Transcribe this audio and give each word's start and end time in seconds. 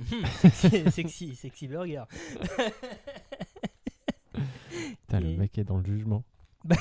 sexy, 0.52 0.90
sexy, 0.90 1.34
sexy 1.34 1.68
burger. 1.68 2.04
Putain, 5.02 5.20
le 5.20 5.30
Et- 5.30 5.36
mec 5.36 5.58
est 5.58 5.64
dans 5.64 5.76
le 5.78 5.84
jugement. 5.84 6.24
Bah, 6.62 6.76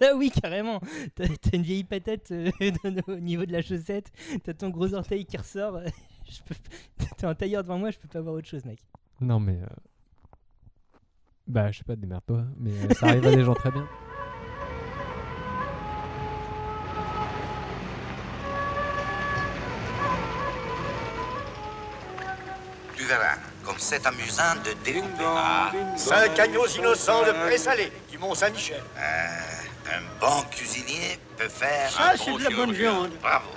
là 0.00 0.16
oui, 0.16 0.30
carrément. 0.30 0.80
T'as 1.14 1.26
une 1.52 1.62
vieille 1.62 1.84
patate 1.84 2.30
euh, 2.30 2.50
au 3.08 3.16
niveau 3.16 3.44
de 3.44 3.52
la 3.52 3.60
chaussette. 3.60 4.10
T'as 4.42 4.54
ton 4.54 4.70
gros 4.70 4.94
orteil 4.94 5.26
qui 5.26 5.36
ressort. 5.36 5.80
Peux... 6.46 6.54
T'as 7.18 7.28
un 7.28 7.34
tailleur 7.34 7.62
devant 7.62 7.78
moi, 7.78 7.90
je 7.90 7.98
peux 7.98 8.08
pas 8.08 8.22
voir 8.22 8.36
autre 8.36 8.48
chose, 8.48 8.64
mec. 8.64 8.78
Non, 9.20 9.38
mais. 9.38 9.58
euh, 9.60 9.66
Bah, 11.46 11.70
je 11.70 11.78
sais 11.78 11.84
pas, 11.84 11.94
démerde-toi. 11.94 12.46
Mais 12.56 12.70
euh, 12.72 12.88
ça 12.94 13.08
arrive 13.08 13.26
à 13.26 13.36
des 13.36 13.44
gens 13.44 13.52
très 13.52 13.70
bien. 13.70 13.86
Comme 23.72 23.80
c'est 23.80 24.06
amusant 24.06 24.54
de 24.64 24.84
découper. 24.84 25.24
Ah, 25.24 25.72
Cinq 25.96 26.38
agneaux 26.38 26.66
innocents 26.78 27.22
de 27.26 27.32
présalé 27.46 27.90
du 28.10 28.18
Mont-Saint-Michel. 28.18 28.82
euh, 28.98 29.90
un 29.96 30.20
bon 30.20 30.42
cuisinier 30.50 31.18
peut 31.38 31.48
faire. 31.48 31.90
Ça, 31.90 32.12
un 32.12 32.16
c'est 32.16 32.32
de 32.32 32.42
la 32.44 32.50
bonne 32.50 32.72
viande. 32.72 33.10
Bravo. 33.22 33.48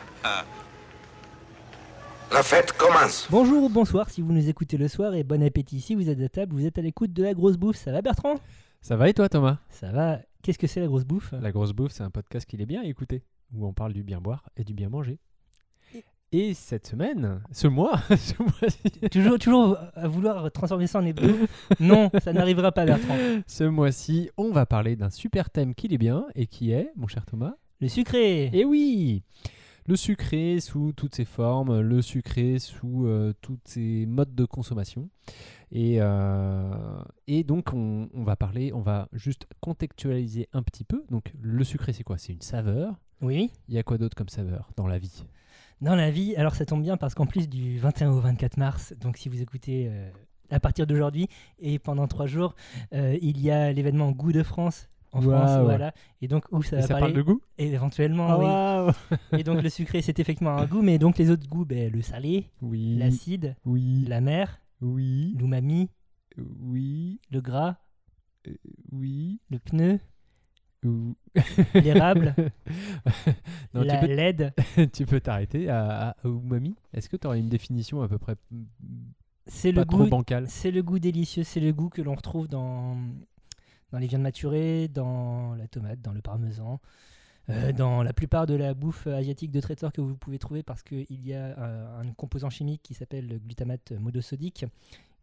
La 2.32 2.44
fête 2.44 2.72
commence. 2.74 3.28
Bonjour 3.30 3.64
ou 3.64 3.70
bonsoir 3.70 4.10
si 4.10 4.22
vous 4.22 4.32
nous 4.32 4.48
écoutez 4.50 4.78
le 4.78 4.88
soir 4.88 5.14
et 5.16 5.24
bon 5.24 5.44
appétit 5.44 5.82
si 5.82 5.96
vous 5.96 6.10
êtes 6.10 6.22
à 6.22 6.30
table, 6.30 6.55
vous 6.55 6.66
êtes 6.66 6.77
à 6.77 6.82
l'écoute 6.82 7.12
de 7.13 7.24
la 7.24 7.34
grosse 7.34 7.58
bouffe. 7.58 7.76
Ça 7.77 7.91
va 7.91 8.02
Bertrand? 8.02 8.36
Ça 8.82 8.96
va 8.96 9.10
et 9.10 9.13
toi, 9.13 9.27
Thomas? 9.30 9.58
Ça 9.70 9.91
va. 9.91 10.20
Qu'est-ce 10.41 10.58
que 10.58 10.68
c'est 10.68 10.80
la 10.80 10.88
grosse 10.88 11.04
bouffe? 11.04 11.34
La 11.41 11.52
grosse 11.52 11.74
bouffe, 11.74 11.91
c'est 11.91 12.04
un 12.04 12.10
podcast 12.10 12.46
qu'il 12.50 12.62
est 12.62 12.66
bien 12.66 12.82
à 12.82 12.86
écouter, 12.86 13.24
où 13.54 13.68
on 13.68 13.74
parle 13.74 13.91
du 13.94 14.04
bien 14.04 14.20
boire 14.22 14.44
et 14.58 14.63
du 14.63 14.74
bien 14.74 14.90
manger. 14.90 15.20
Et 16.32 16.54
cette 16.54 16.88
semaine, 16.88 17.42
ce 17.52 17.68
mois, 17.68 18.02
ce 18.10 18.42
mois-ci, 18.42 19.10
toujours, 19.10 19.40
toujours 19.40 19.78
à 19.94 20.08
vouloir 20.08 20.52
transformer 20.52 20.88
ça 20.88 21.00
en 21.00 21.06
hebdo 21.06 21.28
Non, 21.80 22.10
ça 22.22 22.34
n'arrivera 22.34 22.72
pas 22.72 22.86
Bertrand. 22.86 23.16
ce 23.48 23.63
mois-ci, 23.63 24.30
on 24.36 24.52
va 24.52 24.66
parler 24.66 24.96
d'un 24.96 25.10
super 25.10 25.49
thème 25.49 25.76
qu'il 25.76 25.94
est 25.94 25.98
bien 25.98 26.26
et 26.36 26.48
qui 26.48 26.72
est, 26.72 26.91
mon 26.96 27.08
cher 27.08 27.26
Thomas, 27.26 27.54
Le 27.80 27.88
sucré 27.88 28.49
Et 28.54 28.66
oui 28.66 29.24
Le 29.88 29.96
sucré 29.96 30.60
sous 30.60 30.91
toutes 30.94 31.16
ses 31.16 31.26
formes, 31.26 31.80
le 31.80 32.02
sucré 32.02 32.60
sous 32.60 33.05
euh, 33.05 33.34
tous 33.42 33.60
ses 33.64 34.05
modes 34.05 34.36
de 34.36 34.46
consommation. 34.46 35.10
Et, 35.71 35.98
euh, 36.02 36.74
et 37.27 37.44
donc, 37.44 37.71
on, 37.74 38.10
on 38.14 38.24
va 38.24 38.36
parler, 38.36 38.74
on 38.74 38.82
va 38.82 39.08
juste 39.14 39.48
contextualiser 39.62 40.49
un 40.54 40.64
petit 40.64 40.84
peu. 40.84 41.04
Donc, 41.12 41.32
le 41.40 41.64
sucré, 41.64 41.94
c'est 41.94 42.04
quoi? 42.04 42.18
C'est 42.18 42.34
une 42.34 42.42
saveur. 42.42 42.96
Oui 43.21 43.52
Il 43.70 43.76
y 43.76 43.77
a 43.77 43.84
quoi 43.84 43.98
d'autre 43.98 44.16
comme 44.18 44.30
saveur 44.30 44.71
dans 44.76 44.88
la 44.88 44.98
vie? 44.98 45.24
Dans 45.86 45.94
la 45.96 46.10
vie, 46.10 46.36
alors 46.36 46.55
ça 46.55 46.66
tombe 46.66 46.82
bien 46.82 46.98
parce 46.98 47.14
qu'en 47.14 47.28
plus 47.28 47.48
du 47.48 47.78
21 47.78 48.10
au 48.10 48.20
24 48.20 48.58
mars, 48.58 48.96
donc 49.00 49.18
si 49.18 49.30
vous 49.30 49.40
écoutez 49.44 49.88
euh, 49.88 50.10
à 50.50 50.60
partir 50.60 50.88
d'aujourd'hui 50.88 51.27
et 51.60 51.77
pendant 51.77 52.08
trois 52.08 52.26
jours, 52.26 52.55
euh, 52.96 53.16
il 53.22 53.40
y 53.40 53.52
a 53.52 53.72
l'événement 53.72 54.10
Goût 54.12 54.32
de 54.32 54.42
France 54.42 54.90
en 55.12 55.22
France, 55.22 55.60
voilà. 55.64 55.94
Et 56.24 56.27
donc 56.27 56.46
où 56.52 56.64
ça 56.64 56.77
Et 56.77 56.82
va 56.82 56.88
ça 56.88 56.94
parler 56.96 57.14
parle 57.14 57.14
de 57.14 57.22
goût? 57.22 57.40
Et 57.60 57.68
éventuellement, 57.68 58.26
Ah, 58.32 58.88
oui. 59.12 59.18
Et 59.40 59.44
donc 59.44 59.62
le 59.62 59.70
sucré, 59.70 60.02
c'est 60.02 60.18
effectivement 60.18 60.58
un 60.58 60.66
goût, 60.66 60.82
mais 60.82 60.98
donc 60.98 61.20
les 61.20 61.30
autres 61.30 61.48
goûts, 61.48 61.66
ben, 61.66 61.92
le 61.92 62.02
salé, 62.02 62.49
Oui. 62.64 62.96
l'acide, 62.98 63.55
Oui. 63.64 64.06
la 64.08 64.22
mer, 64.22 64.59
Oui. 64.81 65.36
l'umami, 65.38 65.92
Oui. 66.64 67.22
le 67.30 67.42
gras, 67.42 67.78
Oui. 68.92 69.40
le 69.52 69.59
pneu, 69.59 70.00
l'érable, 71.74 72.36
Non, 73.74 73.81
tu 73.81 73.88
la 73.88 73.97
peux 73.97 74.08
LED. 74.08 74.53
tu 74.94 75.06
peux 75.06 75.19
t'arrêter 75.19 75.69
à, 75.69 76.09
à 76.09 76.16
umami. 76.28 76.75
Est-ce 76.94 77.09
que 77.09 77.18
tu 77.18 77.28
aurais 77.28 77.40
une 77.40 77.50
définition 77.50 78.02
à 78.02 78.08
peu 78.08 78.18
près 78.18 78.36
mm, 78.52 78.64
C'est 79.47 79.74
pas 79.74 79.81
le 79.81 79.88
trop 79.88 80.03
goût 80.03 80.09
bancale? 80.09 80.46
C'est 80.47 80.72
le 80.72 80.84
goût 80.84 81.00
délicieux, 81.00 81.44
c'est 81.44 81.59
le 81.59 81.74
goût 81.74 81.90
que 81.90 82.02
l'on 82.02 82.16
retrouve 82.16 82.47
dans, 82.47 82.97
dans 83.92 84.00
les 84.00 84.08
viandes 84.08 84.24
maturées, 84.24 84.88
dans 84.88 85.56
la 85.56 85.68
tomate, 85.68 86.02
dans 86.02 86.14
le 86.14 86.22
parmesan, 86.22 86.80
euh, 87.50 87.72
dans 87.72 88.02
la 88.02 88.14
plupart 88.14 88.48
de 88.48 88.56
la 88.56 88.74
bouffe 88.74 89.08
asiatique 89.08 89.52
de 89.52 89.62
traiteur 89.62 89.92
que 89.92 90.02
vous 90.02 90.16
pouvez 90.16 90.40
trouver 90.40 90.64
parce 90.64 90.84
qu'il 90.84 91.06
y 91.26 91.34
a 91.34 91.58
euh, 91.58 92.02
un 92.02 92.12
composant 92.14 92.50
chimique 92.50 92.82
qui 92.84 92.94
s'appelle 92.94 93.28
le 93.28 93.38
glutamate 93.38 93.92
monosodique 93.92 94.66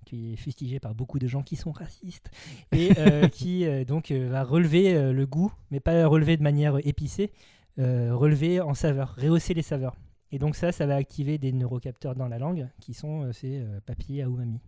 qui 0.04 0.32
est 0.32 0.36
fustigé 0.36 0.80
par 0.80 0.94
beaucoup 0.94 1.18
de 1.18 1.26
gens 1.26 1.42
qui 1.42 1.56
sont 1.56 1.72
racistes 1.72 2.30
et 2.72 2.90
euh, 2.98 3.28
qui 3.28 3.64
euh, 3.66 3.84
donc 3.84 4.10
euh, 4.10 4.28
va 4.28 4.44
relever 4.44 5.12
le 5.12 5.26
goût, 5.26 5.52
mais 5.70 5.80
pas 5.80 6.06
relever 6.06 6.36
de 6.36 6.42
manière 6.42 6.76
épicée, 6.86 7.30
relever 7.78 8.60
en 8.60 8.74
saveur, 8.74 9.14
rehausser 9.16 9.54
les 9.54 9.62
saveurs. 9.62 9.96
Et 10.30 10.38
donc 10.38 10.56
ça, 10.56 10.72
ça 10.72 10.86
va 10.86 10.96
activer 10.96 11.38
des 11.38 11.52
neurocapteurs 11.52 12.14
dans 12.14 12.28
la 12.28 12.38
langue 12.38 12.68
qui 12.80 12.94
sont 12.94 13.32
ces 13.32 13.62
papilles 13.86 14.22
à 14.22 14.26
umami. 14.26 14.60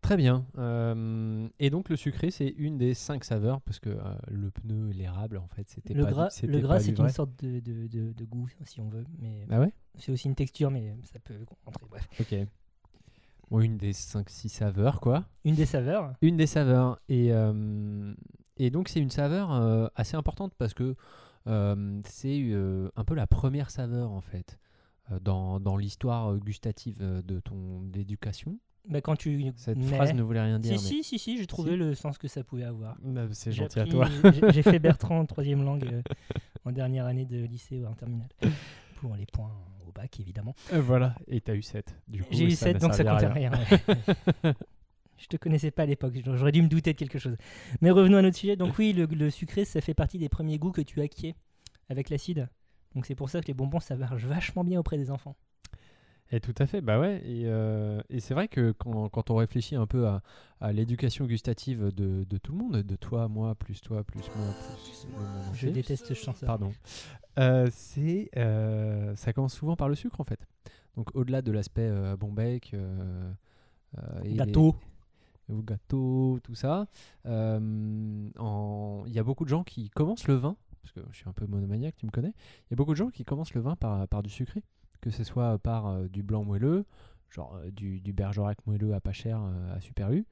Très 0.00 0.18
bien. 0.18 0.44
Euh, 0.58 1.48
et 1.58 1.70
donc 1.70 1.88
le 1.88 1.96
sucré, 1.96 2.30
c'est 2.30 2.48
une 2.58 2.76
des 2.76 2.92
cinq 2.92 3.24
saveurs 3.24 3.62
parce 3.62 3.78
que 3.78 3.88
euh, 3.88 3.98
le 4.30 4.50
pneu 4.50 4.90
et 4.90 4.92
l'érable, 4.92 5.38
en 5.38 5.46
fait, 5.48 5.70
c'était 5.70 5.94
Le 5.94 6.04
pas. 6.04 6.10
gras, 6.10 6.28
le 6.42 6.60
gras 6.60 6.78
c'est 6.80 6.98
une 6.98 7.08
sorte 7.08 7.42
de, 7.42 7.58
de, 7.60 7.86
de- 7.86 8.12
de 8.12 8.24
goût, 8.26 8.46
si 8.66 8.80
on 8.82 8.90
veut. 8.90 9.06
Mais 9.18 9.46
Ah 9.50 9.60
ouais? 9.60 9.72
c'est 9.98 10.12
aussi 10.12 10.28
une 10.28 10.34
texture, 10.34 10.70
mais 10.70 10.94
ça 11.10 11.18
peut 11.20 11.34
rentrer. 11.64 11.86
Bref. 11.88 12.06
Ok. 12.20 12.34
Une 13.50 13.76
des 13.76 13.92
cinq, 13.92 14.30
six 14.30 14.48
saveurs, 14.48 15.00
quoi. 15.00 15.24
Une 15.44 15.54
des 15.54 15.66
saveurs. 15.66 16.12
Une 16.22 16.36
des 16.36 16.46
saveurs. 16.46 16.98
Et, 17.08 17.32
euh, 17.32 18.12
et 18.56 18.70
donc 18.70 18.88
c'est 18.88 19.00
une 19.00 19.10
saveur 19.10 19.52
euh, 19.52 19.86
assez 19.94 20.16
importante 20.16 20.52
parce 20.58 20.74
que 20.74 20.94
euh, 21.46 22.00
c'est 22.06 22.52
un 22.96 23.04
peu 23.04 23.14
la 23.14 23.26
première 23.26 23.70
saveur 23.70 24.10
en 24.12 24.20
fait 24.20 24.58
dans, 25.20 25.60
dans 25.60 25.76
l'histoire 25.76 26.34
gustative 26.38 26.98
de 26.98 27.40
ton 27.40 27.84
éducation. 27.94 28.58
Bah, 28.88 29.00
quand 29.00 29.16
tu 29.16 29.50
Cette 29.56 29.82
phrase 29.84 30.12
ne 30.14 30.22
voulait 30.22 30.42
rien 30.42 30.58
dire. 30.58 30.78
Si, 30.78 30.96
mais- 30.96 31.02
si, 31.02 31.04
si, 31.04 31.18
si, 31.18 31.38
j'ai 31.38 31.46
trouvé 31.46 31.70
Si. 31.72 31.76
le 31.78 31.94
sens 31.94 32.18
que 32.18 32.28
ça 32.28 32.44
pouvait 32.44 32.64
avoir. 32.64 32.96
Ah, 33.16 33.20
C'est 33.32 33.52
gentil 33.52 33.80
à 33.80 33.86
toi. 33.86 34.06
j'ai- 34.52 34.62
fait 34.62 34.78
Bertrand 34.78 35.20
en 35.20 35.26
troisième 35.26 35.64
langue 35.64 35.84
euh, 35.90 36.02
en 36.66 36.72
dernière 36.72 37.06
année 37.06 37.24
de 37.24 37.44
lycée 37.44 37.80
ou 37.80 37.86
en 37.86 37.94
terminale. 37.94 38.28
Pour 39.00 39.14
les 39.16 39.24
points 39.26 39.52
bac, 39.94 40.20
évidemment. 40.20 40.54
Euh, 40.72 40.80
voilà, 40.80 41.14
et 41.28 41.40
t'as 41.40 41.54
eu 41.54 41.62
7. 41.62 41.94
Du 42.08 42.22
coup, 42.22 42.28
J'ai 42.32 42.44
eu 42.46 42.50
ça 42.50 42.66
7, 42.66 42.74
n'a 42.74 42.78
donc 42.80 42.94
ça 42.94 43.02
à 43.02 43.12
comptait 43.14 43.26
rien. 43.28 43.50
ouais. 43.52 44.52
Je 45.16 45.26
te 45.28 45.36
connaissais 45.36 45.70
pas 45.70 45.84
à 45.84 45.86
l'époque, 45.86 46.12
j'aurais 46.24 46.52
dû 46.52 46.60
me 46.60 46.68
douter 46.68 46.92
de 46.92 46.98
quelque 46.98 47.18
chose. 47.18 47.36
Mais 47.80 47.90
revenons 47.90 48.18
à 48.18 48.22
notre 48.22 48.36
sujet. 48.36 48.56
Donc 48.56 48.76
oui, 48.78 48.92
le, 48.92 49.06
le 49.06 49.30
sucré, 49.30 49.64
ça 49.64 49.80
fait 49.80 49.94
partie 49.94 50.18
des 50.18 50.28
premiers 50.28 50.58
goûts 50.58 50.72
que 50.72 50.82
tu 50.82 51.00
acquiers 51.00 51.34
avec 51.88 52.10
l'acide. 52.10 52.48
Donc 52.94 53.06
c'est 53.06 53.14
pour 53.14 53.30
ça 53.30 53.40
que 53.40 53.46
les 53.46 53.54
bonbons, 53.54 53.80
ça 53.80 53.96
marche 53.96 54.24
vachement 54.24 54.64
bien 54.64 54.80
auprès 54.80 54.98
des 54.98 55.10
enfants. 55.10 55.36
Et 56.32 56.40
tout 56.40 56.54
à 56.58 56.66
fait, 56.66 56.80
bah 56.80 56.98
ouais. 56.98 57.22
Et, 57.24 57.44
euh, 57.46 58.00
et 58.10 58.18
c'est 58.18 58.34
vrai 58.34 58.48
que 58.48 58.72
quand, 58.72 59.08
quand 59.08 59.30
on 59.30 59.36
réfléchit 59.36 59.76
un 59.76 59.86
peu 59.86 60.06
à, 60.08 60.22
à 60.60 60.72
l'éducation 60.72 61.26
gustative 61.26 61.92
de, 61.94 62.24
de 62.24 62.38
tout 62.38 62.52
le 62.52 62.58
monde, 62.58 62.82
de 62.82 62.96
toi, 62.96 63.28
moi, 63.28 63.54
plus 63.54 63.80
toi, 63.80 64.02
plus 64.04 64.22
moi, 64.36 64.46
plus 65.52 65.58
Je 65.58 65.68
déteste 65.68 66.06
ce 66.06 66.14
chanteur. 66.14 66.46
Pardon. 66.46 66.72
Euh, 67.38 67.68
c'est, 67.72 68.30
euh, 68.36 69.14
ça 69.16 69.32
commence 69.32 69.54
souvent 69.54 69.76
par 69.76 69.88
le 69.88 69.94
sucre 69.94 70.20
en 70.20 70.24
fait. 70.24 70.46
Donc 70.96 71.08
au-delà 71.14 71.42
de 71.42 71.50
l'aspect 71.50 71.88
euh, 71.88 72.16
bon 72.16 72.32
bec, 72.32 72.70
euh, 72.74 73.32
et 74.22 74.34
Gâteau. 74.34 74.76
les- 75.48 75.62
gâteau, 75.62 76.38
tout 76.42 76.54
ça, 76.54 76.86
en- 78.38 79.04
il 79.06 79.12
y 79.12 79.18
a 79.18 79.22
beaucoup 79.22 79.44
de 79.44 79.48
gens 79.50 79.62
qui 79.64 79.90
commencent 79.90 80.28
le 80.28 80.34
vin, 80.34 80.56
parce 80.82 80.92
que 80.92 81.00
je 81.10 81.16
suis 81.18 81.28
un 81.28 81.32
peu 81.32 81.46
monomaniaque, 81.46 81.96
tu 81.96 82.06
me 82.06 82.10
connais. 82.10 82.32
Il 82.66 82.70
y 82.70 82.74
a 82.74 82.76
beaucoup 82.76 82.92
de 82.92 82.96
gens 82.96 83.10
qui 83.10 83.24
commencent 83.24 83.54
le 83.54 83.60
vin 83.60 83.76
par, 83.76 84.06
par 84.08 84.22
du 84.22 84.30
sucré, 84.30 84.62
que 85.00 85.10
ce 85.10 85.24
soit 85.24 85.58
par 85.58 86.08
du 86.08 86.22
blanc 86.22 86.44
moelleux, 86.44 86.84
genre 87.30 87.58
du, 87.72 88.00
du 88.00 88.12
Bergerac 88.12 88.58
moelleux 88.66 88.94
à 88.94 89.00
pas 89.00 89.12
cher 89.12 89.40
à 89.74 89.80
Super 89.80 90.12
U, 90.12 90.24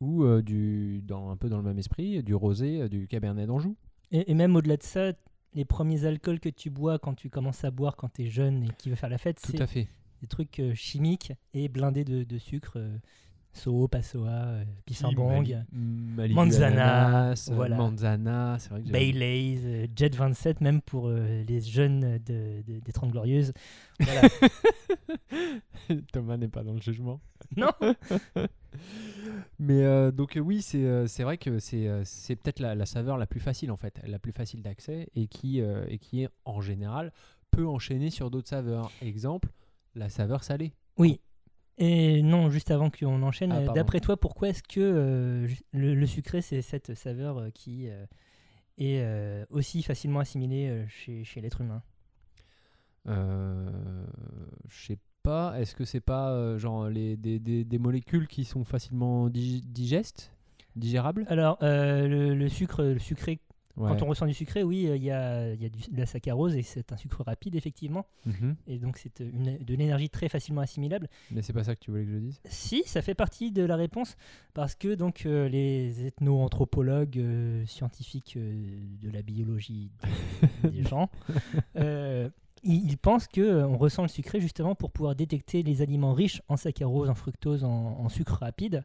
ou 0.00 0.24
du, 0.42 1.00
dans, 1.02 1.30
un 1.30 1.36
peu 1.36 1.48
dans 1.48 1.56
le 1.58 1.62
même 1.64 1.78
esprit, 1.78 2.22
du 2.22 2.34
rosé, 2.34 2.88
du 2.88 3.08
Cabernet 3.08 3.46
d'Anjou. 3.46 3.76
Et, 4.12 4.30
et 4.30 4.34
même 4.34 4.54
au-delà 4.56 4.76
de 4.76 4.82
ça, 4.82 5.12
les 5.56 5.64
premiers 5.64 6.04
alcools 6.04 6.38
que 6.38 6.48
tu 6.50 6.70
bois 6.70 6.98
quand 7.00 7.14
tu 7.14 7.30
commences 7.30 7.64
à 7.64 7.72
boire 7.72 7.96
quand 7.96 8.12
tu 8.12 8.22
es 8.24 8.28
jeune 8.28 8.62
et 8.62 8.68
qui 8.78 8.90
veut 8.90 8.94
faire 8.94 9.08
la 9.08 9.18
fête, 9.18 9.40
c'est 9.40 9.56
des 10.22 10.28
trucs 10.28 10.60
euh, 10.60 10.74
chimiques 10.74 11.32
et 11.52 11.68
blindés 11.68 12.04
de, 12.04 12.22
de 12.22 12.38
sucre. 12.38 12.78
Soho, 13.56 13.88
Passoa, 13.88 14.58
Bissambong, 14.86 15.64
Mali- 15.72 16.34
Manzana, 16.34 17.30
euh, 17.30 17.34
voilà. 17.52 17.76
Manzana, 17.76 18.56
c'est 18.58 18.70
vrai 18.70 18.80
que 18.80 18.86
j'aime- 18.86 18.92
Baileys, 18.92 19.58
euh, 19.64 19.86
Jet 19.96 20.14
27, 20.14 20.60
même 20.60 20.80
pour 20.80 21.08
euh, 21.08 21.42
les 21.48 21.60
jeunes 21.60 22.18
de, 22.18 22.62
de- 22.66 22.78
des 22.80 22.92
30 22.92 23.10
Glorieuses. 23.10 23.52
Voilà. 24.00 24.22
Thomas 26.12 26.36
n'est 26.36 26.48
pas 26.48 26.62
dans 26.62 26.74
le 26.74 26.80
jugement. 26.80 27.20
non 27.56 27.70
Mais 29.58 29.82
euh, 29.84 30.10
donc 30.10 30.38
oui, 30.40 30.60
c'est 30.62 31.22
vrai 31.22 31.38
que 31.38 31.58
c'est 31.58 31.88
c'est 32.04 32.36
peut-être 32.36 32.60
la, 32.60 32.74
la 32.74 32.86
saveur 32.86 33.16
la 33.16 33.26
plus 33.26 33.40
facile 33.40 33.70
en 33.70 33.76
fait, 33.76 34.00
la 34.06 34.18
plus 34.18 34.32
facile 34.32 34.62
d'accès 34.62 35.08
et 35.14 35.26
qui 35.28 35.60
euh, 35.62 35.84
et 35.88 35.98
qui 35.98 36.22
est 36.22 36.28
en 36.44 36.60
général 36.60 37.12
peut 37.50 37.66
enchaîner 37.66 38.10
sur 38.10 38.30
d'autres 38.30 38.48
saveurs. 38.48 38.90
Exemple, 39.00 39.48
la 39.94 40.08
saveur 40.10 40.44
salée. 40.44 40.72
Oui. 40.98 41.20
Et 41.78 42.22
non, 42.22 42.48
juste 42.50 42.70
avant 42.70 42.90
qu'on 42.90 43.22
enchaîne, 43.22 43.52
Ah, 43.52 43.60
euh, 43.60 43.68
d'après 43.68 44.00
toi, 44.00 44.16
pourquoi 44.16 44.48
est-ce 44.48 44.62
que 44.62 44.80
euh, 44.80 45.46
le, 45.72 45.94
le 45.94 46.06
sucré, 46.06 46.40
c'est 46.40 46.62
cette 46.62 46.94
saveur 46.94 47.38
euh, 47.38 47.50
qui 47.50 47.88
euh, 47.88 48.06
est 48.78 49.46
aussi 49.50 49.82
facilement 49.82 50.20
assimilée 50.20 50.84
chez, 50.88 51.24
chez 51.24 51.40
l'être 51.40 51.60
humain? 51.60 51.82
Je 54.68 54.86
sais 54.86 54.98
pas, 55.22 55.58
est-ce 55.60 55.74
que 55.74 55.84
c'est 55.84 56.00
pas 56.00 56.56
genre 56.58 56.88
les, 56.88 57.16
des, 57.16 57.38
des- 57.38 57.64
des 57.64 57.78
molécules 57.78 58.26
qui 58.26 58.44
sont 58.44 58.64
facilement 58.64 59.28
dig- 59.28 59.64
digestes 59.66 60.32
Digérables? 60.76 61.24
Alors, 61.28 61.58
le, 61.60 62.34
le 62.34 62.48
sucre, 62.48 62.82
le 62.82 62.98
sucré, 62.98 63.38
Ouais. 63.76 63.90
quand 63.90 64.02
on 64.02 64.06
ressent 64.06 64.26
du 64.26 64.32
sucré, 64.34 64.62
oui, 64.62 64.86
euh, 64.86 64.96
il 64.96 65.04
y 65.04 65.10
a, 65.10 65.52
il 65.52 65.62
y 65.62 65.66
a 65.66 65.68
du- 65.68 65.90
de 65.90 65.98
la 65.98 66.06
saccharose 66.06 66.56
et 66.56 66.62
c'est 66.62 66.92
un 66.92 66.96
sucre 66.96 67.22
rapide, 67.24 67.54
effectivement. 67.56 68.06
Mhm. 68.24 68.56
Et 68.66 68.78
donc, 68.78 68.96
c'est 68.96 69.20
une- 69.20 69.58
de 69.58 69.74
l'énergie 69.74 70.08
très 70.08 70.28
facilement 70.30 70.62
assimilable. 70.62 71.08
Mais 71.30 71.42
c'est 71.42 71.52
pas 71.52 71.62
ça 71.64 71.74
que 71.74 71.80
tu 71.80 71.90
voulais 71.90 72.04
que 72.04 72.12
je 72.12 72.16
dise? 72.18 72.40
Si, 72.46 72.82
ça 72.86 73.02
fait 73.02 73.14
partie 73.14 73.52
de 73.52 73.62
la 73.62 73.76
réponse 73.76 74.16
parce 74.54 74.74
que 74.74 74.94
donc 74.94 75.26
euh, 75.26 75.48
les 75.48 76.06
ethno-anthropologues 76.06 77.18
euh, 77.18 77.66
scientifiques 77.66 78.34
euh, 78.36 78.80
de 79.02 79.10
la 79.10 79.22
biologie 79.22 79.90
des, 80.62 80.70
des 80.70 80.82
gens, 80.88 81.10
euh, 81.76 82.28
ils, 82.62 82.90
ils 82.90 82.98
pensent 82.98 83.28
que 83.28 83.40
euh, 83.40 83.66
on 83.68 83.76
ressent 83.76 84.02
le 84.02 84.08
sucré 84.08 84.40
justement 84.40 84.74
pour 84.74 84.90
pouvoir 84.90 85.14
détecter 85.14 85.62
les 85.62 85.82
aliments 85.82 86.14
riches 86.14 86.42
en 86.48 86.56
saccharose, 86.56 87.08
en 87.10 87.14
fructose, 87.14 87.64
en, 87.64 87.68
en 88.00 88.08
sucre 88.08 88.38
rapide. 88.40 88.82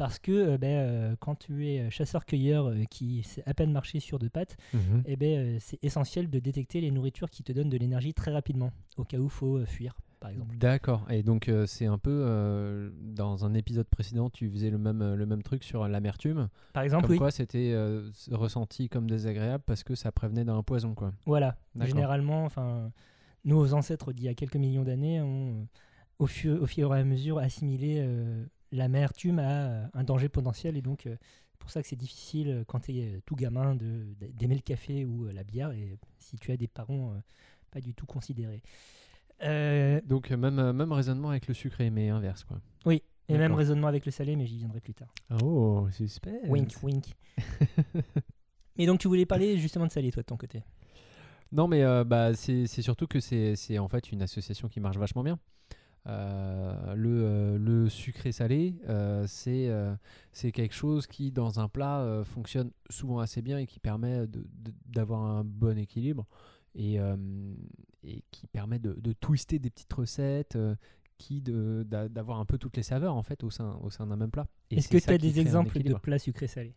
Parce 0.00 0.18
que 0.18 0.32
euh, 0.32 0.56
ben, 0.56 0.78
euh, 0.78 1.14
quand 1.20 1.34
tu 1.34 1.68
es 1.68 1.90
chasseur-cueilleur 1.90 2.68
euh, 2.68 2.84
qui 2.88 3.22
sait 3.22 3.42
à 3.44 3.52
peine 3.52 3.70
marcher 3.70 4.00
sur 4.00 4.18
deux 4.18 4.30
pattes, 4.30 4.56
eh 5.04 5.14
ben, 5.14 5.58
c'est 5.60 5.78
essentiel 5.84 6.30
de 6.30 6.38
détecter 6.38 6.80
les 6.80 6.90
nourritures 6.90 7.28
qui 7.28 7.42
te 7.42 7.52
donnent 7.52 7.68
de 7.68 7.76
l'énergie 7.76 8.14
très 8.14 8.32
rapidement, 8.32 8.72
au 8.96 9.04
cas 9.04 9.18
où 9.18 9.24
il 9.24 9.30
faut 9.30 9.62
fuir, 9.66 9.94
par 10.18 10.30
exemple. 10.30 10.56
D'accord. 10.56 11.04
Et 11.10 11.22
donc 11.22 11.50
euh, 11.50 11.66
c'est 11.66 11.84
un 11.84 11.98
peu 11.98 12.24
euh, 12.24 12.88
dans 12.98 13.44
un 13.44 13.52
épisode 13.52 13.86
précédent, 13.88 14.30
tu 14.30 14.48
faisais 14.48 14.70
le 14.70 14.78
même 14.78 15.14
le 15.14 15.26
même 15.26 15.42
truc 15.42 15.64
sur 15.64 15.86
l'amertume. 15.86 16.48
Par 16.72 16.82
exemple, 16.82 17.02
Comme 17.02 17.12
oui. 17.12 17.18
quoi 17.18 17.30
c'était 17.30 17.72
euh, 17.74 18.08
ressenti 18.30 18.88
comme 18.88 19.06
désagréable 19.06 19.64
parce 19.66 19.84
que 19.84 19.94
ça 19.94 20.10
prévenait 20.12 20.46
d'un 20.46 20.62
poison 20.62 20.94
quoi. 20.94 21.12
Voilà, 21.26 21.58
généralement, 21.78 22.46
enfin, 22.46 22.90
nos 23.44 23.74
ancêtres 23.74 24.14
d'il 24.14 24.24
y 24.24 24.28
a 24.28 24.34
quelques 24.34 24.56
millions 24.56 24.84
d'années 24.84 25.20
ont, 25.20 25.68
au, 26.18 26.26
fur, 26.26 26.62
au 26.62 26.66
fur 26.66 26.96
et 26.96 27.00
à 27.00 27.04
mesure, 27.04 27.36
assimilé 27.36 28.02
l'amertume 28.72 29.38
à 29.38 29.66
euh, 29.68 29.86
un 29.94 30.04
danger 30.04 30.28
potentiel. 30.28 30.76
Et 30.76 30.82
donc, 30.82 31.06
euh, 31.06 31.16
c'est 31.52 31.58
pour 31.58 31.70
ça 31.70 31.82
que 31.82 31.88
c'est 31.88 31.96
difficile, 31.96 32.48
euh, 32.50 32.64
quand 32.66 32.80
tu 32.80 32.96
es 32.98 33.20
tout 33.26 33.36
gamin, 33.36 33.74
de- 33.74 34.14
d'aimer 34.32 34.54
le 34.56 34.60
café 34.62 35.04
ou 35.04 35.26
la 35.26 35.44
bière, 35.44 35.70
et 35.72 35.96
si 36.18 36.36
tu 36.36 36.52
as 36.52 36.56
des 36.56 36.68
parents 36.68 37.14
pas 37.70 37.80
du 37.80 37.94
tout 37.94 38.06
considérés. 38.06 38.62
Euh, 39.42 40.00
Donc 40.04 40.30
même 40.30 40.72
même 40.72 40.92
raisonnement 40.92 41.30
avec 41.30 41.46
le 41.48 41.54
sucré 41.54 41.88
mais 41.88 42.10
inverse 42.10 42.44
quoi. 42.44 42.60
et 42.92 43.02
même 43.38 43.54
raisonnement 43.54 43.86
avec 43.86 44.04
le 44.04 44.10
salé, 44.12 44.34
mais 44.36 44.44
j'y 44.44 44.58
viendrai 44.58 44.80
plus 44.80 44.92
tard. 44.92 45.08
Oh, 45.42 45.86
suspense. 45.92 46.34
Wink, 46.48 46.74
wink. 46.82 47.04
Et 48.76 48.86
donc, 48.86 48.98
tu 48.98 49.08
voulais 49.08 49.26
parler 49.26 49.58
justement 49.58 49.86
de 49.86 49.92
salé, 49.92 50.10
toi, 50.10 50.22
de 50.22 50.26
ton 50.26 50.36
côté? 50.36 50.62
Non, 51.52 51.68
mais 51.68 51.82
euh, 51.82 52.02
bah, 52.04 52.34
c'est 52.34 52.66
c'est 52.66 52.82
surtout 52.82 53.06
que 53.06 53.20
c'est 53.20 53.56
c'est 53.56 53.78
en 53.78 53.88
fait 53.88 54.10
une 54.12 54.22
association 54.22 54.68
qui 54.68 54.80
marche 54.80 54.96
vachement 54.96 55.22
bien. 55.22 55.38
Euh, 56.06 56.94
le, 56.94 57.10
euh, 57.24 57.58
le 57.58 57.88
sucré-salé, 57.90 58.74
euh, 58.88 59.24
c'est 59.26 59.70
c'est 60.32 60.50
quelque 60.52 60.74
chose 60.74 61.06
qui, 61.06 61.30
dans 61.30 61.60
un 61.60 61.68
plat, 61.68 62.22
fonctionne 62.24 62.70
souvent 62.88 63.18
assez 63.18 63.42
bien 63.42 63.58
et 63.58 63.66
qui 63.66 63.80
permet 63.80 64.26
d'avoir 64.86 65.22
un 65.22 65.44
bon 65.44 65.76
équilibre 65.78 66.26
et, 66.74 67.00
euh, 67.00 67.16
et 68.02 68.24
qui 68.30 68.46
permet 68.46 68.78
de, 68.78 68.94
de 68.94 69.12
twister 69.12 69.58
des 69.58 69.70
petites 69.70 69.92
recettes, 69.92 70.56
euh, 70.56 70.74
qui 71.18 71.42
d'avoir 71.42 72.40
un 72.40 72.46
peu 72.46 72.56
toutes 72.56 72.76
les 72.76 72.82
saveurs 72.82 73.14
en 73.14 73.22
fait 73.22 73.44
au 73.44 73.50
sein, 73.50 73.78
au 73.82 73.90
sein 73.90 74.06
d'un 74.06 74.16
même 74.16 74.30
plat. 74.30 74.46
Est-ce 74.70 74.88
que 74.88 74.96
tu 74.98 75.10
as 75.10 75.18
des 75.18 75.38
exemples 75.38 75.82
de 75.82 75.94
plats 75.94 76.18
sucrés-salés 76.18 76.74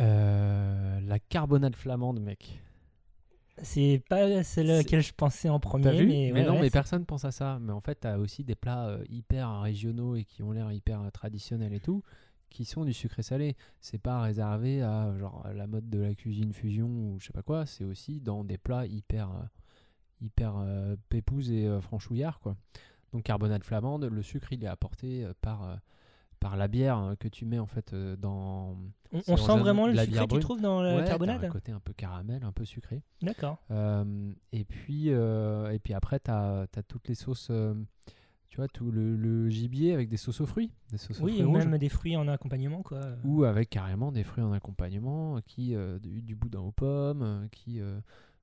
Euh, 0.00 1.00
La 1.00 1.18
carbonade 1.18 1.76
flamande, 1.76 2.20
mec. 2.20 2.60
C'est 3.62 4.02
pas 4.08 4.42
celle 4.42 4.70
à 4.70 4.78
laquelle 4.78 5.02
je 5.02 5.12
pensais 5.12 5.48
en 5.48 5.60
premier, 5.60 5.92
vu 5.96 6.06
mais, 6.06 6.30
mais 6.32 6.40
ouais, 6.40 6.46
non, 6.46 6.54
ouais, 6.54 6.62
mais 6.62 6.70
personne 6.70 7.06
pense 7.06 7.24
à 7.24 7.30
ça. 7.30 7.58
Mais 7.60 7.72
en 7.72 7.80
fait, 7.80 7.96
t'as 7.96 8.18
aussi 8.18 8.42
des 8.42 8.56
plats 8.56 8.88
euh, 8.88 9.04
hyper 9.08 9.60
régionaux 9.60 10.16
et 10.16 10.24
qui 10.24 10.42
ont 10.42 10.50
l'air 10.52 10.72
hyper 10.72 11.02
euh, 11.02 11.10
traditionnels 11.10 11.72
et 11.72 11.80
tout, 11.80 12.02
qui 12.54 12.64
sont 12.64 12.84
du 12.84 12.92
sucré 12.92 13.22
salé. 13.22 13.56
C'est 13.80 13.98
pas 13.98 14.20
réservé 14.22 14.80
à 14.80 15.12
genre 15.18 15.44
à 15.44 15.52
la 15.52 15.66
mode 15.66 15.90
de 15.90 15.98
la 15.98 16.14
cuisine 16.14 16.52
fusion 16.52 16.86
ou 16.86 17.18
je 17.18 17.26
sais 17.26 17.32
pas 17.32 17.42
quoi. 17.42 17.66
C'est 17.66 17.84
aussi 17.84 18.20
dans 18.20 18.44
des 18.44 18.58
plats 18.58 18.86
hyper 18.86 19.30
euh, 19.30 19.44
hyper 20.20 20.56
euh, 20.58 20.94
pépouses 21.08 21.50
et 21.50 21.66
euh, 21.66 21.80
franchouillards 21.80 22.38
quoi. 22.38 22.56
Donc 23.12 23.24
carbonade 23.24 23.64
flamande, 23.64 24.04
le 24.04 24.22
sucre 24.22 24.52
il 24.52 24.62
est 24.62 24.68
apporté 24.68 25.26
par 25.40 25.78
par 26.44 26.58
la 26.58 26.68
bière 26.68 26.98
hein, 26.98 27.16
que 27.18 27.26
tu 27.26 27.46
mets 27.46 27.58
en 27.58 27.64
fait 27.64 27.94
euh, 27.94 28.16
dans 28.16 28.76
on, 29.12 29.22
on 29.28 29.32
en 29.32 29.36
sent 29.38 29.58
vraiment 29.60 29.86
le 29.86 29.94
la 29.94 30.02
sucré 30.04 30.12
bière 30.12 30.28
que 30.28 30.34
tu 30.34 30.40
trouves 30.40 30.60
dans 30.60 30.82
la 30.82 30.96
Ouais, 30.96 31.04
carbonade 31.06 31.42
un 31.42 31.48
côté 31.48 31.72
un 31.72 31.80
peu 31.80 31.94
caramel, 31.94 32.44
un 32.44 32.52
peu 32.52 32.66
sucré. 32.66 33.02
D'accord. 33.22 33.56
Euh, 33.70 34.30
et, 34.52 34.64
puis, 34.66 35.04
euh, 35.08 35.70
et 35.72 35.78
puis 35.78 35.94
après, 35.94 36.20
tu 36.20 36.30
as, 36.30 36.66
toutes 36.86 37.08
les 37.08 37.14
sauces, 37.14 37.50
tu 38.48 38.56
vois, 38.58 38.68
tout 38.68 38.90
le, 38.90 39.16
le 39.16 39.48
gibier 39.48 39.94
avec 39.94 40.10
des 40.10 40.18
sauces 40.18 40.42
aux 40.42 40.46
fruits, 40.46 40.70
des 40.90 40.98
sauces 40.98 41.18
aux 41.18 41.24
Oui, 41.24 41.32
fruits 41.36 41.44
ou 41.44 41.52
rouges, 41.52 41.66
même 41.66 41.78
des 41.78 41.88
fruits 41.88 42.14
en 42.16 42.28
accompagnement, 42.28 42.82
quoi. 42.82 43.00
ou 43.24 43.44
avec 43.44 43.70
carrément 43.70 44.12
des 44.12 44.22
fruits 44.22 44.44
en 44.44 44.52
accompagnement, 44.52 45.40
qui 45.46 45.74
du, 46.02 46.20
du 46.20 46.34
boudin 46.34 46.60
aux 46.60 46.72
pommes, 46.72 47.48
qui 47.52 47.80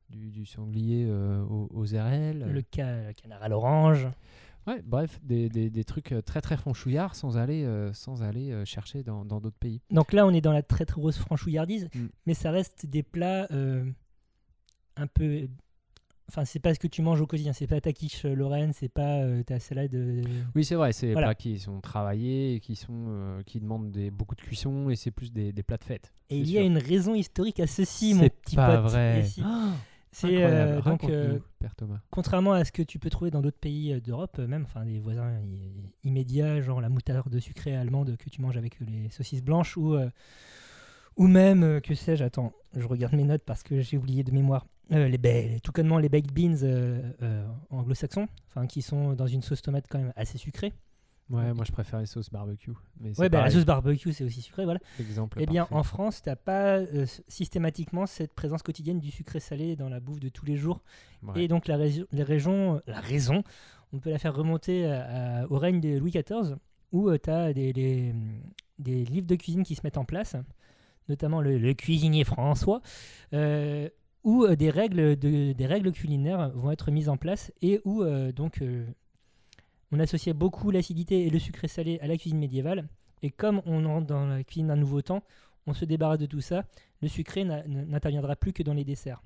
du, 0.09 0.31
du 0.31 0.45
sanglier 0.47 1.07
aux, 1.07 1.69
aux 1.71 1.85
érelles. 1.85 2.49
Le 2.51 2.63
ca- 2.73 3.13
canard 3.13 3.43
à 3.43 3.47
l'orange. 3.47 4.07
Ouais, 4.67 4.81
bref, 4.85 5.19
des, 5.23 5.49
des, 5.49 5.69
des 5.69 5.83
trucs 5.83 6.11
euh, 6.11 6.21
très 6.21 6.39
très 6.41 6.55
franchouillards 6.57 7.15
sans 7.15 7.37
aller, 7.37 7.63
euh, 7.63 7.91
sans 7.93 8.21
aller 8.23 8.51
euh, 8.51 8.63
chercher 8.65 9.01
dans 9.03 9.25
dans 9.25 9.41
d'autres 9.41 9.57
pays. 9.57 9.81
Donc 9.89 10.13
là, 10.13 10.25
on 10.27 10.31
est 10.31 10.41
dans 10.41 10.53
la 10.53 10.61
très 10.61 10.85
très 10.85 10.99
grosse 11.01 11.17
franchouillardise, 11.17 11.89
Mm. 11.95 12.05
mais 12.27 12.33
ça 12.35 12.51
reste 12.51 12.85
des 12.85 13.01
plats 13.03 13.47
euh, 13.51 13.83
un 14.97 15.07
peu. 15.07 15.47
Enfin, 16.29 16.45
c'est 16.45 16.59
pas 16.59 16.73
ce 16.73 16.79
que 16.79 16.87
tu 16.87 17.01
manges 17.01 17.19
au 17.19 17.27
quotidien. 17.27 17.51
C'est 17.51 17.67
pas 17.67 17.81
ta 17.81 17.91
quiche 17.91 18.23
Lorraine, 18.23 18.71
c'est 18.71 18.87
pas 18.87 19.19
ta 19.45 19.59
salade. 19.59 19.93
Oui, 20.55 20.63
c'est 20.63 20.75
vrai, 20.75 20.93
c'est 20.93 21.07
des 21.07 21.13
plats 21.13 21.35
qui 21.35 21.59
sont 21.59 21.81
travaillés, 21.81 22.53
et 22.55 22.59
qui, 22.61 22.77
sont, 22.77 23.41
qui 23.45 23.59
demandent 23.59 23.91
des, 23.91 24.11
beaucoup 24.11 24.35
de 24.35 24.41
cuisson, 24.41 24.89
et 24.89 24.95
c'est 24.95 25.11
plus 25.11 25.33
des, 25.33 25.51
des 25.51 25.63
plats 25.63 25.75
de 25.77 25.83
fête. 25.83 26.13
Et 26.29 26.37
il 26.37 26.49
y 26.49 26.57
a 26.57 26.61
une 26.61 26.77
raison 26.77 27.15
historique 27.15 27.59
à 27.59 27.67
ceci, 27.67 28.13
mon 28.13 28.21
C'est 28.23 28.29
petit 28.29 28.55
pas 28.55 28.77
pote. 28.81 28.91
vrai. 28.91 29.25
C'est 30.13 30.43
euh, 30.43 30.81
donc 30.81 31.05
euh, 31.05 31.39
Père 31.59 31.73
Thomas. 31.75 31.99
contrairement 32.09 32.51
à 32.53 32.65
ce 32.65 32.71
que 32.71 32.81
tu 32.81 32.99
peux 32.99 33.09
trouver 33.09 33.31
dans 33.31 33.41
d'autres 33.41 33.59
pays 33.59 33.93
euh, 33.93 33.99
d'Europe, 34.01 34.39
même, 34.39 34.63
enfin 34.63 34.85
des 34.85 34.99
voisins 34.99 35.39
immédiats, 36.03 36.59
genre 36.61 36.81
la 36.81 36.89
moutarde 36.89 37.39
sucrée 37.39 37.75
allemande 37.75 38.17
que 38.17 38.29
tu 38.29 38.41
manges 38.41 38.57
avec 38.57 38.79
les 38.81 39.09
saucisses 39.09 39.43
blanches, 39.43 39.77
ou, 39.77 39.95
euh, 39.95 40.09
ou 41.15 41.27
même, 41.27 41.79
que 41.81 41.95
sais-je, 41.95 42.23
attends, 42.23 42.51
je 42.75 42.85
regarde 42.85 43.13
mes 43.15 43.23
notes 43.23 43.43
parce 43.45 43.63
que 43.63 43.79
j'ai 43.81 43.97
oublié 43.97 44.23
de 44.23 44.31
mémoire, 44.31 44.65
les, 44.89 45.17
ba- 45.17 45.59
tout 45.63 45.71
connement 45.71 45.97
les 45.97 46.09
baked 46.09 46.33
beans 46.33 46.57
anglo-saxons, 47.69 48.27
enfin 48.49 48.67
qui 48.67 48.81
sont 48.81 49.13
dans 49.13 49.27
une 49.27 49.41
sauce 49.41 49.61
tomate 49.61 49.85
quand 49.89 49.99
même 49.99 50.13
assez 50.17 50.37
sucrée. 50.37 50.73
Ouais, 51.31 51.53
moi 51.53 51.63
je 51.65 51.71
préfère 51.71 51.99
les 51.99 52.05
sauces 52.05 52.29
barbecue. 52.29 52.71
Mais 52.99 53.17
Ouais, 53.19 53.29
bah, 53.29 53.43
la 53.43 53.49
sauce 53.49 53.65
barbecue 53.65 54.11
c'est 54.13 54.23
aussi 54.23 54.41
sucré, 54.41 54.65
voilà. 54.65 54.79
exemple 54.99 55.37
Eh 55.41 55.45
bien, 55.45 55.61
parfait. 55.63 55.75
en 55.75 55.83
France, 55.83 56.21
t'as 56.21 56.35
pas 56.35 56.77
euh, 56.79 57.05
systématiquement 57.27 58.05
cette 58.05 58.33
présence 58.33 58.61
quotidienne 58.63 58.99
du 58.99 59.11
sucré 59.11 59.39
salé 59.39 59.75
dans 59.75 59.89
la 59.89 59.99
bouffe 59.99 60.19
de 60.19 60.29
tous 60.29 60.45
les 60.45 60.57
jours. 60.57 60.81
Ouais. 61.23 61.43
Et 61.43 61.47
donc 61.47 61.67
la, 61.67 61.77
les 61.77 62.23
régions, 62.23 62.81
la 62.85 62.99
raison, 62.99 63.43
on 63.93 63.99
peut 63.99 64.09
la 64.09 64.19
faire 64.19 64.35
remonter 64.35 64.85
à- 64.85 65.41
à- 65.43 65.47
au 65.47 65.57
règne 65.57 65.79
de 65.79 65.97
Louis 65.97 66.11
XIV, 66.11 66.57
où 66.91 67.15
tu 67.17 67.29
as 67.29 67.53
des, 67.53 67.71
des- 67.73 68.13
des 68.79 69.05
livres 69.05 69.27
de 69.27 69.35
cuisine 69.35 69.63
qui 69.63 69.75
se 69.75 69.81
mettent 69.83 69.97
en 69.97 70.05
place, 70.05 70.35
notamment 71.07 71.39
le, 71.41 71.57
le 71.57 71.73
cuisinier 71.73 72.23
François, 72.23 72.81
euh, 73.33 73.87
où 74.23 74.43
euh, 74.43 74.55
des, 74.55 74.69
règles 74.69 75.15
de- 75.17 75.53
des 75.53 75.65
règles 75.65 75.91
culinaires 75.91 76.49
vont 76.55 76.71
être 76.71 76.91
mises 76.91 77.09
en 77.09 77.17
place 77.17 77.51
et 77.61 77.79
où 77.85 78.03
euh, 78.03 78.31
donc 78.31 78.61
euh, 78.61 78.85
on 79.91 79.99
associait 79.99 80.33
beaucoup 80.33 80.71
l'acidité 80.71 81.25
et 81.25 81.29
le 81.29 81.39
sucré 81.39 81.67
salé 81.67 81.99
à 82.01 82.07
la 82.07 82.17
cuisine 82.17 82.39
médiévale. 82.39 82.87
Et 83.23 83.29
comme 83.29 83.61
on 83.65 83.85
entre 83.85 84.07
dans 84.07 84.25
la 84.25 84.43
cuisine 84.43 84.67
d'un 84.67 84.75
nouveau 84.75 85.01
temps, 85.01 85.23
on 85.67 85.73
se 85.73 85.85
débarrasse 85.85 86.19
de 86.19 86.25
tout 86.25 86.41
ça. 86.41 86.65
Le 87.01 87.07
sucré 87.07 87.43
n'interviendra 87.45 88.35
plus 88.35 88.53
que 88.53 88.63
dans 88.63 88.73
les 88.73 88.83
desserts. 88.83 89.21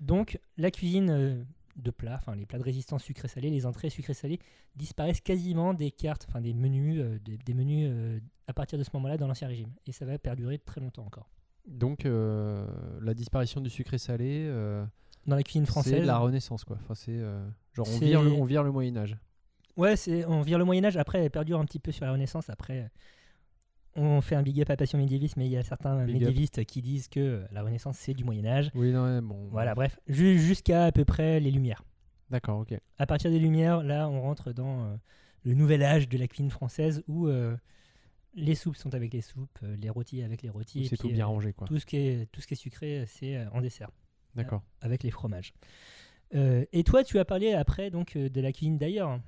Donc, 0.00 0.38
la 0.56 0.70
cuisine 0.70 1.10
euh, 1.10 1.42
de 1.76 1.90
plats, 1.90 2.16
enfin 2.16 2.34
les 2.34 2.46
plats 2.46 2.58
de 2.58 2.64
résistance 2.64 3.02
sucré-salé, 3.02 3.50
les 3.50 3.66
entrées 3.66 3.90
sucré-salé, 3.90 4.38
disparaissent 4.76 5.20
quasiment 5.20 5.74
des 5.74 5.90
cartes, 5.90 6.24
enfin 6.28 6.40
des 6.40 6.54
menus, 6.54 7.00
euh, 7.02 7.18
des, 7.24 7.36
des 7.36 7.54
menus 7.54 7.88
euh, 7.90 8.18
à 8.46 8.52
partir 8.54 8.78
de 8.78 8.84
ce 8.84 8.90
moment-là 8.94 9.16
dans 9.18 9.26
l'Ancien 9.26 9.48
Régime. 9.48 9.70
Et 9.86 9.92
ça 9.92 10.06
va 10.06 10.18
perdurer 10.18 10.58
très 10.58 10.80
longtemps 10.80 11.04
encore. 11.04 11.28
Donc 11.66 12.06
euh, 12.06 12.66
la 13.02 13.12
disparition 13.12 13.60
du 13.60 13.68
sucré 13.68 13.98
salé, 13.98 14.46
euh, 14.48 14.84
Dans 15.26 15.36
la 15.36 15.42
cuisine 15.42 15.66
c'est 15.66 15.70
française, 15.72 16.06
la 16.06 16.16
Renaissance 16.18 16.64
quoi. 16.64 16.78
Enfin, 16.82 16.94
c'est 16.94 17.18
genre 17.74 17.86
on 17.86 17.98
C'est- 17.98 18.06
vire, 18.06 18.22
le, 18.22 18.32
on 18.32 18.44
vire 18.44 18.62
le 18.62 18.72
Moyen 18.72 18.96
Âge. 18.96 19.16
Ouais, 19.76 19.96
c'est, 19.96 20.24
on 20.26 20.42
vire 20.42 20.58
le 20.58 20.64
Moyen-Âge, 20.64 20.96
après 20.96 21.22
elle 21.24 21.30
perdure 21.30 21.58
un 21.60 21.64
petit 21.64 21.78
peu 21.78 21.92
sur 21.92 22.04
la 22.04 22.12
Renaissance, 22.12 22.48
après 22.50 22.90
on 23.96 24.20
fait 24.20 24.36
un 24.36 24.42
big 24.42 24.60
up 24.62 24.70
à 24.70 24.76
Passion 24.76 24.98
médiéviste, 24.98 25.36
mais 25.36 25.46
il 25.46 25.52
y 25.52 25.56
a 25.56 25.64
certains 25.64 26.04
Big 26.04 26.14
up. 26.16 26.20
médiévistes 26.22 26.64
qui 26.64 26.80
disent 26.80 27.08
que 27.08 27.44
la 27.50 27.62
Renaissance 27.62 27.96
c'est 27.98 28.14
du 28.14 28.24
Moyen-Âge. 28.24 28.70
Oui, 28.74 28.92
non, 28.92 29.04
ouais, 29.04 29.20
bon. 29.20 29.48
Voilà, 29.50 29.74
bref, 29.74 29.98
ju- 30.06 30.38
jusqu'à 30.38 30.84
à 30.86 30.92
peu 30.92 31.04
près 31.04 31.40
les 31.40 31.50
Lumières. 31.50 31.82
D'accord, 32.30 32.60
ok. 32.60 32.78
à 32.98 33.06
partir 33.06 33.30
des 33.30 33.40
Lumières, 33.40 33.82
là, 33.82 34.08
on 34.08 34.20
rentre 34.22 34.52
dans 34.52 34.84
euh, 34.84 34.96
le 35.42 35.54
nouvel 35.54 35.82
âge 35.82 36.08
de 36.08 36.16
la 36.16 36.28
cuisine 36.28 36.50
française 36.50 37.02
où 37.08 37.26
euh, 37.26 37.56
les 38.34 38.54
soupes 38.54 38.76
sont 38.76 38.94
avec 38.94 39.12
les 39.12 39.22
soupes, 39.22 39.58
euh, 39.64 39.74
les 39.76 39.90
rôtis 39.90 40.22
avec 40.22 40.42
les 40.42 40.50
rôtis. 40.50 40.86
C'est 40.86 40.96
tout 40.96 41.08
bien 41.08 41.24
euh, 41.24 41.28
rangé 41.28 41.52
quoi. 41.52 41.66
tout 41.66 41.80
ce 41.80 41.86
qui 41.86 41.96
est 41.96 42.30
tout 42.30 42.40
ce 42.40 42.46
qui 42.46 42.54
est 42.54 42.56
sucré, 42.56 43.04
c'est 43.08 43.34
euh, 43.36 43.50
en 43.52 43.60
dessert 43.60 43.90
D'accord. 44.36 44.62
avec 44.80 45.02
les 45.02 45.10
fromages. 45.10 45.52
Euh, 46.36 46.64
et 46.72 46.84
toi, 46.84 47.02
tu 47.02 47.18
as 47.18 47.24
parlé 47.24 47.52
après 47.54 47.90
donc 47.90 48.14
euh, 48.14 48.28
de 48.28 48.40
la 48.40 48.52
cuisine 48.52 48.78
d'ailleurs. 48.78 49.18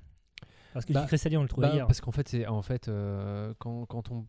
Parce 0.72 0.84
que 0.86 0.92
Bah, 0.92 1.02
sucré 1.02 1.18
salé, 1.18 1.36
on 1.36 1.42
le 1.42 1.48
trouve 1.48 1.62
Bah, 1.62 1.70
ailleurs. 1.72 1.86
parce 1.86 2.00
qu'en 2.00 2.12
fait, 2.12 2.28
c'est 2.28 2.46
en 2.46 2.62
fait 2.62 2.88
euh, 2.88 3.52
quand, 3.58 3.86
quand 3.86 4.10
on 4.10 4.26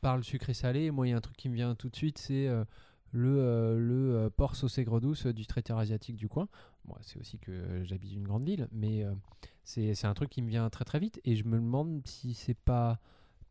parle 0.00 0.24
sucré 0.24 0.54
salé, 0.54 0.90
moi 0.90 1.06
il 1.06 1.10
y 1.10 1.12
a 1.12 1.16
un 1.16 1.20
truc 1.20 1.36
qui 1.36 1.48
me 1.48 1.54
vient 1.54 1.74
tout 1.74 1.88
de 1.88 1.96
suite, 1.96 2.18
c'est 2.18 2.46
euh, 2.48 2.64
le, 3.12 3.36
euh, 3.38 3.78
le 3.78 4.30
porc 4.30 4.56
sauce 4.56 4.78
aigre 4.78 5.00
douce 5.00 5.26
du 5.26 5.46
traiteur 5.46 5.78
asiatique 5.78 6.16
du 6.16 6.28
coin. 6.28 6.48
Moi, 6.86 6.98
c'est 7.02 7.18
aussi 7.18 7.38
que 7.38 7.82
j'habite 7.84 8.12
une 8.12 8.24
grande 8.24 8.44
ville, 8.44 8.68
mais 8.72 9.04
c'est 9.64 9.94
c'est 9.94 10.06
un 10.06 10.14
truc 10.14 10.30
qui 10.30 10.42
me 10.42 10.48
vient 10.48 10.68
très 10.70 10.84
très 10.84 10.98
vite 10.98 11.20
et 11.24 11.36
je 11.36 11.44
me 11.44 11.56
demande 11.56 12.00
si 12.06 12.34
c'est 12.34 12.54
pas 12.54 12.98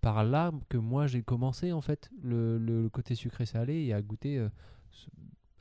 par 0.01 0.23
là 0.23 0.51
que 0.69 0.77
moi 0.77 1.07
j'ai 1.07 1.21
commencé 1.23 1.71
en 1.71 1.81
fait 1.81 2.09
le, 2.21 2.57
le- 2.57 2.81
le 2.83 2.89
côté 2.89 3.15
sucré 3.15 3.45
salé 3.45 3.83
et 3.85 3.93
à 3.93 4.01
goûter 4.01 4.45
ce- 4.91 5.09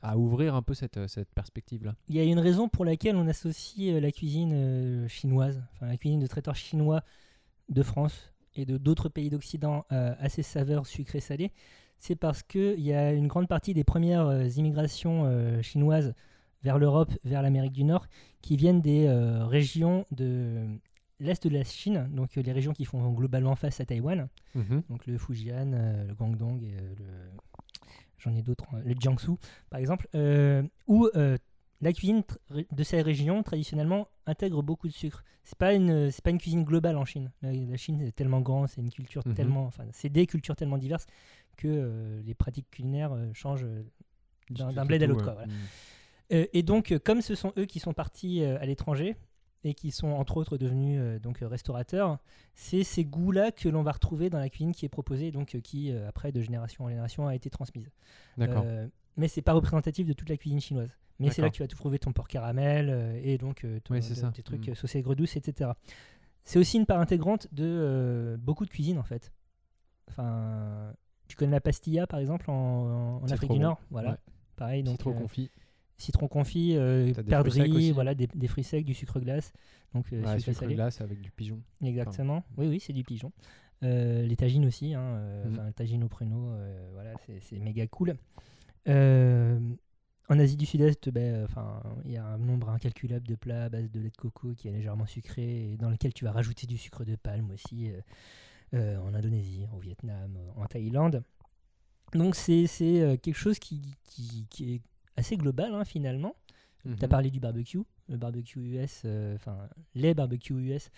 à 0.01 0.17
ouvrir 0.17 0.55
un 0.55 0.61
peu 0.61 0.73
cette, 0.73 0.97
euh, 0.97 1.07
cette 1.07 1.29
perspective 1.33 1.83
là. 1.83 1.95
Il 2.07 2.15
y 2.15 2.19
a 2.19 2.23
une 2.23 2.39
raison 2.39 2.69
pour 2.69 2.85
laquelle 2.85 3.15
on 3.15 3.27
associe 3.27 3.93
euh, 3.93 3.99
la 3.99 4.11
cuisine 4.11 4.51
euh, 4.53 5.07
chinoise, 5.07 5.61
enfin 5.73 5.87
la 5.87 5.97
cuisine 5.97 6.19
de 6.19 6.27
traiteurs 6.27 6.55
chinois 6.55 7.03
de 7.69 7.83
France 7.83 8.33
et 8.55 8.65
de 8.65 8.77
d'autres 8.77 9.09
pays 9.09 9.29
d'Occident 9.29 9.85
à 9.89 10.27
ces 10.27 10.41
saveurs 10.41 10.87
sucrées 10.87 11.19
salées. 11.19 11.51
C'est 11.99 12.15
parce 12.15 12.41
qu'il 12.41 12.79
y 12.79 12.93
a 12.93 13.13
une 13.13 13.27
grande 13.27 13.47
partie 13.47 13.75
des 13.75 13.83
premières 13.83 14.43
immigrations 14.57 15.61
chinoises 15.61 16.15
vers 16.63 16.79
l'Europe, 16.79 17.11
vers 17.23 17.43
l'Amérique 17.43 17.73
du 17.73 17.83
Nord, 17.83 18.07
qui 18.41 18.57
viennent 18.57 18.81
des 18.81 19.07
régions 19.07 20.07
de 20.09 20.65
l'est 21.19 21.47
de 21.47 21.53
la 21.53 21.63
Chine, 21.63 22.09
donc 22.11 22.35
les 22.35 22.51
régions 22.51 22.73
qui 22.73 22.85
font 22.85 23.11
globalement 23.11 23.55
face 23.55 23.79
à 23.81 23.85
Taïwan, 23.85 24.27
donc 24.89 25.05
le 25.05 25.19
Fujian, 25.19 25.71
le 26.07 26.15
Guangdong 26.15 26.59
et 26.63 26.71
le 26.71 27.05
j'en 28.19 28.35
ai 28.35 28.41
d'autres, 28.41 28.65
euh, 28.73 28.81
le 28.85 28.95
Jiangsu 28.99 29.31
par 29.69 29.79
exemple, 29.79 30.07
euh, 30.15 30.63
où 30.87 31.07
euh, 31.15 31.37
la 31.81 31.93
cuisine 31.93 32.23
de 32.71 32.83
ces 32.83 33.01
régions 33.01 33.41
traditionnellement 33.41 34.07
intègre 34.25 34.61
beaucoup 34.61 34.87
de 34.87 34.93
sucre. 34.93 35.23
C'est 35.43 35.57
pas 35.57 35.73
une 35.73 36.11
c'est 36.11 36.23
pas 36.23 36.29
une 36.29 36.37
cuisine 36.37 36.63
globale 36.63 36.97
en 36.97 37.05
Chine. 37.05 37.31
La, 37.41 37.51
la 37.53 37.77
Chine 37.77 38.01
est 38.01 38.11
tellement 38.11 38.41
grand, 38.41 38.67
c'est 38.67 38.81
une 38.81 38.91
culture 38.91 39.23
Mhm. 39.25 39.33
tellement 39.33 39.65
enfin 39.65 39.85
c'est 39.91 40.09
des 40.09 40.27
cultures 40.27 40.55
tellement 40.57 40.77
diverses 40.77 41.05
que 41.57 41.67
euh, 41.67 42.21
les 42.25 42.33
pratiques 42.35 42.69
culinaires 42.69 43.13
euh, 43.13 43.29
changent 43.33 43.65
d'un 44.49 44.85
bled 44.85 45.01
à 45.03 45.07
l'autre. 45.07 45.19
ouais. 45.19 45.25
quoi, 45.25 45.33
voilà. 45.35 45.53
Euh, 46.31 46.45
et 46.53 46.61
donc, 46.63 46.95
comme 47.03 47.21
ce 47.21 47.33
sont 47.33 47.53
eux 47.57 47.65
qui 47.65 47.79
sont 47.79 47.93
partis 47.93 48.43
à 48.43 48.65
l'étranger 48.65 49.15
et 49.63 49.73
qui 49.73 49.91
sont 49.91 50.07
entre 50.07 50.37
autres 50.37 50.57
devenus 50.57 50.97
euh, 51.01 51.19
donc 51.19 51.39
restaurateurs, 51.41 52.17
c'est 52.55 52.83
ces 52.83 53.03
goûts-là 53.03 53.51
que 53.51 53.67
l'on 53.67 53.83
va 53.83 53.91
retrouver 53.91 54.29
dans 54.29 54.39
la 54.39 54.49
cuisine 54.49 54.71
qui 54.71 54.85
est 54.85 54.89
proposée, 54.89 55.31
donc 55.31 55.55
euh, 55.55 55.59
qui 55.59 55.91
euh, 55.91 56.07
après 56.07 56.31
de 56.31 56.41
génération 56.41 56.85
en 56.85 56.89
génération 56.89 57.27
a 57.27 57.35
été 57.35 57.49
transmise. 57.49 57.89
D'accord. 58.37 58.65
Mais 59.17 59.27
c'est 59.27 59.41
pas 59.41 59.51
représentatif 59.53 60.07
de 60.07 60.13
toute 60.13 60.29
la 60.29 60.37
cuisine 60.37 60.61
chinoise. 60.61 60.89
Mais 61.19 61.29
c'est 61.29 61.41
là 61.41 61.49
que 61.49 61.55
tu 61.55 61.61
vas 61.61 61.67
tout 61.67 61.75
trouver 61.75 61.99
ton 61.99 62.13
porc 62.13 62.29
caramel 62.29 63.19
et 63.23 63.37
donc 63.37 63.65
ton- 63.83 63.95
Oui, 63.95 64.01
c'est 64.01 64.13
de- 64.13 64.19
ça. 64.19 64.29
des 64.33 64.43
trucs 64.43 64.67
Mm. 64.67 64.71
euh, 64.71 64.75
sauce 64.75 64.95
aigre 64.95 65.13
douce, 65.15 65.35
etc. 65.35 65.71
C'est 66.45 66.57
aussi 66.59 66.77
une 66.77 66.85
part 66.85 67.01
intégrante 67.01 67.47
de 67.51 68.37
beaucoup 68.41 68.63
de 68.63 68.69
cuisine 68.69 68.97
en 68.97 69.03
fait. 69.03 69.33
Enfin, 70.07 70.93
tu 71.27 71.35
connais 71.35 71.51
la 71.51 71.61
pastilla 71.61 72.07
par 72.07 72.19
exemple 72.21 72.49
en, 72.49 73.21
Afrique 73.25 73.41
trop 73.41 73.53
du 73.53 73.59
bon. 73.59 73.65
Nord, 73.65 73.81
voilà. 73.91 74.11
Ouais. 74.11 74.17
Pareil, 74.55 74.83
donc 74.83 75.05
euh, 75.05 75.13
confit. 75.13 75.51
Citron 75.99 76.27
confit, 76.27 76.75
euh, 76.75 77.13
perdrix, 77.13 77.91
voilà, 77.91 78.15
des, 78.15 78.27
des 78.27 78.47
fruits 78.47 78.63
secs, 78.63 78.83
du 78.83 78.93
sucre 78.93 79.19
glace, 79.19 79.53
donc 79.93 80.11
euh, 80.13 80.23
Ouais, 80.23 80.39
sucre 80.39 80.65
glace 80.65 81.01
avec 81.01 81.21
du 81.21 81.29
pigeon. 81.31 81.59
Exactement. 81.83 82.43
Oui, 82.57 82.67
oui, 82.67 82.79
c'est 82.79 82.93
du 82.93 83.03
pigeon. 83.03 83.31
Euh, 83.83 84.25
les 84.25 84.35
tagines 84.35 84.65
aussi, 84.65 84.93
hein, 84.93 85.01
euh, 85.01 85.45
Mhm. 85.45 85.53
enfin, 85.53 85.67
le 85.67 85.73
tagine 85.73 86.03
au 86.03 86.07
pruneau, 86.09 86.49
euh, 86.51 86.89
voilà, 86.93 87.13
c'est 87.41 87.59
méga 87.59 87.85
cool. 87.87 88.15
Euh, 88.87 89.59
en 90.29 90.37
Asie 90.39 90.57
du 90.57 90.65
Sud-Est, 90.65 91.09
ben, 91.09 91.47
il 92.05 92.11
y 92.11 92.17
a 92.17 92.25
un 92.25 92.37
nombre 92.37 92.69
incalculable 92.69 93.27
de 93.27 93.35
plats 93.35 93.65
à 93.65 93.69
base 93.69 93.89
de 93.89 93.99
lait 93.99 94.09
de 94.09 94.15
coco 94.17 94.53
qui 94.53 94.67
est 94.67 94.71
légèrement 94.71 95.05
sucré 95.05 95.71
et 95.71 95.77
dans 95.77 95.89
lequel 95.89 96.13
tu 96.13 96.23
vas 96.25 96.31
rajouter 96.31 96.67
du 96.67 96.77
sucre 96.77 97.03
de 97.03 97.15
palme 97.15 97.49
aussi, 97.51 97.89
en 98.73 99.13
Indonésie, 99.15 99.65
au 99.75 99.79
Vietnam, 99.79 100.37
en 100.55 100.65
Thaïlande. 100.65 101.23
Donc 102.13 102.35
c'est 102.35 102.65
quelque 103.23 103.33
chose 103.37 103.57
qui, 103.59 103.81
qui, 104.03 104.45
qui 104.49 104.75
est 104.75 104.81
assez 105.19 105.37
global 105.37 105.73
hein, 105.73 105.85
finalement. 105.85 106.35
Tu 106.97 107.03
as 107.03 107.07
parlé 107.07 107.29
du 107.29 107.39
barbecue. 107.39 107.81
Le 108.07 108.17
barbecue 108.17 108.59
US, 108.59 109.01
euh, 109.05 109.35
enfin, 109.35 109.57
les 109.95 110.13
barbecues 110.13 110.53
US, 110.53 110.89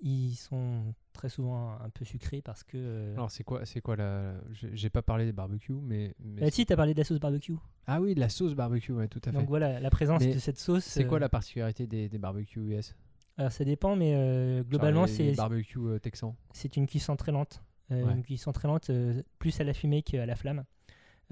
ils 0.00 0.34
sont 0.34 0.92
très 1.12 1.28
souvent 1.28 1.72
un 1.80 1.88
peu 1.90 2.04
sucrés 2.04 2.42
parce 2.42 2.64
que. 2.64 2.76
euh, 2.76 3.14
Alors 3.14 3.30
c'est 3.30 3.44
quoi, 3.44 3.64
c'est 3.64 3.80
quoi 3.80 3.96
la 3.96 4.34
J'ai 4.50 4.90
pas 4.90 5.02
parlé 5.02 5.24
des 5.24 5.32
barbecues, 5.32 5.72
mais. 5.82 6.14
mais 6.18 6.42
c'est- 6.46 6.50
si, 6.56 6.66
tu 6.66 6.72
as 6.72 6.76
parlé 6.76 6.94
de 6.94 6.98
la 6.98 7.04
sauce 7.04 7.20
barbecue. 7.20 7.54
Ah 7.86 8.00
oui, 8.00 8.14
de 8.14 8.20
la 8.20 8.28
sauce 8.28 8.54
barbecue, 8.54 8.92
ouais, 8.92 9.08
tout 9.08 9.20
à 9.24 9.30
fait. 9.30 9.38
Donc 9.38 9.48
voilà, 9.48 9.78
la 9.80 9.90
présence 9.90 10.20
Mais 10.22 10.34
de 10.34 10.38
cette 10.38 10.58
sauce. 10.58 10.84
c'est 10.84 11.06
quoi 11.06 11.18
euh, 11.18 11.20
la 11.20 11.28
particularité 11.28 11.86
des, 11.86 12.08
des 12.08 12.18
barbecues 12.18 12.60
US 12.76 12.94
Alors 13.38 13.52
ça 13.52 13.64
dépend, 13.64 13.94
mais 13.96 14.14
euh, 14.16 14.62
globalement, 14.64 15.06
c'est 15.06 15.32
barbecues 15.34 15.78
euh, 15.78 15.98
texans. 15.98 16.34
c'est 16.52 16.76
une 16.76 16.86
cuisson 16.86 17.14
très 17.16 17.32
lente. 17.32 17.62
Ouais. 17.90 18.02
Une 18.02 18.22
cuisson 18.22 18.52
très 18.52 18.68
lente, 18.68 18.90
plus 19.40 19.60
à 19.60 19.64
la 19.64 19.74
fumée 19.74 20.02
qu'à 20.02 20.24
la 20.24 20.36
flamme. 20.36 20.64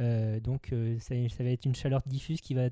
Euh, 0.01 0.41
donc 0.41 0.73
euh, 0.73 0.99
ça, 1.01 1.15
ça 1.29 1.45
va 1.45 1.51
être 1.51 1.65
une 1.65 1.75
chaleur 1.75 2.03
diffuse 2.07 2.41
qui 2.41 2.55
va 2.55 2.69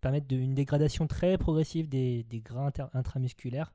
permettre 0.00 0.26
de- 0.28 0.36
une 0.36 0.54
dégradation 0.54 1.06
très 1.06 1.38
progressive 1.38 1.88
des, 1.88 2.24
des 2.24 2.40
gras 2.40 2.70
intramusculaires. 2.92 3.72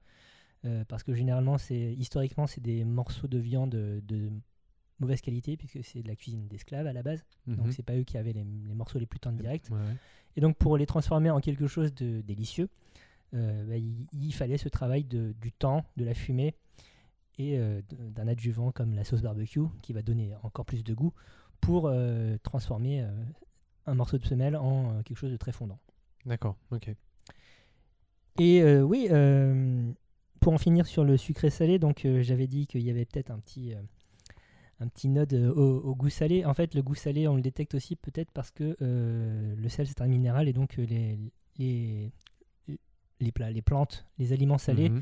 Euh, 0.65 0.85
parce 0.88 1.03
que 1.03 1.13
généralement, 1.13 1.57
c'est 1.57 1.93
historiquement, 1.93 2.47
c'est 2.47 2.62
des 2.62 2.85
morceaux 2.85 3.27
de 3.27 3.38
viande 3.38 3.71
de, 3.71 4.01
de 4.05 4.31
mauvaise 5.00 5.19
qualité, 5.19 5.57
puisque 5.57 5.83
c'est 5.83 6.01
de 6.01 6.07
la 6.07 6.15
cuisine 6.15 6.47
d'esclaves 6.47 6.88
à 6.88 6.93
la 6.93 7.03
base. 7.03 7.25
Mhm. 7.47 7.55
Donc 7.57 7.73
c'est 7.73 7.83
pas 7.83 7.97
eux 7.97 8.03
qui 8.03 8.17
avaient 8.17 8.31
les, 8.31 8.45
les 8.45 8.73
morceaux 8.73 9.00
les 9.00 9.05
plus 9.05 9.19
tendres 9.19 9.38
directs. 9.38 9.69
Ouais, 9.69 9.77
ouais. 9.77 9.95
Et 10.38 10.41
donc 10.41 10.55
pour 10.57 10.77
les 10.77 10.85
transformer 10.85 11.29
en 11.29 11.41
quelque 11.41 11.67
chose 11.67 11.93
de 11.93 12.21
délicieux, 12.21 12.69
euh, 13.33 13.65
bah, 13.65 13.77
il, 13.77 14.07
il 14.13 14.33
fallait 14.33 14.57
ce 14.57 14.69
travail 14.69 15.03
de, 15.03 15.33
du 15.41 15.51
temps, 15.51 15.83
de 15.97 16.05
la 16.05 16.13
fumée 16.13 16.55
et 17.39 17.57
euh, 17.57 17.81
d'un 18.12 18.27
adjuvant 18.27 18.71
comme 18.71 18.93
la 18.93 19.03
sauce 19.03 19.21
barbecue 19.21 19.67
qui 19.81 19.91
va 19.91 20.01
donner 20.01 20.33
encore 20.43 20.65
plus 20.65 20.83
de 20.83 20.93
goût 20.93 21.12
pour 21.65 21.88
euh, 21.88 22.38
transformer 22.43 23.01
euh, 23.01 23.10
un 23.88 23.93
morceau 23.96 24.17
de 24.17 24.25
semelle 24.25 24.55
en 24.55 24.91
euh, 24.91 25.01
quelque 25.03 25.17
chose 25.17 25.32
de 25.32 25.38
très 25.38 25.51
fondant. 25.51 25.79
D'accord, 26.25 26.55
ok. 26.72 26.89
Et 28.39 28.63
oui, 28.82 29.08
pour 30.39 30.53
en 30.53 30.58
finir 30.58 30.88
sur 30.88 31.03
le 31.03 31.17
sucré 31.17 31.50
salé, 31.50 31.77
donc 31.79 32.08
j'avais 32.22 32.48
dit 32.48 32.65
qu'il 32.65 32.82
y 32.82 32.89
avait 32.89 33.05
peut-être 33.05 33.29
un 33.32 33.39
petit, 33.39 33.74
un 34.79 34.88
petit 34.88 35.08
node 35.10 35.34
au, 35.34 35.82
au 35.82 35.96
goût 35.96 36.10
salé. 36.10 36.43
En 36.46 36.53
fait, 36.55 36.74
le 36.74 36.82
goût 36.82 36.96
salé, 36.96 37.27
on 37.27 37.36
le 37.36 37.41
détecte 37.43 37.75
aussi 37.75 37.96
peut-être 37.96 38.32
parce 38.32 38.50
que 38.51 38.75
euh, 38.82 39.55
le 39.55 39.70
sel 39.70 39.88
c'est 39.88 40.01
un 40.01 40.08
minéral 40.08 40.48
et 40.48 40.53
donc 40.53 40.77
les, 40.77 41.20
les, 41.60 42.12
les 43.20 43.32
plats, 43.32 43.51
les 43.51 43.62
plantes, 43.62 44.05
les 44.17 44.34
aliments 44.34 44.58
salés 44.58 44.89
Mhm. 44.89 45.01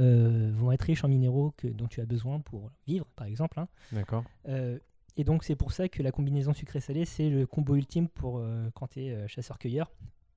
euh, 0.00 0.50
vont 0.54 0.72
être 0.72 0.82
riches 0.82 1.04
en 1.04 1.08
minéraux 1.08 1.52
que, 1.56 1.68
dont 1.68 1.86
tu 1.86 2.00
as 2.00 2.06
besoin 2.06 2.40
pour 2.40 2.70
vivre, 2.86 3.06
par 3.14 3.26
exemple. 3.28 3.60
hein. 3.60 3.68
D'accord. 3.92 4.24
Euh, 4.48 4.78
et 5.16 5.24
donc 5.24 5.44
c'est 5.44 5.56
pour 5.56 5.72
ça 5.72 5.88
que 5.88 6.02
la 6.02 6.12
combinaison 6.12 6.52
sucré-salé, 6.52 7.04
c'est 7.04 7.28
le 7.30 7.46
combo 7.46 7.74
ultime 7.76 8.08
pour 8.08 8.38
euh, 8.38 8.68
quand 8.74 8.88
tu 8.88 9.00
es 9.00 9.28
chasseur-cueilleur. 9.28 9.90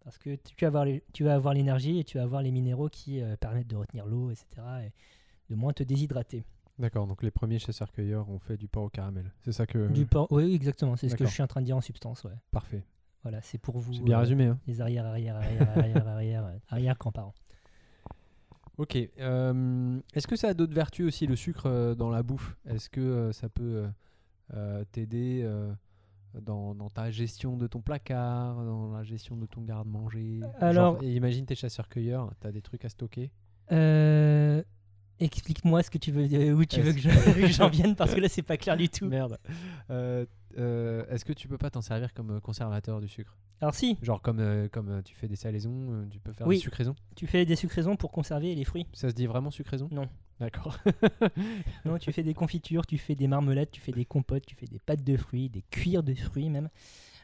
Parce 0.03 0.20
que 0.20 0.36
tu 0.36 0.53
vas 0.62 0.67
avoir 0.67 0.86
les- 0.86 1.03
tu 1.13 1.24
vas 1.24 1.34
avoir 1.34 1.53
l'énergie 1.55 1.98
et 2.00 2.03
tu 2.03 2.17
vas 2.17 2.24
avoir 2.24 2.44
les 2.44 2.51
minéraux 2.51 2.89
qui 2.89 3.22
euh, 3.22 3.36
permettent 3.38 3.67
de 3.67 3.75
retenir 3.75 4.05
l'eau, 4.05 4.29
etc. 4.29 4.46
Et 4.86 4.91
de 5.50 5.55
moins 5.55 5.74
te 5.74 5.82
déshydrater. 5.82 6.44
D'accord, 6.77 7.08
donc 7.08 7.24
les 7.24 7.32
premiers 7.32 7.58
chasseurs-cueilleurs 7.58 8.29
ont 8.29 8.38
fait 8.38 8.58
du 8.58 8.67
porc 8.67 8.84
au 8.84 8.89
caramel. 8.89 9.32
C'est 9.41 9.51
ça 9.53 9.65
que. 9.65 9.88
Du 9.91 10.05
porc, 10.05 10.27
oui, 10.32 10.53
exactement, 10.53 10.96
c'est 10.96 11.10
ce 11.10 11.15
que 11.15 11.25
je 11.25 11.32
suis 11.32 11.41
en 11.41 11.48
train 11.48 11.62
de 11.62 11.65
dire 11.65 11.77
en 11.77 11.82
substance. 11.82 12.24
Ouais. 12.24 12.34
Parfait. 12.51 12.84
Voilà, 13.24 13.41
c'est 13.41 13.58
pour 13.58 13.79
vous. 13.79 13.94
C'est 13.94 14.03
bien 14.03 14.17
euh, 14.17 14.20
résumé. 14.20 14.46
Hein. 14.46 14.60
Les 14.67 14.82
arrière, 14.82 15.05
arrière, 15.08 15.38
arrière, 15.38 15.70
arrière, 15.77 16.08
arrière, 16.08 16.46
euh, 16.46 16.58
arrière 16.70 16.96
grands-parents. 17.00 17.34
Ok. 18.77 18.98
euh, 19.20 20.00
Est-ce 20.13 20.27
que 20.27 20.36
ça 20.36 20.50
a 20.50 20.53
d'autres 20.53 20.74
vertus 20.75 21.08
aussi, 21.08 21.25
le 21.27 21.36
sucre 21.36 21.65
euh, 21.67 21.96
dans 21.96 22.10
la 22.10 22.22
bouffe? 22.24 22.55
Est-ce 22.67 22.89
que 22.89 23.00
euh, 23.01 23.32
ça 23.32 23.48
peut 23.50 23.63
euh, 23.63 23.88
euh, 23.88 23.89
t'aider 24.91 25.41
euh, 25.43 25.71
dans, 26.41 26.75
dans 26.75 26.89
ta 26.89 27.11
gestion 27.11 27.57
de 27.57 27.67
ton 27.67 27.81
placard, 27.81 28.55
dans 28.63 28.91
la 28.91 29.03
gestion 29.03 29.35
de 29.37 29.45
ton 29.45 29.61
garde-manger 29.61 30.39
Genre, 30.41 30.55
Alors- 30.61 31.03
et 31.03 31.13
imagine 31.13 31.45
t'es 31.45 31.55
chasseur-cueilleur, 31.55 32.31
t'as 32.39 32.51
des 32.51 32.61
trucs 32.61 32.85
à 32.85 32.89
stocker. 32.89 33.31
Euh, 33.71 34.61
Explique-moi 35.21 35.81
ce 35.81 35.89
que 35.89 35.97
tu 35.97 36.11
veux, 36.11 36.23
euh, 36.33 36.51
où 36.53 36.65
tu 36.65 36.81
veux 36.81 36.91
que 36.91 36.99
je- 36.99 37.07
que 37.41 37.47
j'en 37.47 37.69
vienne 37.69 37.95
parce 37.95 38.13
que 38.13 38.19
là 38.19 38.27
c'est 38.27 38.41
pas 38.41 38.57
clair 38.57 38.75
du 38.75 38.89
tout. 38.89 39.05
Merde. 39.07 39.37
Euh, 39.89 40.25
euh, 40.57 41.05
Est-ce 41.09 41.23
que 41.23 41.31
tu 41.31 41.47
peux 41.47 41.57
pas 41.57 41.69
t'en 41.69 41.79
servir 41.81 42.13
comme 42.13 42.31
euh, 42.31 42.39
conservateur 42.41 42.99
du 42.99 43.07
sucre? 43.07 43.37
Alors 43.61 43.73
si, 43.73 43.97
Genre 44.01 44.21
comme, 44.21 44.39
euh, 44.41 44.67
comme 44.67 44.89
euh, 44.89 45.01
tu 45.01 45.15
fais 45.15 45.29
des 45.29 45.37
salaisons, 45.37 45.87
euh, 45.93 46.05
tu 46.11 46.19
peux 46.19 46.33
faire 46.33 46.45
Oui. 46.45 46.57
des 46.57 46.61
sucraisons? 46.61 46.95
Tu 47.15 47.27
fais 47.27 47.45
des 47.45 47.55
sucraisons 47.55 47.95
pour 47.95 48.11
conserver 48.11 48.53
les 48.55 48.65
fruits. 48.65 48.87
Ça 48.91 49.09
se 49.09 49.15
dit 49.15 49.25
vraiment 49.25 49.51
sucraison? 49.51 49.87
Non. 49.89 50.09
D'accord. 50.39 50.77
Non, 51.86 51.98
tu 51.98 52.12
fais 52.12 52.24
des 52.24 52.34
confitures, 52.34 52.86
tu 52.86 52.98
fais 52.98 53.15
des 53.15 53.27
marmelades, 53.27 53.72
tu 53.72 53.80
fais 53.82 53.92
des 53.94 54.06
compotes, 54.06 54.46
tu 54.46 54.56
fais 54.56 54.65
des 54.65 54.80
pâtes 54.80 55.04
de 55.04 55.15
fruits, 55.18 55.50
des 55.50 55.62
cuirs 55.72 56.04
de 56.04 56.13
fruits 56.13 56.50
même. 56.50 56.70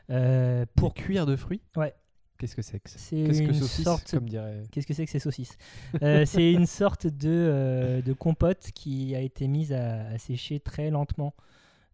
Euh, 0.09 0.65
Pour 0.75 0.93
pour 0.93 1.03
cuire 1.03 1.25
de 1.25 1.35
fruits? 1.35 1.61
Ouais. 1.75 1.93
Qu'est-ce 2.37 2.55
que 2.55 2.61
c'est 2.61 2.79
que 2.79 2.89
ça? 2.89 2.97
C'est 2.97 3.23
Qu'est-ce 3.23 3.41
que 3.43 3.53
saucisse, 3.53 3.83
sorte- 3.83 4.11
comme 4.11 4.27
dirait. 4.27 4.63
Qu'est-ce 4.71 4.87
que 4.87 4.93
c'est 4.93 5.05
que 5.05 5.11
ces 5.11 5.19
saucisses? 5.19 5.57
Euh, 6.01 6.25
C'est 6.25 6.51
une 6.53 6.65
sorte 6.65 7.05
de, 7.05 7.29
euh, 7.29 8.01
de 8.01 8.13
compote 8.13 8.71
qui 8.73 9.13
a 9.15 9.19
été 9.19 9.47
mise 9.47 9.73
à, 9.73 10.07
à 10.07 10.17
sécher 10.17 10.59
très 10.59 10.89
lentement 10.89 11.35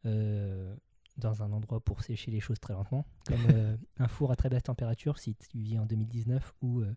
euh, 0.05 0.73
dans 1.17 1.43
un 1.43 1.51
endroit 1.51 1.79
pour 1.81 2.01
sécher 2.03 2.31
les 2.31 2.39
choses 2.39 2.59
très 2.59 2.73
lentement, 2.73 3.05
comme 3.25 3.45
euh, 3.51 3.75
un 3.99 4.07
four 4.07 4.31
à 4.31 4.35
très 4.35 4.49
basse 4.49 4.63
température 4.63 5.17
si 5.19 5.35
tu 5.35 5.57
vis 5.57 5.79
en 5.79 5.85
2019 5.85 6.53
ou 6.61 6.79
euh, 6.81 6.95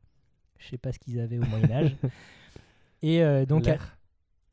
Je 0.59 0.69
sais 0.69 0.79
pas 0.79 0.93
ce 0.93 0.99
qu'ils 0.99 1.19
avaient 1.21 1.39
au 1.39 1.45
Moyen 1.47 1.71
Âge. 1.71 1.97
Et 3.03 3.23
euh, 3.23 3.47
donc 3.47 3.65
L'air. 3.67 3.97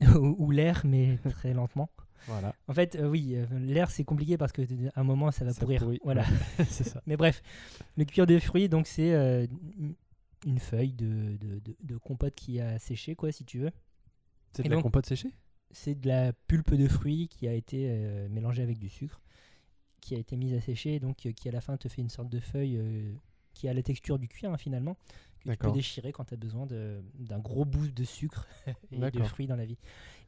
ou, 0.20 0.52
l'air, 0.52 0.82
mais 0.86 1.18
très 1.30 1.54
lentement. 1.54 1.90
Voilà. 2.28 2.54
En 2.68 2.74
fait, 2.74 2.96
euh, 2.96 3.08
oui, 3.08 3.36
euh, 3.36 3.46
l'air 3.60 3.90
c'est 3.90 4.04
compliqué 4.04 4.38
parce 4.38 4.52
que 4.52 4.62
à 4.96 5.00
un 5.00 5.04
moment 5.04 5.32
ça 5.32 5.46
va 5.46 5.54
Ça 5.54 5.62
pourrir. 5.62 5.82
pourrit, 5.82 6.00
Voilà. 6.04 6.26
ça. 6.70 7.02
Mais 7.06 7.16
bref, 7.16 7.42
le 7.96 8.06
cuir 8.06 8.26
de 8.28 8.38
fruits, 8.40 8.68
donc 8.70 8.88
c'est 8.88 9.14
euh, 9.14 9.46
une- 10.46 10.60
feuille 10.60 10.94
de, 10.94 11.38
de, 11.38 11.60
de- 11.60 11.76
de 11.82 11.98
compote 11.98 12.36
qui 12.36 12.60
a 12.60 12.80
séché, 12.80 13.16
quoi, 13.16 13.32
si 13.32 13.44
tu 13.46 13.60
veux. 13.60 13.72
C'est 14.54 14.64
de 14.64 14.70
la 14.70 14.82
compote 14.82 15.06
séchée? 15.06 15.32
C'est 15.72 15.96
de 15.96 16.08
la 16.08 16.34
pulpe 16.34 16.74
de 16.74 16.88
fruits 16.88 17.28
qui 17.28 17.48
a 17.48 17.54
été 17.54 17.88
mélangée 18.30 18.64
avec 18.64 18.78
du 18.80 18.88
sucre, 18.90 19.22
qui 20.02 20.16
a 20.16 20.18
été 20.18 20.36
mise 20.38 20.54
à 20.54 20.62
sécher, 20.62 21.00
donc 21.00 21.18
qui 21.18 21.50
à 21.50 21.52
la 21.52 21.60
fin 21.62 21.76
te 21.78 21.88
fait 21.90 22.02
une 22.02 22.10
sorte 22.10 22.30
de 22.30 22.40
feuille 22.40 22.80
qui 23.58 23.68
a 23.68 23.74
la 23.74 23.82
texture 23.84 24.20
du 24.20 24.28
cuir 24.28 24.52
hein, 24.52 24.58
finalement, 24.58 24.96
que 25.40 25.50
tu 25.52 25.58
peux 25.58 25.72
déchirer 25.74 26.12
quand 26.12 26.26
tu 26.26 26.34
as 26.34 26.38
besoin 26.38 26.66
de- 26.66 27.02
d'un 27.20 27.40
gros 27.40 27.66
bout 27.66 27.88
de 27.92 28.04
sucre 28.04 28.48
et 28.92 28.98
de 29.12 29.24
fruits 29.24 29.48
dans 29.48 29.56
la 29.56 29.66
vie. 29.66 29.78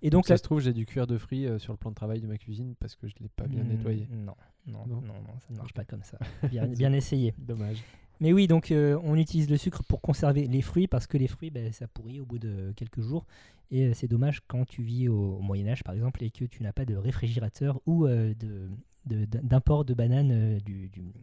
Et 0.02 0.10
donc 0.10 0.26
ça 0.28 0.34
là- 0.34 0.38
se 0.38 0.44
trouve, 0.44 0.60
j'ai 0.62 0.74
du 0.74 0.86
cuir 0.86 1.08
de 1.08 1.18
fruits 1.18 1.46
euh, 1.46 1.60
sur 1.60 1.74
le 1.74 1.78
plan 1.78 1.90
de 1.92 1.96
travail 1.96 2.22
de 2.22 2.28
ma 2.28 2.38
cuisine 2.38 2.76
parce 2.80 2.96
que 2.96 3.08
je 3.08 3.16
l'ai 3.20 3.30
pas 3.30 3.48
bien 3.48 3.64
Hmm, 3.64 3.68
nettoyé. 3.70 4.08
Non, 4.12 4.36
non, 4.68 4.86
non, 4.88 5.02
Non 5.02 5.14
non, 5.22 5.40
ça 5.40 5.48
ne 5.52 5.58
marche 5.58 5.74
pas 5.74 5.84
comme 5.86 6.04
ça. 6.04 6.18
Bien, 6.50 6.66
bien 6.68 6.94
essayé. 6.94 7.34
Dommage. 7.38 7.84
Mais 8.22 8.34
oui, 8.34 8.48
donc 8.48 8.72
euh, 8.72 9.00
on 9.04 9.16
utilise 9.18 9.50
le 9.50 9.56
sucre 9.58 9.82
pour 9.84 10.02
conserver 10.02 10.48
les 10.48 10.62
fruits 10.62 10.88
parce 10.88 11.08
que 11.08 11.18
les 11.18 11.28
fruits, 11.28 11.52
ben, 11.52 11.72
ça 11.72 11.88
pourrit 11.88 12.20
au 12.20 12.26
bout 12.26 12.40
de 12.40 12.74
quelques 12.76 13.02
jours. 13.02 13.26
Et 13.72 13.86
euh, 13.86 13.94
c'est 13.94 14.08
dommage 14.08 14.42
quand 14.48 14.66
tu 14.66 14.84
vis 14.84 15.08
au, 15.08 15.36
au 15.38 15.42
Moyen 15.42 15.68
Âge, 15.70 15.84
par 15.84 15.94
exemple, 15.96 16.24
et 16.24 16.30
que 16.32 16.44
tu 16.46 16.62
n'as 16.64 16.74
pas 16.74 16.86
de 16.86 16.96
réfrigérateur 16.96 17.80
ou 17.86 18.06
euh, 18.08 18.34
de- 18.34 18.70
de- 19.06 19.26
d'import 19.26 19.86
de, 19.86 19.94
bananes 19.94 20.58
du- 20.60 20.90
du- 20.90 21.14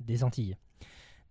des 0.00 0.24
Antilles. 0.24 0.56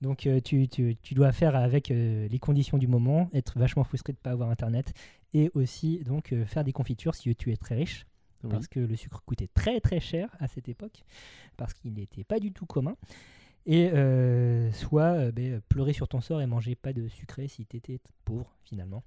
Donc 0.02 0.28
euh, 0.28 0.40
tu, 0.42 0.68
tu- 0.68 0.96
tu 1.02 1.14
dois 1.14 1.32
faire 1.32 1.56
avec 1.56 1.90
euh, 1.92 2.28
les 2.28 2.40
conditions 2.40 2.78
du 2.78 2.88
moment, 2.88 3.30
être 3.34 3.58
vachement 3.58 3.84
frustré 3.84 4.14
de 4.14 4.18
ne 4.18 4.22
pas 4.22 4.32
avoir 4.32 4.50
Internet, 4.50 4.94
et 5.34 5.50
aussi 5.54 6.00
donc 6.04 6.32
euh, 6.34 6.46
faire 6.46 6.64
des 6.64 6.74
confitures 6.74 7.16
si 7.16 7.34
tu 7.36 7.52
es 7.52 7.58
très 7.58 7.75
riche 7.75 8.06
parce 8.50 8.68
que 8.68 8.80
le 8.80 8.96
sucre 8.96 9.24
coûtait 9.25 9.48
très 9.48 9.80
très 9.80 10.00
cher 10.00 10.30
à 10.40 10.48
cette 10.48 10.70
époque, 10.70 11.04
parce 11.58 11.74
qu'il 11.74 11.94
n'était 11.94 12.24
pas 12.24 12.40
du 12.40 12.52
tout 12.52 12.66
commun. 12.68 12.96
Et 13.66 13.90
euh, 13.94 14.72
soit 14.74 15.14
euh, 15.16 15.32
ben, 15.32 15.60
pleurer 15.70 15.94
sur 15.94 16.08
ton 16.08 16.22
sort 16.22 16.40
et 16.42 16.46
manger 16.46 16.75
pas 16.75 16.94
de 16.94 17.08
sucré 17.08 17.48
si 17.48 17.66
tu 17.66 17.78
étais 17.78 18.00
pauvre 18.24 18.56
finalement. 18.64 19.04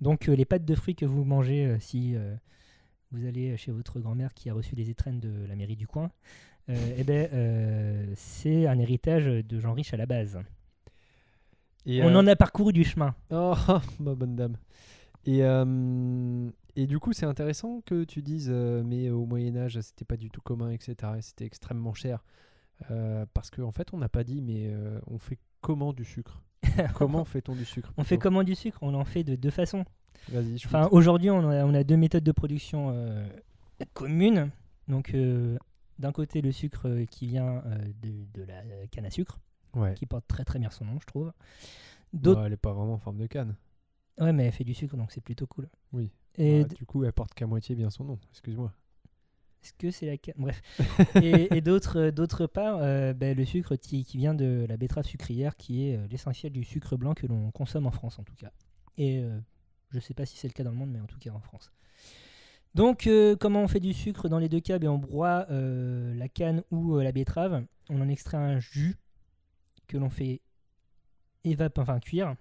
Donc 0.00 0.28
euh, 0.28 0.36
les 0.36 0.44
pâtes 0.44 0.64
de 0.64 0.74
fruits 0.76 0.94
que 0.94 1.06
vous 1.06 1.24
mangez 1.24 1.76
si 1.80 2.14
vous 3.10 3.24
allez 3.26 3.56
chez 3.56 3.72
votre 3.72 3.98
grand-mère 4.00 4.34
qui 4.34 4.50
a 4.50 4.54
reçu 4.54 4.76
les 4.76 4.90
étrennes 4.90 5.18
de 5.20 5.46
la 5.46 5.56
mairie 5.56 5.76
du 5.76 5.86
coin, 5.88 6.10
eh 6.68 7.04
ben, 7.04 7.28
euh, 7.32 8.06
c'est 8.16 8.66
un 8.66 8.78
héritage 8.78 9.26
de 9.26 9.60
gens 9.60 9.74
riches 9.74 9.92
à 9.94 9.96
la 9.96 10.06
base. 10.06 10.38
Et, 11.86 12.02
On 12.02 12.08
euh, 12.08 12.16
en 12.18 12.26
a 12.26 12.36
parcouru 12.36 12.72
du 12.72 12.84
chemin. 12.84 13.14
Oh, 13.30 13.54
ma 14.00 14.14
bonne 14.14 14.36
dame. 14.36 14.56
Et, 15.26 15.42
euh, 15.42 16.50
et 16.76 16.86
du 16.86 16.98
coup, 16.98 17.12
c'est 17.12 17.26
intéressant 17.26 17.80
que 17.84 18.04
tu 18.04 18.22
dises, 18.22 18.50
euh, 18.52 18.82
mais 18.84 19.10
au 19.10 19.26
Moyen 19.26 19.56
Âge, 19.56 19.78
c'était 19.80 20.04
pas 20.04 20.16
du 20.16 20.30
tout 20.30 20.40
commun, 20.40 20.70
etc. 20.70 20.96
et 21.18 21.22
C'était 21.22 21.44
extrêmement 21.44 21.94
cher. 21.94 22.24
Euh, 22.90 23.24
parce 23.32 23.50
qu'en 23.50 23.70
fait, 23.72 23.92
on 23.92 23.98
n'a 23.98 24.08
pas 24.08 24.24
dit, 24.24 24.40
mais 24.42 24.66
euh, 24.68 24.98
on 25.06 25.18
fait 25.18 25.38
comment 25.60 25.92
du 25.92 26.04
sucre? 26.04 26.40
Comment 26.94 27.24
fait-on 27.26 27.54
du 27.54 27.66
sucre 27.66 27.92
On 27.98 28.04
fait 28.04 28.16
comment 28.16 28.42
du 28.42 28.54
sucre? 28.54 28.78
On 28.80 28.94
en 28.94 29.04
fait 29.04 29.22
de 29.22 29.36
deux 29.36 29.50
façons. 29.50 29.84
Vas-y, 30.30 30.54
Enfin, 30.64 30.88
aujourd'hui, 30.90 31.28
on 31.30 31.48
a, 31.50 31.62
on 31.64 31.74
a 31.74 31.84
deux 31.84 31.98
méthodes 31.98 32.24
de 32.24 32.32
production 32.32 32.90
euh, 32.90 33.22
communes. 33.92 34.50
Donc, 34.88 35.12
euh, 35.14 35.58
d'un 35.98 36.12
côté, 36.12 36.40
le 36.42 36.52
sucre 36.52 36.88
euh, 36.88 37.04
qui 37.06 37.26
vient 37.26 37.62
euh, 37.66 37.78
de, 38.02 38.24
de 38.34 38.42
la 38.44 38.62
canne 38.90 39.06
à 39.06 39.10
sucre, 39.10 39.38
Ouais. 39.74 39.94
qui 39.94 40.06
porte 40.06 40.26
très 40.28 40.44
très 40.44 40.58
bien 40.58 40.70
son 40.70 40.84
nom, 40.84 40.98
je 41.00 41.06
trouve. 41.06 41.32
D'autres, 42.12 42.42
elle 42.46 42.52
est 42.52 42.56
pas 42.56 42.72
vraiment 42.72 42.94
en 42.94 42.98
forme 42.98 43.18
de 43.18 43.26
canne. 43.26 43.56
ouais, 44.18 44.32
mais 44.32 44.44
elle 44.46 44.52
fait 44.52 44.62
du 44.64 44.74
sucre, 44.74 44.96
donc 44.96 45.10
c'est 45.10 45.20
plutôt 45.20 45.46
cool. 45.48 45.68
Oui. 45.92 46.10
Et 46.36 46.64
d- 46.64 46.74
du 46.76 46.86
coup, 46.86 47.04
elle 47.04 47.12
porte 47.12 47.34
qu'à 47.34 47.46
moitié 47.46 47.74
bien 47.74 47.90
son 47.90 48.04
nom. 48.04 48.18
Excuse-moi. 48.30 48.72
est-ce 49.62 49.72
que 49.72 49.90
c'est 49.90 50.06
la 50.06 50.16
canne? 50.18 50.34
Bref. 50.38 50.62
et 51.22 51.56
et 51.56 51.60
d'autre 51.60 51.98
euh, 51.98 52.10
d'autre 52.12 52.46
part, 52.46 52.78
euh, 52.80 53.12
ben, 53.14 53.36
le 53.36 53.44
sucre 53.44 53.74
qui, 53.76 54.04
qui 54.04 54.16
vient 54.18 54.34
de 54.34 54.64
la 54.68 54.76
betterave 54.76 55.06
sucrière, 55.06 55.56
qui 55.56 55.88
est 55.88 56.06
l'essentiel 56.08 56.52
du 56.52 56.62
sucre 56.64 56.96
blanc 56.96 57.14
que 57.14 57.26
l'on 57.26 57.50
consomme 57.50 57.86
en 57.86 57.90
France, 57.90 58.18
en 58.20 58.24
tout 58.24 58.34
cas. 58.36 58.52
Et 58.96 59.18
euh, 59.20 59.40
je 59.90 59.98
sais 59.98 60.14
pas 60.14 60.24
si 60.26 60.36
c'est 60.36 60.46
le 60.48 60.52
cas 60.54 60.62
dans 60.64 60.70
le 60.70 60.76
monde, 60.76 60.90
mais 60.92 61.00
en 61.00 61.06
tout 61.06 61.18
cas 61.18 61.30
en 61.32 61.40
France. 61.40 61.72
Donc, 62.74 63.06
euh, 63.06 63.36
comment 63.36 63.62
on 63.62 63.68
fait 63.68 63.80
du 63.80 63.92
sucre 63.92 64.28
Dans 64.28 64.38
les 64.38 64.48
deux 64.48 64.60
cas, 64.60 64.78
ben, 64.78 64.88
on 64.88 64.98
broie 64.98 65.46
euh, 65.50 66.12
la 66.14 66.28
canne 66.28 66.62
ou 66.70 66.96
euh, 66.96 67.02
la 67.04 67.12
betterave. 67.12 67.64
On 67.88 68.00
en 68.00 68.08
extrait 68.08 68.36
un 68.36 68.58
jus 68.58 68.96
que 69.86 69.96
l'on 69.96 70.10
fait 70.10 70.40
évap 71.44 71.78
enfin 71.78 72.00
cuire, 72.00 72.34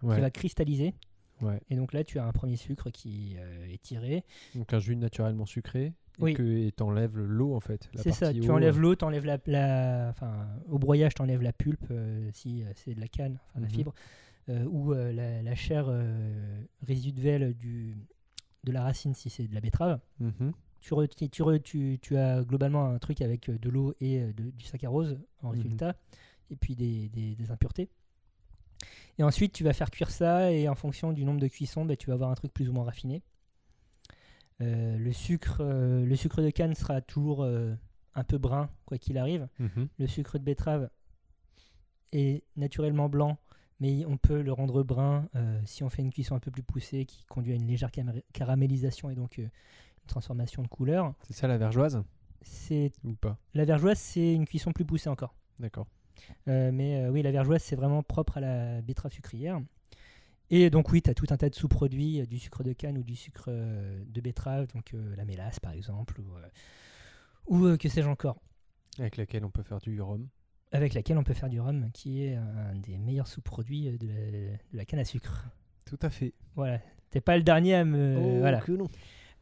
qui 0.00 0.06
va 0.06 0.30
cristalliser. 0.30 0.94
ouais. 1.42 1.60
Et 1.70 1.76
donc 1.76 1.92
là, 1.92 2.02
tu 2.02 2.18
as 2.18 2.24
un 2.24 2.32
premier 2.32 2.56
sucre 2.56 2.90
qui 2.90 3.36
est 3.36 3.80
tiré. 3.82 4.24
Donc 4.54 4.72
un 4.72 4.78
jus 4.78 4.96
naturellement 4.96 5.46
sucré. 5.46 5.84
Et 6.20 6.22
Oui. 6.22 6.34
que 6.34 6.70
t'enlèves 6.70 7.16
l'eau 7.16 7.54
en 7.54 7.60
fait. 7.60 7.88
C'est 7.94 8.10
ça, 8.10 8.32
tu 8.34 8.48
eau, 8.48 8.52
enlèves 8.54 8.80
l'eau, 8.80 8.96
tu 8.96 9.04
enlèves 9.04 9.24
la, 9.26 9.38
la- 9.46 10.08
Enfin, 10.10 10.48
au 10.66 10.78
broyage, 10.80 11.14
tu 11.14 11.22
enlèves 11.22 11.42
la 11.42 11.52
pulpe 11.52 11.92
si 12.32 12.64
c'est 12.74 12.94
de 12.94 13.00
la 13.00 13.06
canne, 13.06 13.38
enfin 13.50 13.60
la 13.60 13.66
Mhm. 13.68 13.72
fibre, 13.72 13.94
ou 14.70 14.92
la, 14.94 15.42
la 15.42 15.54
chair 15.54 15.86
résiduelle 16.82 17.54
du, 17.54 17.96
de 18.64 18.72
la 18.72 18.82
racine 18.82 19.14
si 19.14 19.30
c'est 19.30 19.46
de 19.48 19.54
la 19.54 19.60
betterave. 19.60 20.00
mhm. 20.20 20.52
Tu, 20.80 20.94
re- 20.94 21.08
tu, 21.08 21.28
tu 21.28 21.42
re- 21.42 21.60
tu- 21.60 21.98
tu 22.00 22.16
as 22.16 22.44
globalement 22.44 22.86
un 22.86 22.98
truc 23.00 23.20
avec 23.20 23.48
euh, 23.48 23.58
de 23.58 23.68
l'eau 23.68 23.94
et 24.00 24.20
euh, 24.20 24.32
de- 24.32 24.50
du 24.50 24.64
saccharose 24.64 25.18
en 25.42 25.48
Mhm. 25.48 25.54
résultat, 25.54 25.96
et 26.50 26.56
puis 26.56 26.76
des, 26.76 27.08
des- 27.08 27.34
des 27.34 27.50
impuretés. 27.50 27.88
Et 29.18 29.24
ensuite, 29.24 29.52
tu 29.52 29.64
vas 29.64 29.72
faire 29.72 29.90
cuire 29.90 30.10
ça, 30.10 30.52
et 30.52 30.68
en 30.68 30.76
fonction 30.76 31.12
du 31.12 31.24
nombre 31.24 31.40
de 31.40 31.48
cuissons, 31.48 31.84
bah, 31.84 31.96
tu 31.96 32.06
vas 32.06 32.14
avoir 32.14 32.30
un 32.30 32.34
truc 32.36 32.52
plus 32.54 32.68
ou 32.68 32.72
moins 32.72 32.84
raffiné. 32.84 33.22
Euh, 34.60 34.96
le, 34.98 35.12
sucre, 35.12 35.58
euh, 35.60 36.04
le 36.04 36.16
sucre 36.16 36.42
de 36.42 36.50
canne 36.50 36.74
sera 36.74 37.00
toujours 37.00 37.42
euh, 37.42 37.74
un 38.14 38.22
peu 38.24 38.38
brun, 38.38 38.70
quoi 38.86 38.98
qu'il 38.98 39.18
arrive. 39.18 39.48
Mhm. 39.58 39.88
Le 39.98 40.06
sucre 40.06 40.38
de 40.38 40.44
betterave 40.44 40.90
est 42.12 42.44
naturellement 42.56 43.08
blanc, 43.08 43.38
mais 43.80 44.04
on 44.06 44.16
peut 44.16 44.42
le 44.42 44.52
rendre 44.52 44.82
brun 44.82 45.28
euh, 45.36 45.60
si 45.64 45.82
on 45.82 45.88
fait 45.88 46.02
une 46.02 46.10
cuisson 46.12 46.34
un 46.34 46.40
peu 46.40 46.50
plus 46.50 46.62
poussée 46.62 47.04
qui 47.04 47.24
conduit 47.26 47.52
à 47.52 47.56
une 47.56 47.66
légère 47.66 47.90
caramélisation 48.32 49.10
et 49.10 49.14
donc 49.14 49.38
euh, 49.38 49.42
une 49.42 50.06
transformation 50.06 50.62
de 50.62 50.68
couleur. 50.68 51.14
C'est 51.22 51.34
ça 51.34 51.46
la 51.46 51.58
vergeoise? 51.58 52.02
C'est 52.42 52.92
ou 53.04 53.14
pas? 53.14 53.38
la 53.54 53.64
vergeoise, 53.64 53.98
c'est 53.98 54.32
une 54.32 54.46
cuisson 54.46 54.72
plus 54.72 54.84
poussée 54.84 55.08
encore. 55.08 55.34
D'accord. 55.58 55.86
Euh, 56.48 56.70
mais 56.72 57.08
oui, 57.08 57.22
la 57.22 57.30
vergeoise, 57.30 57.62
c'est 57.62 57.76
vraiment 57.76 58.02
propre 58.02 58.38
à 58.38 58.40
la 58.40 58.82
betterave 58.82 59.12
sucrière. 59.12 59.60
Et 60.50 60.70
donc 60.70 60.90
oui, 60.90 61.02
tu 61.02 61.10
as 61.10 61.14
tout 61.14 61.26
un 61.30 61.36
tas 61.36 61.50
de 61.50 61.54
sous-produits, 61.54 62.26
du 62.26 62.38
sucre 62.38 62.64
de 62.64 62.72
canne 62.72 62.96
ou 62.96 63.02
du 63.02 63.16
sucre 63.16 63.50
de 63.50 64.20
betterave, 64.20 64.66
donc 64.74 64.94
la 64.94 65.24
mélasse 65.26 65.60
par 65.60 65.72
exemple, 65.72 66.20
ou, 67.46 67.54
ou 67.54 67.76
que 67.76 67.88
sais-je 67.88 68.08
encore, 68.08 68.40
Avec 68.98 69.18
laquelle 69.18 69.44
on 69.44 69.50
peut 69.50 69.62
faire 69.62 69.78
du 69.78 70.00
rhum. 70.00 70.26
Avec 70.72 70.94
laquelle 70.94 71.18
on 71.18 71.24
peut 71.24 71.34
faire 71.34 71.48
du 71.48 71.60
rhum, 71.60 71.90
qui 71.92 72.24
est 72.24 72.34
un 72.36 72.74
des 72.76 72.98
meilleurs 72.98 73.26
sous-produits 73.28 73.88
euh, 73.88 73.96
de 73.98 74.06
la, 74.06 74.30
de 74.72 74.76
la 74.76 74.84
canne 74.84 75.00
à 75.00 75.04
sucre. 75.04 75.44
Tout 75.86 75.98
à 76.02 76.10
fait. 76.10 76.34
Voilà, 76.56 76.80
t'es 77.10 77.20
pas 77.20 77.36
le 77.36 77.42
dernier 77.42 77.74
à 77.74 77.84
me... 77.84 78.16
oh, 78.18 78.38
voilà. 78.40 78.60
que 78.60 78.72
non. 78.72 78.88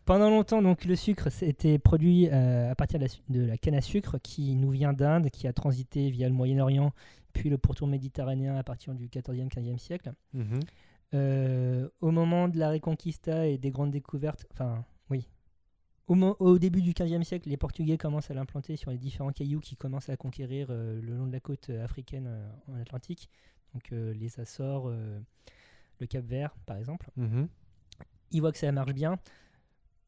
Pendant 0.04 0.30
longtemps, 0.30 0.62
donc, 0.62 0.84
le 0.84 0.94
sucre 0.94 1.30
c'était 1.32 1.78
produit 1.80 2.28
euh, 2.30 2.70
à 2.70 2.74
partir 2.76 3.00
de 3.00 3.04
la, 3.04 3.08
su- 3.08 3.22
de 3.28 3.44
la 3.44 3.56
canne 3.58 3.74
à 3.74 3.80
sucre 3.80 4.18
qui 4.22 4.54
nous 4.54 4.70
vient 4.70 4.92
d'Inde, 4.92 5.30
qui 5.30 5.48
a 5.48 5.52
transité 5.52 6.10
via 6.10 6.28
le 6.28 6.34
Moyen-Orient, 6.34 6.92
puis 7.32 7.50
le 7.50 7.58
pourtour 7.58 7.88
méditerranéen 7.88 8.56
à 8.56 8.62
partir 8.62 8.94
du 8.94 9.08
14e, 9.08 9.48
15e 9.48 9.78
siècle. 9.78 10.12
Mhm. 10.32 10.60
Euh, 11.14 11.88
au 12.00 12.10
moment 12.12 12.48
de 12.48 12.58
la 12.58 12.70
Reconquista 12.70 13.46
et 13.46 13.58
des 13.58 13.70
grandes 13.70 13.90
découvertes, 13.90 14.46
enfin. 14.52 14.84
Au, 16.08 16.58
début 16.58 16.82
du 16.82 16.92
15e 16.92 17.24
siècle, 17.24 17.48
les 17.48 17.56
Portugais 17.56 17.98
commencent 17.98 18.30
à 18.30 18.34
l'implanter 18.34 18.76
sur 18.76 18.92
les 18.92 18.98
différents 18.98 19.32
cailloux 19.32 19.58
qui 19.58 19.76
commencent 19.76 20.08
à 20.08 20.16
conquérir 20.16 20.68
euh, 20.70 21.00
le 21.02 21.16
long 21.16 21.26
de 21.26 21.32
la 21.32 21.40
côte 21.40 21.70
euh, 21.70 21.82
africaine 21.84 22.26
euh, 22.28 22.48
en 22.68 22.80
Atlantique. 22.80 23.28
Donc 23.74 23.90
euh, 23.92 24.14
les 24.14 24.38
Açores, 24.38 24.88
le 24.88 26.06
Cap 26.06 26.24
Vert, 26.24 26.54
par 26.64 26.76
exemple. 26.76 27.10
Mhm. 27.16 27.48
Ils 28.30 28.40
voient 28.40 28.52
que 28.52 28.58
ça 28.58 28.70
marche 28.70 28.92
bien. 28.94 29.18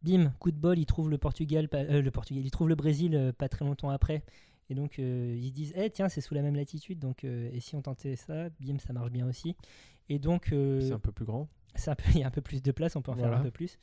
Bim, 0.03 0.33
coup 0.39 0.53
de 0.53 0.57
bol, 0.57 0.79
ils 0.79 0.87
trouvent 0.87 1.11
le 1.11 1.19
Portugal, 1.19 1.69
le 1.73 2.11
Portugal, 2.11 2.45
ils 2.45 2.51
trouvent 2.51 2.69
le 2.69 2.77
Brésil 2.77 3.33
pas 3.37 3.49
très 3.49 3.65
longtemps 3.65 3.91
après. 3.91 4.23
Et 4.71 4.75
donc 4.75 4.99
ils 4.99 5.49
se 5.49 5.53
disent, 5.53 5.73
eh 5.77 5.91
tiens, 5.91 6.09
c'est 6.09 6.21
sous 6.21 6.35
la 6.35 6.43
même 6.43 6.55
latitude, 6.55 7.01
donc 7.01 7.25
et 7.25 7.59
si 7.61 7.75
on 7.75 7.83
tentait 7.83 8.15
ça, 8.15 8.49
bim, 8.61 8.79
ça 8.79 8.93
marche 8.93 9.11
bien 9.11 9.27
aussi. 9.27 9.57
Et 10.09 10.19
donc 10.21 10.47
C'est 10.51 10.93
un 10.93 10.99
peu 11.01 11.13
plus 11.13 11.25
grand. 11.25 11.49
c'est 11.75 11.91
un 11.91 11.97
peu- 11.97 12.05
il 12.15 12.21
y 12.21 12.23
a 12.23 12.29
un 12.29 12.31
peu 12.31 12.43
plus 12.43 12.63
de 12.63 12.71
place, 12.71 12.95
on 12.95 13.03
peut 13.03 13.11
en 13.11 13.17
faire 13.17 13.33
un 13.33 13.43
peu 13.43 13.51
plus. 13.51 13.79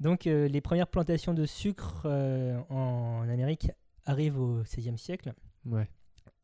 Donc 0.00 0.26
euh, 0.26 0.48
les 0.48 0.60
premières 0.60 0.88
plantations 0.88 1.32
de 1.34 1.46
sucre 1.46 2.02
euh, 2.04 2.58
en 2.68 3.28
Amérique 3.28 3.70
arrivent 4.04 4.38
au 4.38 4.62
XVIe 4.62 4.98
siècle, 4.98 5.32
Ouais. 5.64 5.88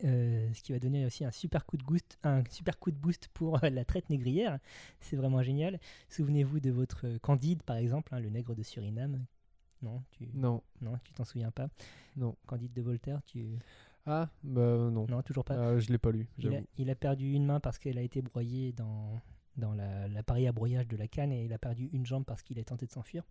euh, 0.04 0.52
ce 0.54 0.62
qui 0.62 0.72
va 0.72 0.78
donner 0.78 1.04
aussi 1.06 1.24
un 1.24 1.30
super 1.30 1.64
coup 1.66 1.76
de 1.76 1.84
boost, 1.84 2.18
un 2.24 2.42
super 2.50 2.78
coup 2.78 2.90
de 2.90 2.96
boost 2.96 3.28
pour 3.34 3.58
la 3.62 3.84
traite 3.84 4.08
négrière. 4.10 4.58
C'est 5.00 5.16
vraiment 5.16 5.42
génial. 5.42 5.78
Souvenez-vous 6.08 6.60
de 6.60 6.70
votre 6.70 7.18
Candide, 7.18 7.62
par 7.62 7.76
exemple, 7.76 8.14
hein, 8.14 8.20
le 8.20 8.30
nègre 8.30 8.54
de 8.54 8.62
Suriname. 8.62 9.24
Non, 9.82 10.02
tu 10.12 10.28
Non. 10.34 10.62
non, 10.80 10.98
tu 11.04 11.12
t'en 11.12 11.24
souviens 11.24 11.50
pas. 11.50 11.68
Non. 12.16 12.36
Candide 12.46 12.72
de 12.72 12.82
Voltaire, 12.82 13.20
tu 13.26 13.58
Ah, 14.06 14.28
bah 14.42 14.88
non. 14.90 15.06
non 15.08 15.22
toujours 15.22 15.44
pas. 15.44 15.54
Euh, 15.54 15.78
je 15.80 15.90
l'ai 15.92 15.98
pas 15.98 16.10
lu, 16.10 16.26
Il 16.38 16.46
a, 16.48 16.50
j'avoue. 16.52 16.66
il 16.78 16.90
a 16.90 16.94
perdu 16.94 17.32
une 17.32 17.44
main 17.44 17.60
parce 17.60 17.78
qu'elle 17.78 17.98
a 17.98 18.02
été 18.02 18.22
broyée 18.22 18.72
dans 18.72 19.20
dans 19.56 19.74
la- 19.74 20.08
l'appareil 20.08 20.46
à 20.46 20.52
broyage 20.52 20.88
de 20.88 20.96
la 20.96 21.08
canne 21.08 21.32
et 21.32 21.44
il 21.44 21.52
a 21.52 21.58
perdu 21.58 21.88
une 21.92 22.06
jambe 22.06 22.24
parce 22.24 22.42
qu'il 22.42 22.58
a 22.58 22.64
tenté 22.64 22.86
de 22.86 22.92
s'enfuir. 22.92 23.22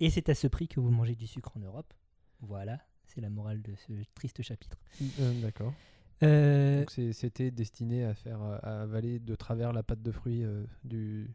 Et 0.00 0.10
c'est 0.10 0.28
à 0.28 0.34
ce 0.34 0.46
prix 0.46 0.68
que 0.68 0.80
vous 0.80 0.90
mangez 0.90 1.14
du 1.14 1.26
sucre 1.26 1.56
en 1.56 1.60
Europe. 1.60 1.92
Voilà, 2.40 2.80
c'est 3.06 3.20
la 3.20 3.30
morale 3.30 3.62
de 3.62 3.74
ce 3.76 3.92
triste 4.14 4.42
chapitre. 4.42 4.78
Euh, 5.20 5.40
D'accord. 5.40 5.72
Euh, 6.22 6.84
c'était 7.12 7.50
destiné 7.50 8.04
à 8.04 8.14
faire 8.14 8.40
à 8.42 8.82
avaler 8.82 9.18
de 9.18 9.34
travers 9.34 9.72
la 9.72 9.82
pâte 9.82 10.02
de 10.02 10.10
fruits 10.12 10.44
euh, 10.44 10.64
du, 10.84 11.30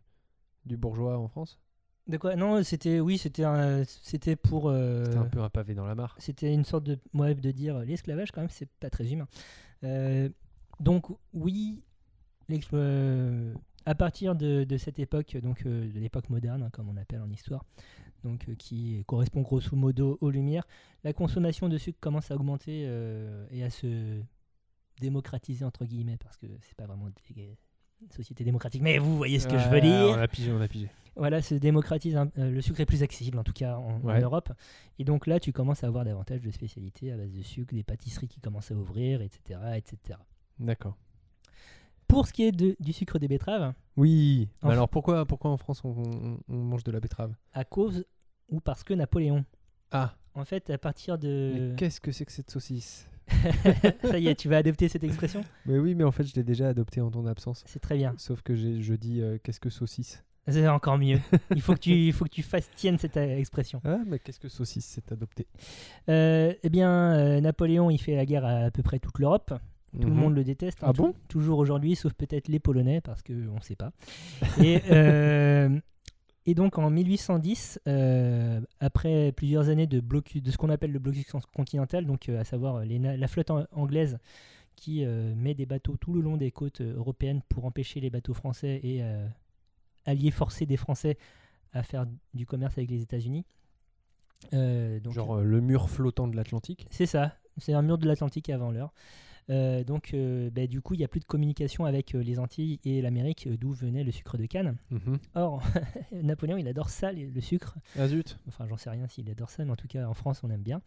du 0.65 0.77
bourgeois 0.77 1.17
en 1.17 1.27
France? 1.27 1.59
De 2.07 2.17
quoi? 2.17 2.35
Non, 2.35 2.63
c'était 2.63 2.99
oui, 2.99 3.17
c'était 3.19 3.43
c'était 3.85 4.35
pour 4.35 4.69
euh, 4.69 5.05
C'était 5.05 5.17
un 5.17 5.25
peu 5.25 5.41
un 5.41 5.49
pavé 5.49 5.75
dans 5.75 5.85
la 5.85 5.93
mare. 5.95 6.15
c'était 6.17 6.51
une 6.53 6.65
sorte 6.65 6.85
de 6.85 6.97
ouais, 7.13 7.35
de 7.35 7.51
dire 7.51 7.77
l'esclavage 7.79 8.31
quand 8.31 8.41
même 8.41 8.49
c'est 8.49 8.69
pas 8.79 8.89
très 8.89 9.11
humain. 9.11 9.27
Euh, 9.83 10.27
donc 10.79 11.05
oui, 11.33 11.83
euh, 12.73 13.53
à 13.85 13.95
partir 13.95 14.35
de, 14.35 14.63
de 14.63 14.77
cette 14.77 14.99
époque, 14.99 15.37
donc 15.37 15.65
euh, 15.65 15.91
de 15.91 15.99
l'époque 15.99 16.29
moderne 16.29 16.63
hein, 16.63 16.69
comme 16.71 16.89
on 16.89 16.97
appelle 16.97 17.21
en 17.21 17.29
histoire, 17.29 17.65
donc 18.23 18.47
euh, 18.49 18.55
qui 18.55 19.03
correspond 19.07 19.41
grosso 19.41 19.75
modo 19.75 20.17
aux 20.21 20.29
Lumières, 20.29 20.67
la 21.03 21.13
consommation 21.13 21.69
de 21.69 21.77
sucre 21.77 21.99
commence 21.99 22.31
à 22.31 22.35
augmenter 22.35 22.83
euh, 22.85 23.47
et 23.51 23.63
à 23.63 23.69
se 23.69 24.21
démocratiser 24.99 25.63
entre 25.63 25.85
guillemets 25.85 26.17
parce 26.17 26.37
que 26.37 26.47
c'est 26.61 26.75
pas 26.75 26.85
vraiment 26.85 27.09
des 27.35 27.57
société 28.11 28.45
démocratique, 28.45 28.81
mais 28.81 28.97
vous 28.97 29.17
voyez 29.17 29.39
ce 29.39 29.47
que 29.49 29.57
je 29.57 29.67
veux 29.67 29.81
dire 29.81 30.15
On 30.15 30.19
a 30.21 30.27
pigé, 30.29 30.53
on 30.53 30.61
a 30.61 30.69
pigé. 30.69 30.87
voilà, 31.17 31.41
se 31.41 31.53
démocratise, 31.55 32.17
le 32.37 32.61
sucre 32.61 32.79
est 32.79 32.85
plus 32.85 33.03
accessible 33.03 33.37
en 33.37 33.43
tout 33.43 33.51
cas 33.51 33.75
en, 33.75 33.99
en. 34.01 34.19
Europe. 34.21 34.53
Et 34.99 35.03
donc 35.03 35.27
là, 35.27 35.41
tu 35.41 35.51
commences 35.51 35.83
à 35.83 35.87
avoir 35.87 36.05
davantage 36.05 36.39
de 36.39 36.49
spécialités 36.49 37.11
à 37.11 37.17
base 37.17 37.33
de 37.33 37.41
sucre, 37.41 37.75
des 37.75 37.83
pâtisseries 37.83 38.29
qui 38.29 38.39
commencent 38.39 38.71
à 38.71 38.75
ouvrir, 38.75 39.21
etc. 39.21 39.59
etc. 39.75 40.17
D'accord. 40.59 40.95
Pour 42.09 42.27
ce 42.27 42.33
qui 42.33 42.43
est 42.43 42.51
de- 42.51 42.75
du 42.81 42.91
sucre 42.91 43.17
des 43.19 43.27
betteraves, 43.29 43.73
Oui. 43.95 44.49
Mais 44.63 44.71
alors 44.71 44.89
pourquoi, 44.89 45.25
pourquoi 45.25 45.51
en 45.51 45.57
France 45.57 45.81
on, 45.85 45.89
on- 45.91 46.39
on 46.49 46.55
mange 46.57 46.83
de 46.83 46.91
la 46.91 46.99
betterave? 46.99 47.33
À 47.53 47.63
cause 47.63 48.05
ou 48.49 48.59
parce 48.59 48.83
que 48.83 48.93
Napoléon. 48.93 49.45
Ah, 49.91 50.15
En 50.35 50.43
fait, 50.45 50.69
à 50.69 50.77
partir 50.77 51.15
mais 51.15 51.27
de... 51.27 51.73
qu'est-ce 51.77 52.01
que 52.01 52.11
c'est 52.11 52.25
que 52.25 52.31
cette 52.31 52.49
saucisse? 52.51 53.07
Ça 54.03 54.17
y 54.19 54.27
est, 54.27 54.35
tu 54.35 54.49
vas 54.49 54.57
adopter 54.57 54.87
cette 54.89 55.03
expression? 55.03 55.41
Mais 55.65 55.77
oui, 55.77 55.93
mais 55.95 56.03
en 56.03 56.11
fait 56.11 56.23
je 56.23 56.33
l'ai 56.35 56.43
déjà 56.43 56.67
adoptée 56.69 56.99
en 57.01 57.11
ton 57.11 57.25
absence. 57.27 57.63
C'est 57.67 57.79
très 57.79 57.95
bien. 57.95 58.13
Sauf 58.17 58.41
que 58.41 58.55
j'ai- 58.55 58.81
je 58.81 58.93
dis 58.95 59.21
euh, 59.21 59.37
qu'est-ce 59.43 59.59
que 59.59 59.69
saucisse? 59.69 60.23
C'est 60.47 60.67
encore 60.67 60.97
mieux. 60.97 61.19
Il 61.55 61.61
faut 61.61 61.73
que 61.75 61.79
tu, 61.79 61.91
il 62.07 62.13
faut 62.13 62.25
que 62.25 62.29
tu 62.31 62.41
fasses 62.41 62.71
tienne 62.75 62.97
cette 62.97 63.17
euh, 63.17 63.37
expression. 63.37 63.81
Ah, 63.85 63.99
mais 64.07 64.17
qu'est-ce 64.17 64.39
que 64.39 64.49
saucisse 64.49 64.85
c'est 64.85 65.11
adopté? 65.11 65.45
Euh, 66.09 66.53
eh 66.63 66.69
bien, 66.69 66.89
euh, 67.13 67.39
Napoléon, 67.41 67.91
il 67.91 67.99
fait 67.99 68.15
la 68.15 68.25
guerre 68.25 68.45
à 68.45 68.55
à 68.65 68.71
peu 68.71 68.81
près 68.81 68.97
toute 68.97 69.19
l'Europe. 69.19 69.53
Tout 69.99 70.07
le 70.07 70.13
Mhm. 70.13 70.19
monde 70.19 70.35
le 70.35 70.43
déteste. 70.43 70.83
hein, 70.83 70.87
Ah 70.89 70.93
bon? 70.93 71.13
Toujours 71.27 71.57
aujourd'hui, 71.59 71.95
sauf 71.95 72.13
peut-être 72.13 72.47
les 72.47 72.59
Polonais, 72.59 73.01
parce 73.01 73.21
qu'on 73.23 73.33
ne 73.33 73.59
sait 73.61 73.75
pas. 73.75 73.91
Et, 74.63 74.81
euh, 74.91 75.79
et 76.45 76.53
donc 76.55 76.77
en 76.77 76.89
1810, 76.89 77.79
euh, 77.87 78.61
après 78.79 79.31
plusieurs 79.31 79.69
années 79.69 79.87
de, 79.87 79.99
blocus, 79.99 80.41
de 80.43 80.51
ce 80.51 80.57
qu'on 80.57 80.69
appelle 80.69 80.91
le 80.91 80.99
blocus 80.99 81.25
con- 81.31 81.39
continental, 81.55 82.05
donc 82.05 82.29
euh, 82.29 82.39
à 82.39 82.43
savoir 82.43 82.79
les 82.85 82.97
la 82.99 83.27
flotte 83.27 83.51
an- 83.51 83.65
anglaise 83.71 84.17
qui 84.75 85.03
met 85.05 85.53
des 85.55 85.65
bateaux 85.65 85.97
tout 85.97 86.13
le 86.13 86.21
long 86.21 86.37
des 86.37 86.51
côtes 86.51 86.79
européennes 86.79 87.41
pour 87.49 87.65
empêcher 87.65 87.99
les 87.99 88.09
bateaux 88.09 88.33
français 88.33 88.79
et 88.81 89.01
allier 90.05 90.31
forcer 90.31 90.65
des 90.65 90.77
Français 90.77 91.17
à 91.73 91.83
faire 91.83 92.05
du 92.33 92.45
commerce 92.45 92.77
avec 92.77 92.89
les 92.89 93.01
États-Unis. 93.01 93.45
Donc, 94.53 95.11
Genre 95.13 95.41
le 95.41 95.59
mur 95.59 95.89
flottant 95.89 96.29
de 96.29 96.35
l'Atlantique? 96.37 96.85
C'est 96.91 97.05
ça, 97.07 97.35
c'est 97.57 97.73
un 97.73 97.81
mur 97.81 97.97
de 97.97 98.07
l'Atlantique 98.07 98.49
avant 98.49 98.71
l'heure. 98.71 98.93
Euh, 99.49 99.83
donc, 99.83 100.13
euh, 100.13 100.49
bah, 100.51 100.67
du 100.67 100.79
coup, 100.81 100.93
il 100.93 100.97
n'y 100.97 101.03
a 101.03 101.07
plus 101.07 101.19
de 101.19 101.25
communication 101.25 101.85
avec 101.85 102.13
euh, 102.13 102.19
les 102.21 102.37
Antilles 102.39 102.79
et 102.85 103.01
l'Amérique, 103.01 103.47
d'où 103.59 103.71
venait 103.71 104.03
le 104.03 104.11
sucre 104.11 104.37
de 104.37 104.45
canne. 104.45 104.77
Mhm. 104.91 105.17
Or, 105.35 105.63
Napoléon, 106.11 106.57
il 106.57 106.67
adore 106.67 106.89
ça, 106.89 107.11
les- 107.11 107.25
le 107.27 107.41
sucre. 107.41 107.75
Ah 107.97 108.07
zut 108.07 108.37
Enfin, 108.47 108.67
j'en 108.67 108.77
sais 108.77 108.89
rien 108.91 109.07
s'il 109.07 109.29
adore 109.29 109.49
ça, 109.49 109.65
mais 109.65 109.71
en 109.71 109.75
tout 109.75 109.87
cas, 109.87 110.07
en 110.07 110.13
France, 110.13 110.41
on 110.43 110.49
aime 110.51 110.61
bien. 110.61 110.81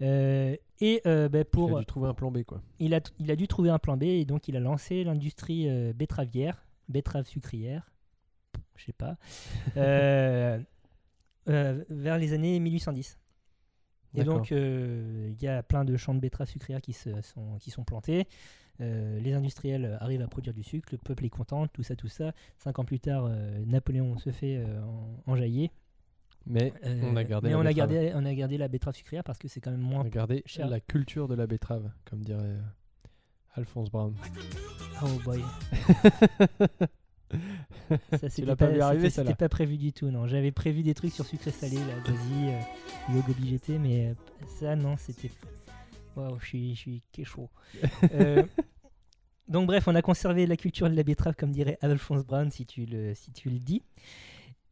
Et 0.00 1.02
euh, 1.06 1.28
bah, 1.28 1.40
Il 1.40 1.44
pour, 1.44 1.76
a 1.76 1.80
dû 1.80 1.86
trouver 1.86 2.08
un 2.08 2.14
plan 2.14 2.30
B 2.30 2.44
quoi. 2.44 2.62
il, 2.78 2.94
a, 2.94 3.00
il 3.18 3.30
a 3.30 3.36
dû 3.36 3.46
trouver 3.48 3.68
un 3.70 3.78
plan 3.78 3.96
B, 3.96 4.04
et 4.04 4.24
donc 4.24 4.48
il 4.48 4.56
a 4.56 4.60
lancé 4.60 5.04
l'industrie 5.04 5.68
betteravière, 5.92 6.64
betterave 6.88 7.26
sucrière, 7.26 7.90
je 8.76 8.84
sais 8.86 8.92
pas, 8.92 9.16
vers 11.46 12.18
les 12.18 12.32
années 12.32 12.58
1810. 12.60 13.18
Et 14.14 14.24
donc, 14.24 14.52
euh, 14.52 15.30
il 15.30 15.42
y 15.42 15.48
a 15.48 15.62
plein 15.62 15.84
de 15.84 15.96
champs 15.96 16.14
de 16.14 16.20
betteraves 16.20 16.48
sucrières 16.48 16.80
qui, 16.80 16.92
se, 16.92 17.10
sont, 17.22 17.58
qui 17.60 17.70
sont 17.70 17.84
plantés. 17.84 18.26
Euh, 18.80 19.18
les 19.20 19.32
industriels 19.34 19.98
arrivent 20.00 20.22
à 20.22 20.28
produire 20.28 20.54
du 20.54 20.62
sucre, 20.62 20.88
le 20.92 20.98
peuple 20.98 21.24
est 21.24 21.30
content, 21.30 21.66
tout 21.66 21.82
ça, 21.82 21.96
tout 21.96 22.08
ça. 22.08 22.32
Cinq 22.58 22.78
ans 22.78 22.84
plus 22.84 23.00
tard, 23.00 23.26
euh, 23.28 23.64
Napoléon 23.66 24.16
se 24.18 24.30
fait 24.30 24.56
euh, 24.56 24.82
en- 24.82 25.32
enjailler. 25.32 25.70
Mais 26.46 26.72
on 27.02 27.16
a 27.16 27.24
gardé 27.24 27.48
mais 27.48 27.54
la 27.54 27.58
on 27.60 27.66
a, 27.66 27.72
gardé, 27.72 28.12
on 28.14 28.24
a 28.24 28.32
gardé 28.34 28.56
la 28.56 28.68
betterave 28.68 28.94
sucrière 28.94 29.24
parce 29.24 29.38
que 29.38 29.48
c'est 29.48 29.60
quand 29.60 29.72
même 29.72 29.80
moins. 29.80 30.04
Regardez 30.04 30.42
cher. 30.46 30.68
la 30.68 30.80
culture 30.80 31.28
de 31.28 31.34
la 31.34 31.46
betterave, 31.46 31.90
comme 32.08 32.20
dirait 32.22 32.56
Alphonse 33.54 33.90
Brown. 33.90 34.14
Oh 35.02 35.06
boy. 35.24 35.42
Ça, 38.20 38.28
c'était 38.28 38.56
pas 38.56 38.64
arriver, 38.66 38.80
c'était- 39.04 39.10
celle-là. 39.10 39.30
C'était 39.30 39.34
pas 39.34 39.48
prévu 39.48 39.76
du 39.78 39.92
tout, 39.92 40.10
non. 40.10 40.26
J'avais 40.26 40.50
prévu 40.52 40.82
des 40.82 40.94
trucs 40.94 41.12
sur 41.12 41.24
sucré 41.26 41.50
salé, 41.50 41.76
là, 41.76 41.82
vas-y, 42.06 42.54
euh, 42.54 43.44
GT, 43.44 43.78
mais 43.78 44.08
euh, 44.08 44.14
ça, 44.58 44.76
non, 44.76 44.96
c'était. 44.96 45.30
Waouh, 46.16 46.38
je 46.40 46.46
suis, 46.46 46.74
je 46.74 46.80
suis 46.80 47.02
chaud. 47.24 47.48
Euh, 48.14 48.42
donc, 49.48 49.66
bref, 49.66 49.88
on 49.88 49.94
a 49.94 50.02
conservé 50.02 50.46
la 50.46 50.56
culture 50.56 50.90
de 50.90 50.94
la 50.94 51.02
betterave, 51.02 51.34
comme 51.36 51.52
dirait 51.52 51.78
Alphonse 51.80 52.24
Brown, 52.24 52.50
si 52.50 52.66
tu 52.66 52.84
le, 52.84 53.14
si 53.14 53.32
tu 53.32 53.48
le 53.48 53.58
dis. 53.58 53.82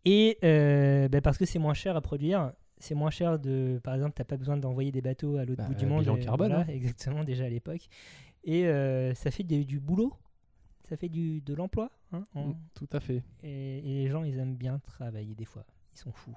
Et 0.05 0.39
euh, 0.45 1.09
ben, 1.09 1.21
parce 1.23 1.39
que 1.39 1.47
c'est 1.47 1.59
moins 1.59 1.75
cher 1.75 1.97
à 1.97 2.01
produire. 2.01 2.53
C'est 2.79 2.95
moins 2.95 3.11
cher 3.11 3.39
de. 3.39 3.81
Par 3.83 3.95
exemple, 3.95 4.13
t'as 4.15 4.25
pas 4.25 4.37
besoin 4.37 4.57
d'envoyer 4.59 4.93
des 4.93 5.01
bateaux 5.01 5.37
à 5.37 5.45
l'autre 5.47 5.63
Bah, 5.63 5.69
bout 5.69 5.75
du 5.75 5.87
monde. 5.87 6.03
bilan 6.03 6.17
carbone, 6.19 6.49
voilà, 6.49 6.65
hein. 6.65 6.67
Exactement, 6.75 7.25
déjà 7.25 7.45
à 7.47 7.49
l'époque. 7.49 7.89
Et 8.45 8.65
ça 9.15 9.31
fait 9.31 9.43
des- 9.45 9.65
du 9.65 9.81
boulot. 9.81 10.13
Ça 10.89 10.97
fait 10.97 11.09
du, 11.09 11.41
de 11.41 11.55
l'emploi. 11.55 11.91
hein, 12.13 12.25
en- 12.35 12.49
Mm, 12.49 12.57
Tout 12.75 12.89
à 12.93 13.01
fait. 13.01 13.23
et, 13.43 13.79
et 13.79 14.05
les 14.05 14.09
gens, 14.09 14.23
ils 14.25 14.39
aiment 14.39 14.57
bien 14.57 14.79
travailler 14.79 15.35
des 15.35 15.45
fois. 15.45 15.65
Ils 15.95 15.99
sont 15.99 16.13
fous. 16.13 16.37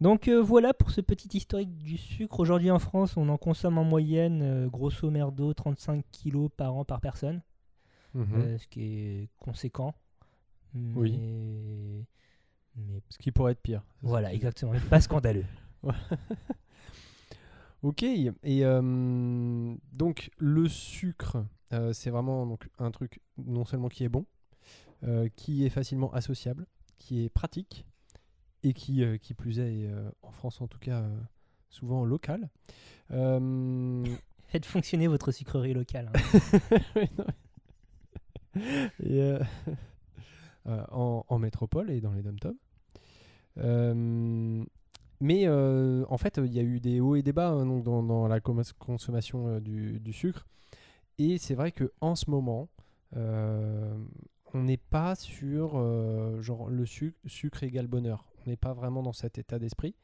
Donc 0.00 0.28
euh, 0.28 0.40
voilà 0.40 0.72
pour 0.72 0.90
ce 0.92 1.00
petit 1.02 1.36
historique 1.36 1.76
du 1.76 1.98
sucre. 1.98 2.40
Aujourd'hui 2.40 2.70
en 2.70 2.78
France, 2.78 3.16
on 3.16 3.28
en 3.28 3.36
consomme 3.36 3.76
en 3.76 3.84
moyenne, 3.84 4.40
euh, 4.42 4.68
grosso 4.68 5.10
merdo, 5.10 5.52
35 5.52 6.04
kilos 6.10 6.50
par 6.56 6.74
an 6.74 6.84
par 6.84 7.00
personne, 7.00 7.42
Mhm. 8.14 8.26
euh, 8.34 8.58
ce 8.58 8.66
qui 8.68 8.82
est 8.82 9.28
conséquent. 9.38 9.94
Oui. 10.74 11.18
Mais, 11.18 12.06
Ce 13.10 13.18
qui 13.18 13.30
pourrait 13.32 13.52
être 13.52 13.60
pire. 13.62 13.82
voilà, 14.00 14.32
exactement, 14.32 14.72
pas 14.88 15.00
scandaleux. 15.00 15.44
Ok, 17.82 18.02
et 18.02 18.62
donc 19.92 20.30
le 20.38 20.68
sucre, 20.68 21.44
euh, 21.72 21.92
c'est 21.92 22.10
vraiment 22.10 22.46
donc, 22.46 22.68
un 22.78 22.90
truc 22.90 23.20
non 23.38 23.64
seulement 23.64 23.88
qui 23.88 24.04
est 24.04 24.08
bon, 24.08 24.26
euh, 25.04 25.28
qui 25.36 25.64
est 25.64 25.70
facilement 25.70 26.12
associable, 26.12 26.66
qui 26.98 27.24
est 27.24 27.28
pratique, 27.28 27.86
et 28.62 28.74
qui, 28.74 29.04
euh, 29.04 29.16
qui 29.16 29.34
plus 29.34 29.58
est, 29.60 29.88
en 30.22 30.32
France 30.32 30.60
en 30.60 30.66
tout 30.66 30.78
cas, 30.78 31.04
souvent 31.68 32.04
local. 32.04 32.50
Faites 33.10 34.66
fonctionner 34.66 35.06
votre 35.06 35.30
sucrerie 35.30 35.74
locale. 35.74 36.10
hein. 36.12 37.20
Et, 39.00 39.32
en, 40.66 41.24
en 41.28 41.38
métropole 41.38 41.88
et 41.92 42.00
dans 42.00 42.12
les 42.12 42.22
dom-toms. 42.22 42.56
Mais 45.20 45.48
en 45.48 46.18
fait, 46.18 46.40
il 46.44 46.52
y 46.52 46.58
a 46.58 46.62
eu 46.62 46.80
des 46.80 46.98
hauts 46.98 47.14
et 47.14 47.22
des 47.22 47.32
bas 47.32 47.50
hein, 47.50 47.64
donc 47.64 47.84
dans, 47.84 48.02
dans 48.02 48.26
la 48.26 48.40
consommation 48.40 49.60
du, 49.60 50.00
du 50.00 50.12
sucre. 50.12 50.48
Et 51.22 51.36
c'est 51.38 51.54
vrai 51.54 51.70
que 51.70 51.92
en 52.00 52.14
ce 52.14 52.30
moment, 52.30 52.68
euh, 53.16 53.94
on 54.54 54.62
n'est 54.62 54.78
pas 54.78 55.14
sur 55.14 55.72
euh, 55.76 56.40
genre 56.40 56.70
le 56.70 56.86
sucre, 56.86 57.18
sucre 57.26 57.62
égale 57.62 57.86
bonheur. 57.88 58.24
On 58.46 58.50
n'est 58.50 58.56
pas 58.56 58.72
vraiment 58.72 59.02
dans 59.02 59.12
cet 59.12 59.36
état 59.36 59.58
d'esprit. 59.58 59.94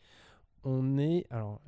On 0.63 0.99
est 0.99 1.25
alors 1.31 1.61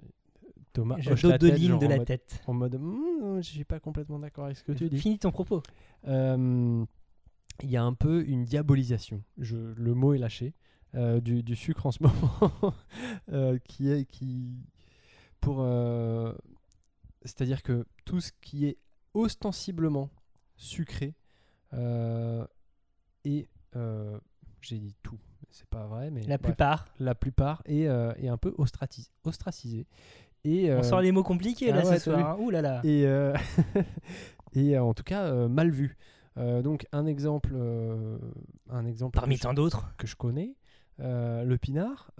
Thomas 0.74 0.96
Je 0.98 1.10
hoche 1.12 1.22
la 1.22 1.38
dos 1.38 1.46
de 1.46 1.50
tête, 1.50 1.58
ligne 1.60 1.68
genre 1.70 1.78
de 1.78 1.86
la 1.86 1.96
mode- 1.96 2.06
tête. 2.06 2.42
en 2.46 2.52
mode 2.52 2.74
Hmm, 2.78 3.36
je 3.40 3.48
suis 3.48 3.64
pas 3.64 3.80
complètement 3.80 4.18
d'accord 4.18 4.44
avec 4.44 4.58
ce 4.58 4.64
que 4.64 4.72
tu 4.72 4.88
dis. 4.90 4.98
Finis 4.98 5.18
ton 5.18 5.30
propos. 5.30 5.62
Euh, 6.06 6.84
Il 7.62 7.70
y 7.70 7.76
a 7.78 7.82
un 7.82 7.94
peu 7.94 8.24
une 8.28 8.44
diabolisation, 8.44 9.22
je, 9.38 9.56
le 9.56 9.94
mot 9.94 10.12
est 10.14 10.18
lâché, 10.18 10.52
euh, 10.94 11.20
du, 11.20 11.42
du 11.42 11.56
sucre 11.56 11.86
en 11.86 11.90
ce 11.90 12.00
moment, 12.02 12.74
euh, 13.32 13.58
qui 13.64 13.90
est 13.90 14.04
qui 14.04 14.56
pour 15.40 15.64
c'est-à-dire 17.24 17.62
que 17.62 17.86
tout 18.04 18.20
ce 18.20 18.30
qui 18.40 18.66
est 18.66 18.76
ostensiblement 19.18 20.10
sucré 20.56 21.14
euh, 21.74 22.46
est 23.24 23.48
euh, 23.76 24.18
j'ai 24.60 24.78
dit 24.78 24.94
tout, 25.02 25.18
c'est 25.50 25.66
pas 25.68 25.86
vrai, 25.86 26.10
mais 26.10 26.22
La 26.22 26.38
bref, 26.38 26.52
plupart. 26.52 26.88
la 26.98 27.14
plupart 27.14 27.62
est, 27.66 27.86
euh, 27.86 28.12
un 28.28 28.36
peu 28.36 28.50
ostratis- 28.58 29.10
ostracisé. 29.24 29.86
Et, 30.44 30.72
On 30.72 30.82
sort 30.82 31.00
les 31.00 31.12
mots 31.12 31.22
compliqués 31.24 31.70
là 31.72 31.80
ah 31.84 31.88
ouais, 31.88 31.98
ce 31.98 32.10
soir. 32.10 32.30
hein. 32.30 32.36
Ouh 32.40 32.50
là 32.50 32.62
là. 32.62 32.80
et, 32.84 33.04
et 34.54 34.78
en 34.78 34.94
tout 34.94 35.02
cas 35.04 35.48
mal 35.48 35.70
vu. 35.70 35.96
Donc 36.36 36.86
un 36.92 37.06
exemple, 37.06 37.52
un 38.70 38.86
exemple 38.86 39.18
Parmi 39.18 39.38
tant 39.38 39.52
d'autres. 39.54 39.92
que 39.98 40.06
je 40.06 40.14
connais, 40.16 40.54
le 40.98 41.56
pinard, 41.56 42.12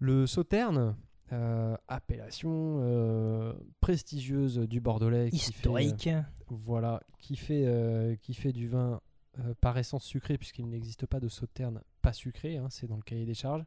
le 0.00 0.26
sauterne, 0.26 0.96
euh, 1.32 1.76
appellation 1.88 2.80
euh, 2.82 3.54
prestigieuse 3.80 4.58
du 4.58 4.80
Bordelais, 4.80 5.30
qui 5.30 5.38
fait, 5.38 5.68
euh, 5.68 5.80
Historique. 5.80 6.08
voilà, 6.48 7.02
qui 7.18 7.36
fait, 7.36 8.18
qui 8.20 8.34
fait 8.34 8.52
du 8.52 8.68
vin 8.68 9.00
par 9.60 9.78
essence 9.78 10.04
sucré, 10.04 10.38
puisqu'il 10.38 10.68
n'existe 10.68 11.06
pas 11.06 11.20
de 11.20 11.28
sauterne 11.28 11.80
pas 12.02 12.12
sucré, 12.12 12.58
hein, 12.58 12.68
c'est 12.70 12.86
dans 12.86 12.96
le 12.96 13.02
cahier 13.02 13.24
des 13.24 13.34
charges. 13.34 13.64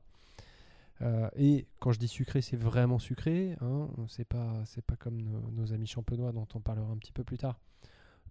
Et 1.36 1.68
quand 1.80 1.92
je 1.92 2.00
dis 2.00 2.08
sucré, 2.08 2.42
c'est 2.42 2.58
vraiment 2.58 3.00
sucré, 3.00 3.56
hein, 3.62 3.88
c'est 4.08 4.26
pas, 4.26 4.64
c'est 4.66 4.84
pas 4.84 4.96
comme 4.96 5.22
nos, 5.22 5.52
nos 5.52 5.74
amis 5.74 5.86
champenois 5.88 6.32
dont 6.32 6.48
on 6.56 6.60
parlera 6.60 6.90
un 6.92 6.98
petit 6.98 7.12
peu 7.12 7.24
plus 7.24 7.38
tard, 7.38 7.60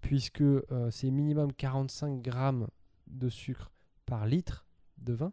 puisque 0.00 0.44
c'est 0.90 1.10
minimum 1.10 1.52
45 1.52 2.22
grammes 2.22 2.68
de 3.08 3.28
sucre 3.28 3.72
par 4.04 4.26
litre 4.26 4.66
de 4.98 5.12
vin, 5.12 5.32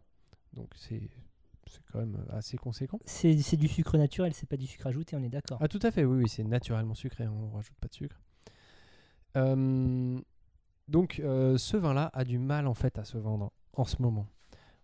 donc 0.52 0.70
c'est, 0.76 1.10
c'est 1.68 1.82
quand 1.92 1.98
même 2.00 2.24
assez 2.30 2.56
conséquent. 2.56 2.98
C'est 3.04 3.36
c'est 3.38 3.56
du 3.56 3.68
sucre 3.68 3.96
naturel, 3.98 4.32
c'est 4.34 4.48
pas 4.48 4.56
du 4.56 4.66
sucre 4.66 4.86
ajouté, 4.86 5.16
on 5.16 5.22
est 5.22 5.28
d'accord. 5.28 5.58
Ah 5.60 5.68
tout 5.68 5.80
à 5.82 5.90
fait, 5.90 6.04
oui, 6.04 6.22
oui 6.22 6.28
c'est 6.28 6.44
naturellement 6.44 6.94
sucré, 6.94 7.26
on 7.28 7.50
rajoute 7.50 7.76
pas 7.80 7.88
de 7.88 7.94
sucre. 7.94 8.20
Euh, 9.36 10.20
donc 10.88 11.20
euh, 11.24 11.56
ce 11.58 11.76
vin-là 11.76 12.10
a 12.12 12.24
du 12.24 12.38
mal 12.38 12.66
en 12.66 12.74
fait 12.74 12.98
à 12.98 13.04
se 13.04 13.18
vendre 13.18 13.52
en 13.72 13.84
ce 13.84 14.00
moment. 14.00 14.26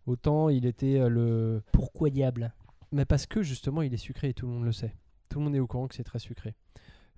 Autant 0.07 0.49
il 0.49 0.66
était 0.66 0.99
euh, 0.99 1.09
le... 1.09 1.62
Pourquoi 1.73 2.11
diable? 2.11 2.53
Mais 2.93 3.05
parce 3.05 3.27
que 3.27 3.43
justement 3.43 3.83
il 3.83 3.95
est 3.95 3.99
sucré 3.99 4.31
et 4.31 4.35
tout 4.35 4.47
le 4.47 4.53
monde 4.53 4.64
le 4.64 4.73
sait. 4.73 4.97
Tout 5.29 5.38
le 5.38 5.45
monde 5.45 5.55
est 5.55 5.61
au 5.61 5.66
courant 5.69 5.87
que 5.87 5.95
c'est 5.95 6.03
très 6.05 6.19
sucré. 6.19 6.55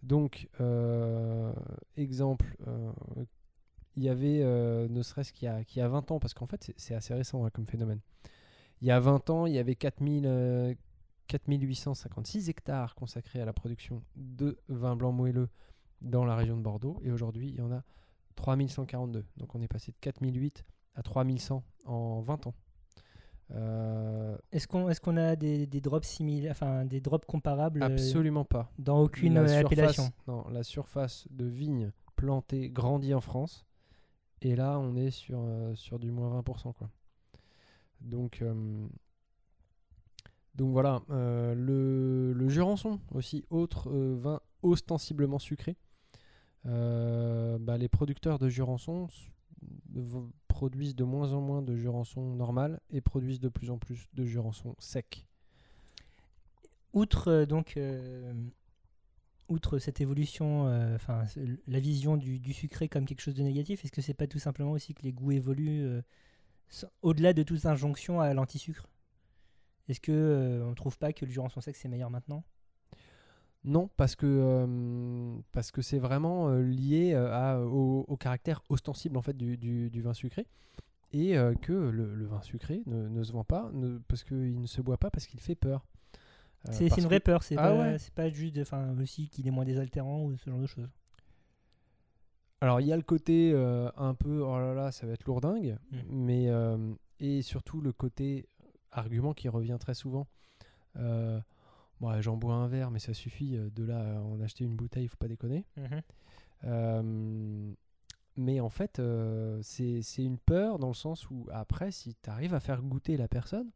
Donc, 0.03 0.49
euh, 0.61 1.53
exemple, 1.97 2.57
euh, 2.67 2.91
il 3.97 4.03
y 4.03 4.09
avait, 4.09 4.41
euh, 4.43 4.89
ne 4.89 5.01
serait-ce 5.03 5.33
qu'il 5.33 5.47
y, 5.47 5.49
a- 5.49 5.65
qu'il 5.65 5.81
y 5.81 5.83
a 5.83 5.89
20 5.89 6.11
ans, 6.11 6.19
parce 6.19 6.35
qu'en 6.35 6.47
fait 6.47 6.63
c'est- 6.65 6.75
c'est 6.77 6.95
assez 6.95 7.15
récent 7.15 7.45
hein, 7.45 7.51
comme 7.51 7.67
phénomène. 7.67 8.01
Il 8.83 8.89
y 8.89 8.91
a 8.91 9.01
20 9.01 9.31
ans, 9.31 9.47
il 9.47 9.55
y 9.55 9.59
avait 9.59 9.75
4000, 9.77 10.25
euh, 10.27 10.75
4856 11.29 12.49
hectares 12.51 12.95
consacrés 12.95 13.41
à 13.41 13.45
la 13.45 13.53
production 13.53 14.03
de 14.17 14.59
vin 14.69 14.97
blanc 14.97 15.13
moelleux 15.13 15.49
dans 16.01 16.25
la 16.25 16.35
région 16.37 16.57
de 16.57 16.63
Bordeaux. 16.63 17.01
Et 17.05 17.11
aujourd'hui, 17.13 17.49
il 17.49 17.55
y 17.55 17.61
en 17.63 17.71
a 17.73 17.83
3142. 18.35 19.25
Donc 19.37 19.55
on 19.55 19.63
est 19.63 19.69
passé 19.69 19.93
de 19.93 19.97
4008 20.01 20.65
à 20.97 21.03
3100 21.03 21.63
en 21.87 22.21
20 22.21 22.47
ans. 22.49 22.55
Euh, 23.53 24.37
Est-ce 24.51 24.67
qu'on 24.67 24.89
est 24.89 24.99
qu'on 24.99 25.17
a 25.17 25.37
des, 25.37 25.67
des 25.67 25.81
drops 25.81 26.07
similaires, 26.09 26.53
enfin 26.53 26.85
des 26.87 27.01
drops 27.01 27.27
comparables 27.27 27.83
euh, 27.83 27.87
absolument 27.87 28.45
pas. 28.45 28.73
dans 28.79 29.01
aucune 29.01 29.35
La 29.35 29.41
euh, 29.43 29.47
surface- 29.49 29.67
appellation? 29.73 30.11
Non, 30.27 30.49
la 30.49 30.63
surface 30.63 31.27
de 31.31 31.45
vigne 31.45 31.93
plantée 32.17 32.71
grandie 32.71 33.15
en 33.15 33.21
France. 33.21 33.65
Et 34.41 34.57
là, 34.57 34.79
on 34.79 34.97
est 34.97 35.11
sur, 35.11 35.39
euh, 35.41 35.75
sur 35.75 35.99
du 35.99 36.11
moins 36.11 36.41
20%. 36.41 36.73
Quoi. 36.73 36.91
Donc, 38.05 38.43
euh, 38.43 38.87
donc 40.55 40.73
voilà. 40.73 41.03
euh, 41.11 41.55
le, 41.55 42.49
Jurançon 42.49 43.01
aussi, 43.13 43.45
autre 43.51 43.91
euh, 43.91 44.17
vin 44.19 44.41
ostensiblement 44.63 45.39
sucré. 45.39 45.77
Bah, 46.65 47.77
les 47.77 47.89
producteurs 47.89 48.39
de 48.39 48.49
Jurançon 48.49 49.09
produisent 50.47 50.95
de 50.95 51.05
moins 51.05 51.33
en 51.33 51.41
moins 51.41 51.63
de 51.63 51.75
Jurançon 51.77 52.35
normal 52.35 52.81
et 52.91 53.01
produisent 53.01 53.41
de 53.41 53.49
plus 53.49 53.71
en 53.71 53.79
plus 53.79 54.09
de 54.15 54.25
Jurançon 54.25 54.77
sec. 54.79 55.27
Outre 56.93 57.45
donc 57.47 57.77
outre 59.49 59.79
cette 59.81 60.01
évolution, 60.01 60.67
la 61.67 61.81
vision 61.81 62.17
du, 62.17 62.53
sucré 62.53 62.89
comme 62.89 63.07
quelque 63.07 63.23
chose 63.23 63.35
de 63.35 63.43
négatif, 63.43 63.85
est-ce 63.85 63.93
que 63.93 64.03
c'est 64.03 64.15
pas 64.15 64.29
tout 64.29 64.39
simplement 64.39 64.71
aussi 64.71 64.95
que 64.95 65.03
les 65.03 65.13
goûts 65.13 65.33
évoluent 65.33 66.01
au-delà 67.03 67.33
de 67.33 67.43
toute 67.43 67.65
injonction 67.67 68.21
à 68.21 68.33
l'anti-sucre? 68.35 68.89
Est-ce 69.89 70.01
que 70.01 70.13
euh, 70.13 70.65
on 70.67 70.75
trouve 70.75 70.99
pas 70.99 71.13
que 71.13 71.25
le 71.25 71.31
Jurançon 71.31 71.61
sec 71.61 71.77
c'est 71.77 71.89
meilleur 71.89 72.11
maintenant? 72.11 72.45
Non, 73.65 73.89
parce 73.97 74.17
que 74.17 74.27
euh, 74.27 75.37
parce 75.53 75.71
que 75.71 75.83
c'est 75.83 75.99
vraiment 76.01 76.49
euh, 76.49 76.63
lié 76.63 77.13
euh, 77.15 77.33
à, 77.33 77.61
au, 77.61 78.05
au 78.09 78.17
caractère 78.17 78.61
ostensible 78.69 79.17
en 79.17 79.23
fait 79.23 79.37
du, 79.37 79.57
du- 79.57 79.89
du 79.89 80.03
vin 80.03 80.15
sucré 80.15 80.49
et 81.13 81.39
euh, 81.39 81.55
que 81.55 81.73
le, 81.73 82.15
le 82.15 82.27
vin 82.27 82.43
sucré 82.43 82.83
ne, 82.87 83.09
ne 83.09 83.23
se 83.23 83.33
vend 83.33 83.45
pas 83.45 83.71
ne- 83.73 83.99
parce 84.09 84.25
qu'il 84.25 84.61
ne 84.61 84.67
se 84.67 84.81
boit 84.83 84.99
pas 84.99 85.11
parce 85.11 85.27
qu'il 85.27 85.41
fait 85.41 85.55
peur. 85.55 85.87
C'est 86.71 86.89
une 86.89 86.95
que- 86.97 87.01
vraie 87.03 87.21
peur, 87.21 87.43
c'est 87.45 87.57
Ah 87.57 87.71
pas, 87.71 87.79
ouais. 87.79 87.97
pas 88.15 88.31
juste, 88.31 88.59
enfin 88.59 88.97
aussi 89.01 89.29
qu'il 89.29 89.47
est 89.47 89.51
moins 89.53 89.65
désaltérant 89.65 90.23
ou 90.25 90.37
ce 90.37 90.51
genre 90.51 90.61
de 90.61 90.67
choses. 90.67 90.89
Alors 92.63 92.81
il 92.81 92.87
y 92.87 92.93
a 92.93 92.97
le 92.97 93.03
côté 93.03 93.51
euh, 93.53 93.91
un 93.97 94.15
peu 94.15 94.41
oh 94.41 94.57
là 94.57 94.73
là 94.73 94.93
ça 94.93 95.05
va 95.05 95.15
être 95.15 95.25
lourdingue, 95.25 95.77
Mm. 95.91 95.99
mais 96.11 96.49
euh, 96.49 96.95
et 97.19 97.43
surtout 97.43 97.81
le 97.81 97.93
côté 97.93 98.47
argument 98.93 99.35
qui 99.35 99.49
revient 99.49 99.79
très 99.81 99.95
souvent. 99.95 100.29
Euh, 100.97 101.41
bon, 102.01 102.21
j'en 102.21 102.37
bois 102.37 102.55
un 102.55 102.69
verre 102.69 102.93
mais 102.93 103.01
ça 103.01 103.15
suffit. 103.15 103.57
De 103.75 103.85
là 103.85 104.21
en 104.23 104.41
acheter 104.41 104.63
une 104.65 104.77
bouteille, 104.77 105.09
faut 105.09 105.17
pas 105.17 105.27
déconner. 105.29 105.67
Euh, 106.65 107.73
mais 108.37 108.61
en 108.61 108.69
fait, 108.71 109.03
c'est 109.63 110.25
une 110.25 110.39
peur 110.39 110.79
dans 110.79 110.89
le 110.89 110.95
sens 110.95 111.29
où 111.31 111.49
après, 111.51 111.91
si 111.91 112.15
tu 112.23 112.31
arrives 112.31 112.55
à 112.55 112.61
faire 112.61 112.81
goûter 112.81 113.17
la 113.17 113.27
personne, 113.27 113.71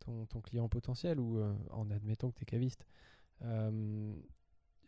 ton, 0.00 0.24
ton 0.24 0.40
client 0.40 0.68
potentiel, 0.70 1.20
ou 1.20 1.38
en 1.70 1.90
admettant 1.90 2.30
que 2.30 2.36
tu 2.36 2.42
es 2.42 2.46
caviste, 2.46 2.86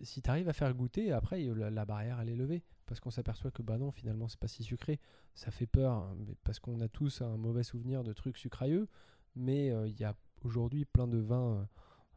si 0.01 0.23
tu 0.23 0.31
arrives 0.31 0.49
à 0.49 0.53
faire 0.55 0.73
goûter, 0.75 1.13
après, 1.13 1.43
la, 1.43 1.71
la 1.71 1.85
barrière, 1.85 2.19
elle 2.21 2.31
est 2.31 2.37
levée. 2.37 2.65
Parce 2.89 3.01
qu'on 3.01 3.11
s'aperçoit 3.11 3.51
que 3.51 3.63
bah 3.63 3.77
non, 3.79 3.93
finalement, 3.93 4.27
c'est 4.29 4.41
pas 4.41 4.49
si 4.49 4.65
sucré. 4.65 4.99
Ça 5.35 5.51
fait 5.51 5.67
peur, 5.67 5.93
hein, 5.93 6.17
mais 6.19 6.35
parce 6.43 6.59
qu'on 6.59 6.81
a 6.81 6.89
tous 6.89 7.21
un 7.21 7.37
mauvais 7.37 7.63
souvenir 7.63 8.03
de 8.03 8.13
trucs 8.15 8.39
sucrailleux. 8.39 8.89
Mais 9.37 9.71
euh, 9.71 9.87
il 9.87 10.01
y 10.01 10.05
a 10.05 10.17
aujourd'hui 10.43 10.85
plein 10.87 11.07
de 11.07 11.19
vins, 11.19 11.69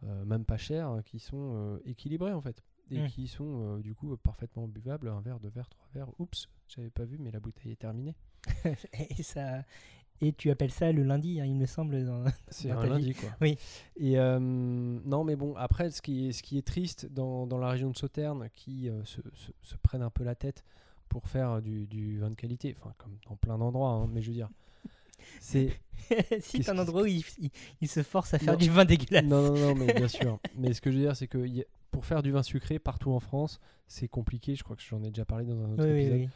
euh, 0.03 0.07
euh, 0.07 0.25
même 0.25 0.45
pas 0.45 0.57
chers, 0.57 0.87
hein, 0.87 1.01
qui 1.03 1.19
sont 1.19 1.79
équilibrés 1.85 2.33
en 2.33 2.41
fait 2.41 2.63
et 2.89 2.99
Mm. 3.03 3.07
qui 3.07 3.27
sont 3.27 3.77
du 3.79 3.93
coup 3.93 4.15
parfaitement 4.17 4.67
buvables. 4.67 5.07
Un 5.07 5.21
verre, 5.21 5.39
deux 5.39 5.49
verres, 5.49 5.69
trois 5.69 5.87
verres. 5.93 6.11
Oups, 6.19 6.49
j'avais 6.67 6.89
pas 6.89 7.05
vu, 7.05 7.17
mais 7.19 7.31
la 7.31 7.39
bouteille 7.39 7.71
est 7.73 7.75
terminée. 7.79 8.15
et 8.93 9.23
ça, 9.23 9.63
et 10.21 10.33
tu 10.33 10.49
appelles 10.51 10.71
ça 10.71 10.91
le 10.91 11.03
lundi, 11.03 11.39
hein, 11.41 11.45
il 11.45 11.55
me 11.55 11.65
semble. 11.65 12.05
C'est 12.49 12.71
un 12.71 12.81
vie. 12.83 12.89
lundi 12.89 13.13
quoi. 13.15 13.29
Oui. 13.41 13.57
Et 13.97 14.17
euh, 14.19 14.39
non, 14.39 15.23
mais 15.23 15.35
bon, 15.35 15.55
après, 15.55 15.89
ce 15.91 16.01
qui 16.01 16.29
est, 16.29 16.31
ce 16.31 16.43
qui 16.43 16.57
est 16.57 16.65
triste 16.65 17.07
dans, 17.11 17.47
dans 17.47 17.57
la 17.57 17.69
région 17.69 17.89
de 17.89 17.97
Sauternes, 17.97 18.49
qui 18.53 18.89
euh, 18.89 19.03
se, 19.03 19.21
se- 19.33 19.51
se 19.63 19.75
prennent 19.81 20.03
un 20.03 20.09
peu 20.09 20.23
la 20.23 20.35
tête 20.35 20.63
pour 21.09 21.27
faire 21.27 21.61
du, 21.61 21.87
du 21.87 22.19
vin 22.19 22.29
de 22.29 22.35
qualité, 22.35 22.73
enfin, 22.79 22.93
comme 22.97 23.17
dans 23.27 23.35
plein 23.35 23.57
d'endroits, 23.57 23.89
hein, 23.91 24.07
mais 24.13 24.21
je 24.21 24.27
veux 24.29 24.35
dire, 24.35 24.49
c'est. 25.41 25.71
si 26.39 26.63
un 26.69 26.77
endroit 26.77 27.03
où 27.03 27.05
il, 27.05 27.23
il- 27.39 27.51
il 27.81 27.87
se 27.87 28.01
force 28.03 28.33
à 28.33 28.39
faire 28.39 28.53
Non. 28.53 28.59
du 28.59 28.69
vin 28.69 28.85
dégueulasse. 28.85 29.25
Non, 29.25 29.41
non, 29.41 29.57
non, 29.57 29.75
mais 29.75 29.93
bien 29.93 30.07
sûr. 30.07 30.39
Mais 30.55 30.73
ce 30.73 30.81
que 30.81 30.91
je 30.91 30.97
veux 30.97 31.03
dire, 31.03 31.15
c'est 31.15 31.27
que 31.27 31.45
pour 31.91 32.05
faire 32.05 32.23
du 32.23 32.31
vin 32.31 32.43
sucré 32.43 32.79
partout 32.79 33.11
en 33.11 33.19
France, 33.19 33.59
c'est 33.87 34.07
compliqué. 34.07 34.55
Je 34.55 34.63
crois 34.63 34.75
que 34.77 34.81
j'en 34.81 35.03
ai 35.03 35.09
déjà 35.09 35.25
parlé 35.25 35.45
dans 35.45 35.59
un 35.61 35.73
autre 35.73 35.83
Oui, 35.85 35.91
oui, 35.91 35.99
épisode. 36.01 36.19
oui. 36.19 36.29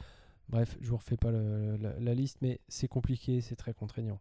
Bref, 0.50 0.78
je 0.80 0.90
vous 0.90 0.98
refais 0.98 1.18
pas 1.18 1.32
le- 1.32 1.76
la, 1.78 2.00
la 2.00 2.14
liste, 2.14 2.38
mais 2.42 2.60
c'est 2.68 2.88
compliqué, 2.88 3.42
c'est 3.42 3.56
très 3.56 3.74
contraignant. 3.74 4.20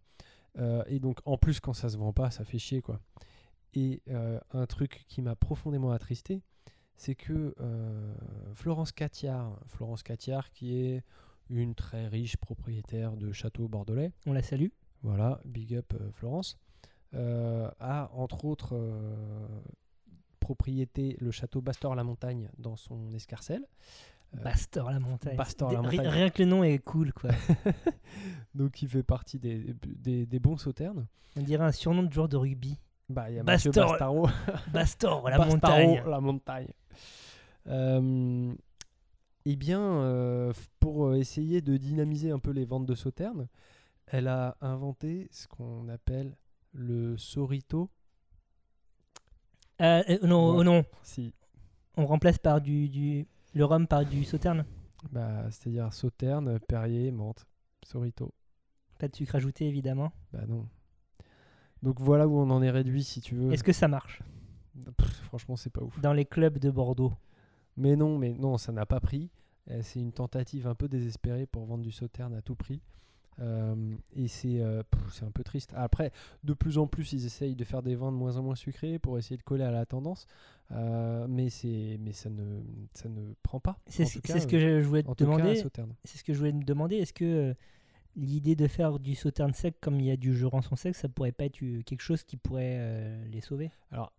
Euh, 0.59 0.83
et 0.87 1.01
donc, 1.01 1.19
en 1.25 1.37
plus, 1.37 1.61
quand 1.61 1.73
ça 1.75 1.89
se 1.89 1.97
vend 1.97 2.13
pas, 2.13 2.31
ça 2.31 2.45
fait 2.45 2.59
chier, 2.59 2.81
quoi. 2.81 3.01
Et 3.75 4.03
euh, 4.09 4.39
un 4.53 4.67
truc 4.67 5.05
qui 5.09 5.21
m'a 5.21 5.35
profondément 5.37 5.91
attristé, 5.91 6.43
c'est 6.97 7.15
que 7.17 7.55
euh, 7.61 8.15
Florence 8.55 8.93
Catiard, 8.93 9.59
Florence 9.67 10.03
Catiard, 10.03 10.51
qui 10.53 10.77
est 10.79 11.03
une 11.51 11.75
très 11.75 12.07
riche 12.07 12.37
propriétaire 12.37 13.17
de 13.17 13.33
châteaux 13.33 13.69
bordelais, 13.69 14.13
On 14.27 14.33
la 14.33 14.43
salue. 14.43 14.69
voilà, 15.03 15.41
big 15.45 15.75
up 15.75 15.93
Florence, 16.13 16.57
a 17.13 18.11
entre 18.15 18.45
autres 18.45 18.77
propriété 20.41 21.17
le 21.21 21.31
château 21.31 21.61
Bastor-la-Montagne 21.61 22.51
dans 22.59 22.77
son 22.77 23.13
escarcelle. 23.13 23.67
Bastor 24.42 24.90
la 24.90 24.99
montagne. 25.01 25.37
La 25.37 25.81
montagne. 25.83 26.09
Rien 26.09 26.31
que 26.31 26.42
le 26.42 26.49
nom 26.49 26.64
est 26.64 26.79
cool, 26.79 27.12
quoi. 27.12 27.31
donc 28.55 28.83
il 28.83 28.88
fait 28.88 29.03
partie 29.03 29.38
des, 29.38 29.75
des, 29.87 30.27
des 30.27 30.38
bons 30.40 30.57
sauternes. 30.57 31.07
On 31.37 31.42
dirait 31.42 31.64
un 31.64 31.73
surnom 31.73 32.03
de 32.03 32.12
joueur 32.12 32.29
de 32.29 32.37
rugby. 32.37 32.79
Bah, 33.09 33.31
il 33.31 33.37
y 33.37 33.38
a 33.38 33.42
Bastor- 33.42 33.90
Bastaro, 33.90 34.29
Bastor 34.73 35.29
la 35.29 35.38
Bastaro, 35.38 35.53
montagne. 35.53 36.03
la 36.07 36.20
montagne. 36.20 36.68
Euh, 37.66 38.55
eh 39.44 39.57
bien, 39.57 39.81
euh, 39.81 40.53
pour 40.81 41.07
euh, 41.09 41.14
essayer 41.16 41.61
de 41.61 41.77
dynamiser 41.77 42.31
un 42.31 42.38
peu 42.38 42.51
les 42.51 42.64
ventes 42.64 42.87
de 42.87 42.94
sauternes, 42.94 43.49
elle 44.07 44.29
a 44.29 44.57
inventé 44.61 45.29
ce 45.31 45.47
qu'on 45.47 45.88
appelle 45.88 46.37
le 46.73 47.16
sorito. 47.18 47.90
Euh, 49.81 50.03
non, 50.23 50.53
Ouais. 50.53 50.57
oh 50.61 50.64
non, 50.64 50.85
Si, 51.03 51.35
on 51.97 52.07
remplace 52.07 52.38
par 52.38 52.61
du, 52.61 52.88
du 52.88 53.27
le 53.55 53.64
rhum 53.64 53.87
par 53.87 54.05
du 54.05 54.25
sauterne. 54.25 54.64
bah, 55.12 55.51
c'est-à-dire 55.51 55.93
sauterne, 55.93 56.59
perrier, 56.61 57.11
menthe, 57.11 57.47
sorito. 57.85 58.33
Pas 58.99 59.09
de 59.09 59.17
sucre 59.17 59.35
ajouté, 59.37 59.67
évidemment. 59.67 60.12
Bah 60.33 60.45
non. 60.47 60.69
Donc 61.83 62.01
voilà 62.01 62.27
où 62.27 62.38
on 62.38 62.51
en 62.51 62.62
est 62.62 62.71
réduit, 62.71 63.05
si 63.05 63.21
tu 63.21 63.35
veux. 63.35 63.53
Est-ce 63.53 63.64
que 63.64 63.73
ça 63.73 63.88
marche? 63.88 64.23
Pff, 64.97 65.09
franchement, 65.25 65.57
c'est 65.57 65.71
pas 65.71 65.83
ouf. 65.83 66.01
dans 66.01 66.12
les 66.12 66.25
clubs 66.25 66.59
de 66.59 66.71
Bordeaux 66.71 67.12
Mais 67.77 67.97
non, 67.97 68.19
mais 68.19 68.33
non, 68.33 68.57
ça 68.59 68.73
n'a 68.73 68.87
pas 68.87 69.01
pris. 69.01 69.31
Euh, 69.71 69.81
c'est 69.83 70.01
une 70.01 70.12
tentative 70.12 70.67
un 70.67 70.75
peu 70.75 70.88
désespérée 70.88 71.47
pour 71.47 71.64
vendre 71.64 71.83
du 71.83 71.93
sauterne 71.93 72.35
à 72.35 72.43
tout 72.43 72.55
prix. 72.57 72.83
Euh, 73.40 73.94
et 74.14 74.29
c'est 74.29 74.61
euh, 74.61 74.83
c'est 75.11 75.25
un 75.25 75.31
peu 75.31 75.42
triste. 75.42 75.73
Après, 75.77 76.12
de 76.44 76.55
plus 76.55 76.79
en 76.79 76.87
plus, 76.87 77.12
ils 77.12 77.27
essayent 77.27 77.57
de 77.57 77.64
faire 77.64 77.83
des 77.83 77.94
vins 77.94 78.12
de 78.12 78.16
moins 78.16 78.37
en 78.37 78.42
moins 78.42 78.55
sucrés 78.55 78.99
pour 78.99 79.18
essayer 79.18 79.37
de 79.37 79.42
coller 79.42 79.64
à 79.64 79.70
la 79.70 79.87
tendance. 79.87 80.27
Euh, 80.73 81.27
mais 81.29 81.51
c'est 81.51 81.99
mais 82.01 82.12
ça 82.12 82.31
ne, 82.31 82.61
ça 82.94 83.09
ne 83.09 83.35
prend 83.42 83.61
pas. 83.61 83.79
C'est 83.87 84.05
ce 84.05 84.47
que 84.47 84.59
je 84.59 84.87
voulais 84.87 85.03
te 85.03 85.12
demander. 85.25 85.57
C'est 86.05 86.18
ce 86.18 86.25
que 86.25 86.33
je 86.33 86.38
voulais 86.38 86.53
te 86.53 86.64
demander. 86.64 86.97
Est-ce 86.97 87.12
que 87.12 87.25
euh, 87.25 87.55
l'idée 88.16 88.57
de 88.57 88.66
faire 88.66 88.99
du 88.99 89.14
sauterne 89.14 89.53
sec 89.53 89.77
comme 89.81 90.01
il 90.01 90.07
y 90.07 90.11
a 90.11 90.16
du 90.16 90.35
jurançon 90.35 90.77
sec, 90.77 90.94
ça 90.94 91.09
pourrait 91.09 91.33
pas 91.33 91.44
être 91.44 91.59
quelque 91.59 92.01
chose 92.03 92.23
qui 92.23 92.37
pourrait 92.37 92.77
euh, 92.79 93.27
les 93.27 93.40
sauver? 93.40 93.73
Alors, 93.90 94.12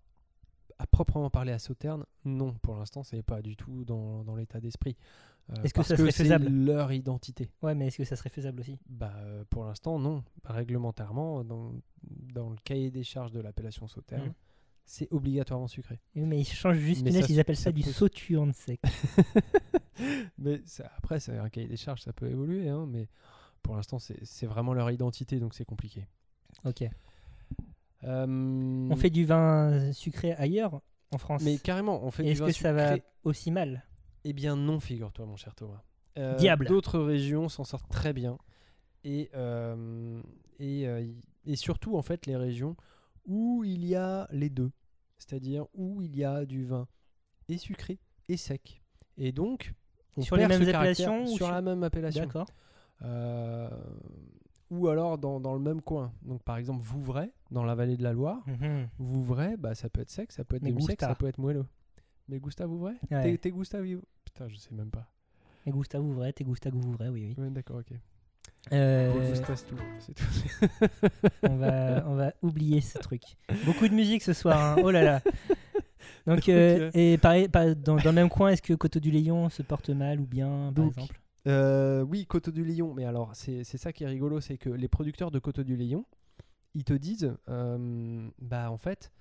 à 0.77 0.85
proprement 0.85 1.29
parler 1.29 1.53
à 1.53 1.59
Sauterne, 1.59 2.05
non, 2.25 2.53
pour 2.61 2.75
l'instant, 2.75 3.01
c'est 3.01 3.23
pas 3.23 3.41
du 3.41 3.55
tout 3.55 3.85
dans, 3.85 4.25
dans 4.25 4.35
l'état 4.35 4.59
d'esprit. 4.59 4.97
Euh, 5.51 5.61
Est-ce 5.63 5.73
que 5.75 5.83
ça 5.83 5.95
serait 5.95 6.11
faisable 6.11 6.47
leur 6.49 6.91
identité. 6.91 7.51
Ouais, 7.61 7.75
mais 7.75 7.87
est-ce 7.87 7.97
que 7.97 8.03
ça 8.03 8.15
serait 8.15 8.29
faisable 8.31 8.61
aussi? 8.61 8.79
Bah, 8.89 9.13
euh, 9.17 9.43
pour 9.49 9.63
l'instant, 9.65 9.99
non. 9.99 10.23
Réglementairement, 10.43 11.43
dans, 11.43 11.73
dans 12.03 12.49
le 12.49 12.55
cahier 12.63 12.89
des 12.89 13.03
charges 13.03 13.31
de 13.31 13.39
l'appellation 13.39 13.87
Sauterne, 13.87 14.25
Mhm. 14.29 14.33
c'est 14.85 15.07
obligatoirement 15.13 15.67
sucré. 15.67 15.99
Oui, 16.15 16.23
Mais 16.25 16.39
ils 16.39 16.45
changent 16.47 16.77
juste 16.79 17.03
Mais 17.03 17.11
ça 17.11 17.27
ils 17.29 17.39
appellent 17.39 17.55
ça, 17.55 17.65
ça 17.65 17.71
du 17.71 17.83
peut- 17.83 17.91
sauturne 17.91 18.53
sec. 18.53 18.79
mais 20.39 20.61
ça- 20.65 20.89
après, 20.97 21.19
c'est 21.19 21.37
un 21.37 21.49
cahier 21.49 21.67
des 21.67 21.77
charges, 21.77 22.01
ça 22.01 22.11
peut 22.13 22.27
évoluer, 22.29 22.67
hein, 22.69 22.85
mais 22.87 23.07
pour 23.61 23.75
l'instant, 23.75 23.99
c'est 23.99 24.17
c'est 24.25 24.45
vraiment 24.47 24.73
leur 24.73 24.89
identité, 24.91 25.39
donc 25.39 25.53
c'est 25.53 25.65
compliqué. 25.65 26.07
ok. 26.65 26.85
Euh, 28.03 28.87
On 28.91 28.95
fait 28.95 29.09
du 29.09 29.25
vin 29.25 29.91
sucré 29.93 30.33
ailleurs 30.33 30.81
en 31.11 31.17
France? 31.17 31.41
Mais 31.43 31.57
carrément, 31.57 32.03
on 32.03 32.11
fait 32.11 32.23
du 32.23 32.29
Est-ce 32.31 32.39
vin 32.41 32.47
que 32.47 32.51
ça 32.51 32.73
va 32.73 32.95
sucré. 32.95 33.03
aussi 33.23 33.51
mal? 33.51 33.83
Eh 34.27 34.33
bien 34.33 34.55
non, 34.55 34.79
figure-toi 34.79 35.25
mon 35.25 35.35
cher 35.37 35.53
Thomas. 35.55 35.81
Euh, 36.17 36.35
Diable. 36.35 36.65
D'autres 36.67 36.99
régions 36.99 37.47
s'en 37.47 37.63
sortent 37.63 37.89
très 37.89 38.11
bien. 38.11 38.37
Et, 39.03 39.29
euh, 39.35 40.19
et, 40.59 40.87
euh, 40.87 41.05
et 41.45 41.55
surtout, 41.55 41.95
en 41.95 42.01
fait, 42.01 42.25
les 42.25 42.35
régions 42.35 42.75
où 43.27 43.63
il 43.63 43.85
y 43.85 43.95
a 43.95 44.27
les 44.31 44.49
deux. 44.49 44.71
C'est-à-dire 45.17 45.65
où 45.75 46.01
il 46.01 46.15
y 46.17 46.23
a 46.23 46.45
du 46.45 46.65
vin 46.65 46.87
et 47.47 47.57
sucré 47.57 47.99
et 48.27 48.35
sec. 48.37 48.81
Et 49.17 49.31
donc, 49.31 49.73
on 50.17 50.21
Sur 50.21 50.37
les 50.37 50.47
mêmes 50.47 50.67
appellations 50.67 51.23
ou 51.25 51.27
Sur 51.37 51.51
la 51.51 51.61
même 51.61 51.83
appellation. 51.83 52.23
D'accord. 52.25 52.47
Ou 54.71 54.87
alors 54.87 55.17
dans, 55.19 55.39
dans 55.39 55.53
le 55.53 55.59
même 55.59 55.81
coin. 55.81 56.11
Donc 56.23 56.41
par 56.43 56.57
exemple, 56.57 56.81
Vouvray, 56.83 57.31
dans 57.51 57.63
la 57.63 57.75
vallée 57.75 57.97
de 57.97 58.03
la 58.03 58.13
Loire. 58.13 58.43
Mhm. 58.47 58.89
Vouvray, 58.97 59.55
bah, 59.57 59.75
ça 59.75 59.89
peut 59.89 60.01
être 60.01 60.09
sec, 60.09 60.31
ça 60.31 60.43
peut 60.43 60.55
être 60.55 60.63
demi-sec, 60.63 60.99
ça 60.99 61.13
peut 61.15 61.27
être 61.27 61.37
moelleux. 61.37 61.65
Mais 62.27 62.39
Gustave 62.39 62.69
Vouvray? 62.69 62.95
Ouais. 63.11 63.21
T'es- 63.21 63.37
T'es 63.37 63.51
Gustave 63.51 63.85
Putain, 64.35 64.49
je 64.49 64.57
sais 64.57 64.75
même 64.75 64.89
pas. 64.91 65.07
Et 65.65 65.71
Gustave 65.71 66.03
Ouvray, 66.03 66.33
t'es 66.33 66.43
Gustave 66.43 66.75
Ouvray, 66.75 67.07
oui, 67.07 67.25
oui. 67.37 67.41
Ouais, 67.41 67.49
d'accord, 67.49 67.77
ok. 67.77 67.97
Euh, 68.73 69.33
tout. 69.67 69.77
On, 71.43 71.55
va, 71.55 72.03
on 72.05 72.15
va 72.15 72.33
oublier 72.41 72.81
ce 72.81 72.97
truc. 72.97 73.23
Beaucoup 73.63 73.87
de 73.87 73.93
musique 73.93 74.21
ce 74.23 74.33
soir, 74.33 74.77
hein. 74.77 74.81
oh 74.83 74.91
là 74.91 75.03
là. 75.03 75.21
Donc, 76.27 76.35
Donc, 76.37 76.49
euh, 76.49 76.91
et 76.93 77.17
pareil, 77.17 77.47
pareil, 77.47 77.75
dans, 77.77 77.95
dans 77.95 78.09
le 78.09 78.11
même 78.11 78.29
coin, 78.29 78.49
est-ce 78.49 78.61
que 78.61 78.73
Coteau 78.73 78.99
du 78.99 79.09
Léon 79.09 79.49
se 79.49 79.63
porte 79.63 79.89
mal 79.89 80.19
ou 80.19 80.25
bien, 80.25 80.47
par 80.47 80.71
Donc, 80.73 80.97
exemple? 80.97 81.21
Euh, 81.47 82.01
oui, 82.01 82.25
Coteau 82.25 82.51
du 82.51 82.65
Lion. 82.65 82.93
Mais 82.93 83.05
alors, 83.05 83.31
c'est 83.35 83.63
ça 83.63 83.93
qui 83.93 84.03
est 84.03 84.07
rigolo, 84.07 84.41
c'est 84.41 84.57
que 84.57 84.69
les 84.69 84.89
producteurs 84.89 85.31
de 85.31 85.39
Coteau 85.39 85.63
du 85.63 85.77
Lion, 85.77 86.05
ils 86.73 86.83
te 86.83 86.93
disent, 86.93 87.33
euh, 87.47 88.27
bah 88.39 88.69
en 88.69 88.77
fait, 88.77 89.13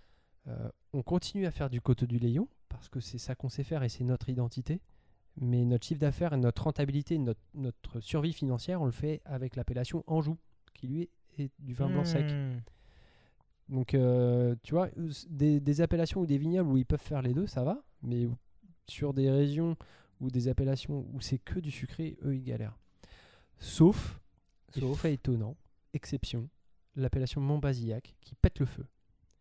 on 0.93 1.03
continue 1.03 1.47
à 1.47 1.53
faire 1.53 1.71
du 1.71 1.81
Coteau 1.81 2.07
du 2.07 2.19
Lion 2.19 2.49
parce 2.69 2.89
que 2.89 2.99
c'est 3.01 3.19
ça 3.19 3.35
qu'on 3.37 3.49
sait 3.49 3.63
faire 3.65 3.85
et 3.85 3.89
c'est 3.89 4.05
notre 4.05 4.29
identité. 4.29 4.81
Mais 5.41 5.65
notre 5.65 5.87
chiffre 5.87 6.01
d'affaires 6.01 6.33
et 6.33 6.37
notre 6.37 6.65
rentabilité, 6.65 7.19
notre, 7.19 7.41
notre 7.55 8.01
survie 8.01 8.33
financière, 8.33 8.81
on 8.81 8.87
le 8.87 8.93
fait 8.93 9.21
avec 9.25 9.57
l'appellation 9.57 10.05
Anjou, 10.07 10.39
qui 10.75 10.87
lui 10.87 11.11
est 11.39 11.51
du 11.59 11.75
vin 11.75 11.89
blanc 11.89 12.05
sec. 12.05 12.31
Hmm. 12.31 12.61
Donc, 13.69 13.95
euh, 13.95 14.55
tu 14.63 14.75
vois, 14.75 14.91
des, 15.29 15.59
des 15.59 15.81
appellations 15.81 16.21
ou 16.21 16.27
des 16.27 16.39
vignobles 16.39 16.71
où 16.71 16.77
ils 16.77 16.87
peuvent 16.87 17.01
faire 17.01 17.23
les 17.23 17.35
deux, 17.35 17.47
ça 17.47 17.65
va. 17.65 17.83
Mais 18.03 18.29
sur 18.87 19.15
des 19.15 19.31
régions 19.31 19.77
ou 20.21 20.31
des 20.31 20.49
appellations 20.49 21.07
où 21.13 21.21
c'est 21.21 21.39
que 21.39 21.59
du 21.59 21.71
sucré, 21.71 22.17
eux, 22.25 22.37
ils 22.37 22.45
galèrent. 22.45 22.79
Sauf, 23.59 24.21
Sauf. 24.79 25.01
fait 25.01 25.15
étonnant, 25.15 25.57
exception, 25.93 26.49
l'appellation 26.97 27.41
Montbazillac 27.41 28.15
qui 28.21 28.35
pète 28.35 28.59
le 28.59 28.67
feu. 28.67 28.85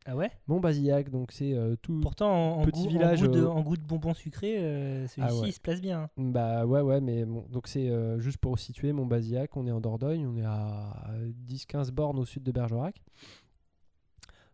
Ah 0.05 0.17
ouais? 0.17 0.31
Montbazillac, 0.47 1.09
donc 1.09 1.31
c'est 1.31 1.53
euh, 1.53 1.75
tout. 1.77 1.99
Pourtant, 2.01 2.29
en, 2.29 2.61
en 2.61 2.65
Petit 2.65 2.83
goût, 2.83 2.89
village, 2.89 3.23
en, 3.23 3.27
goût 3.27 3.31
de, 3.31 3.41
euh, 3.41 3.49
en 3.49 3.61
goût 3.61 3.77
de 3.77 3.83
bonbons 3.83 4.13
sucrés, 4.13 4.57
euh, 4.59 5.07
celui-ci 5.07 5.21
Ah 5.21 5.33
ouais. 5.35 5.49
il 5.49 5.53
se 5.53 5.61
place 5.61 5.79
bien. 5.79 6.09
Bah 6.17 6.65
ouais, 6.65 6.81
ouais, 6.81 6.99
mais 6.99 7.23
bon, 7.23 7.45
donc 7.49 7.67
c'est 7.67 7.89
juste 8.19 8.37
pour 8.37 8.59
situer 8.59 8.91
Montbazillac, 8.91 9.55
on 9.55 9.65
est 9.65 9.71
en 9.71 9.79
Dordogne, 9.79 10.25
on 10.27 10.35
est 10.37 10.45
à 10.45 11.09
10-15 11.47 11.91
bornes 11.91 12.19
au 12.19 12.25
sud 12.25 12.43
de 12.43 12.51
Bergerac. 12.51 13.01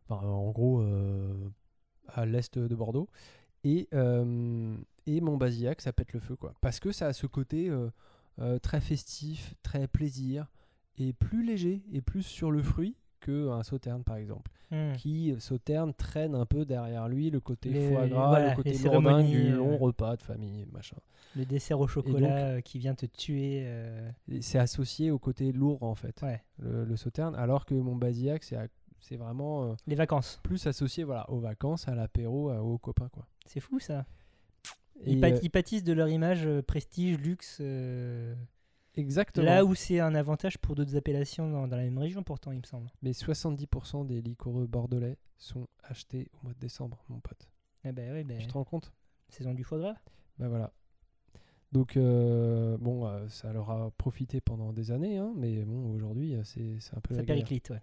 Enfin, 0.07 0.25
en 0.27 0.51
gros, 0.51 0.83
à 2.09 2.25
l'est 2.25 2.57
de 2.57 2.75
Bordeaux. 2.75 3.09
Et, 3.63 3.89
et 3.91 5.21
Montbazillac, 5.21 5.81
ça 5.81 5.93
pète 5.93 6.13
le 6.13 6.19
feu, 6.19 6.35
quoi. 6.35 6.53
Parce 6.61 6.79
que 6.79 6.91
ça 6.91 7.07
a 7.07 7.13
ce 7.13 7.25
côté 7.25 7.71
très 8.61 8.81
festif, 8.81 9.55
très 9.63 9.87
plaisir, 9.87 10.47
et 10.97 11.13
plus 11.13 11.43
léger, 11.43 11.81
et 11.91 12.01
plus 12.01 12.23
sur 12.23 12.51
le 12.51 12.61
fruit 12.61 12.95
qu'un 13.19 13.63
sauterne, 13.63 14.03
par 14.03 14.15
exemple. 14.17 14.51
Hmm. 14.71 14.93
Qui, 14.97 15.31
euh, 15.31 15.39
sauterne, 15.39 15.93
traîne 15.93 16.35
un 16.35 16.45
peu 16.45 16.63
derrière 16.63 17.07
lui 17.07 17.29
le 17.31 17.39
côté 17.39 17.69
Les- 17.69 17.89
foie 17.89 18.07
gras, 18.07 18.27
voilà, 18.29 18.49
le 18.51 18.55
côté 18.55 18.73
cérémonies, 18.75 19.31
du 19.31 19.47
euh, 19.53 19.55
long 19.57 19.77
repas 19.77 20.15
de 20.15 20.21
famille, 20.21 20.65
machin. 20.71 20.97
Le 21.35 21.45
dessert 21.45 21.79
au 21.79 21.87
chocolat 21.87 22.29
donc- 22.29 22.37
euh, 22.39 22.61
qui 22.61 22.77
vient 22.79 22.93
te 22.95 23.05
tuer. 23.07 23.61
euh, 23.65 24.09
C'est 24.41 24.59
associé 24.59 25.09
au 25.11 25.17
côté 25.19 25.51
lourd 25.51 25.81
en 25.83 25.95
fait, 25.95 26.21
Ouais, 26.21 26.41
le, 26.59 26.85
le 26.85 26.95
sauterne, 26.97 27.35
alors 27.35 27.65
que 27.65 27.73
mon 27.73 27.95
basillac 27.95 28.43
c'est 28.43 28.57
c'est 28.99 29.15
vraiment 29.15 29.63
euh, 29.71 29.73
les 29.87 29.95
vacances. 29.95 30.39
plus 30.43 30.67
associé 30.67 31.03
voilà, 31.03 31.27
aux 31.31 31.39
vacances, 31.39 31.87
à 31.87 31.95
l'apéro, 31.95 32.51
aux 32.51 32.77
copains 32.77 33.09
quoi. 33.09 33.25
C'est 33.45 33.61
fou 33.61 33.79
ça. 33.79 34.05
Et, 35.05 35.13
Ils, 35.13 35.23
euh, 35.25 35.39
pâtissent 35.51 35.85
de 35.85 35.93
leur 35.93 36.09
image 36.09 36.45
euh, 36.45 36.61
prestige, 36.61 37.17
luxe. 37.17 37.59
Exactement. 38.95 39.45
Là 39.45 39.65
où 39.65 39.75
c'est 39.75 39.99
un 39.99 40.15
avantage 40.15 40.57
pour 40.57 40.75
d'autres 40.75 40.95
appellations 40.95 41.49
dans, 41.49 41.67
dans 41.67 41.77
la 41.77 41.83
même 41.83 41.97
région, 41.97 42.23
pourtant, 42.23 42.51
il 42.51 42.59
me 42.59 42.65
semble. 42.65 42.89
Mais 43.01 43.11
70% 43.11 44.05
des 44.05 44.21
liquoreux 44.21 44.67
bordelais 44.67 45.17
sont 45.37 45.67
achetés 45.83 46.29
au 46.33 46.45
mois 46.45 46.53
de 46.53 46.59
décembre, 46.59 47.03
mon 47.09 47.19
pote. 47.19 47.49
Eh 47.85 47.91
ben 47.91 48.13
oui, 48.13 48.23
ben, 48.23 48.37
Tu 48.37 48.47
te 48.47 48.53
rends 48.53 48.65
compte? 48.65 48.91
Saison 49.29 49.53
du 49.53 49.63
foie 49.63 49.79
gras? 49.79 49.95
Ben 50.37 50.47
voilà. 50.49 50.71
Donc 51.71 51.97
euh, 51.97 52.77
bon, 52.79 53.05
euh, 53.05 53.27
ça 53.29 53.53
leur 53.53 53.69
a 53.69 53.91
profité 53.91 54.41
pendant 54.41 54.73
des 54.73 54.91
années, 54.91 55.17
hein, 55.17 55.33
mais 55.35 55.63
bon 55.63 55.93
aujourd'hui 55.93 56.33
euh, 56.33 56.43
c'est 56.43 56.79
c'est 56.79 56.95
un 56.97 56.99
peu 56.99 57.13
Ça 57.13 57.21
la 57.21 57.27
périclite, 57.27 57.69
ouais. 57.69 57.81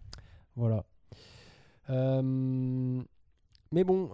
Voilà. 0.57 0.85
Euh, 1.91 3.01
mais 3.71 3.85
bon, 3.85 4.07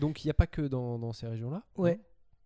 donc 0.00 0.24
il 0.24 0.26
n'y 0.26 0.30
a 0.30 0.34
pas 0.34 0.46
que 0.46 0.62
dans, 0.62 0.98
dans 0.98 1.12
ces 1.12 1.26
régions-là. 1.26 1.64
Ouais. 1.76 2.00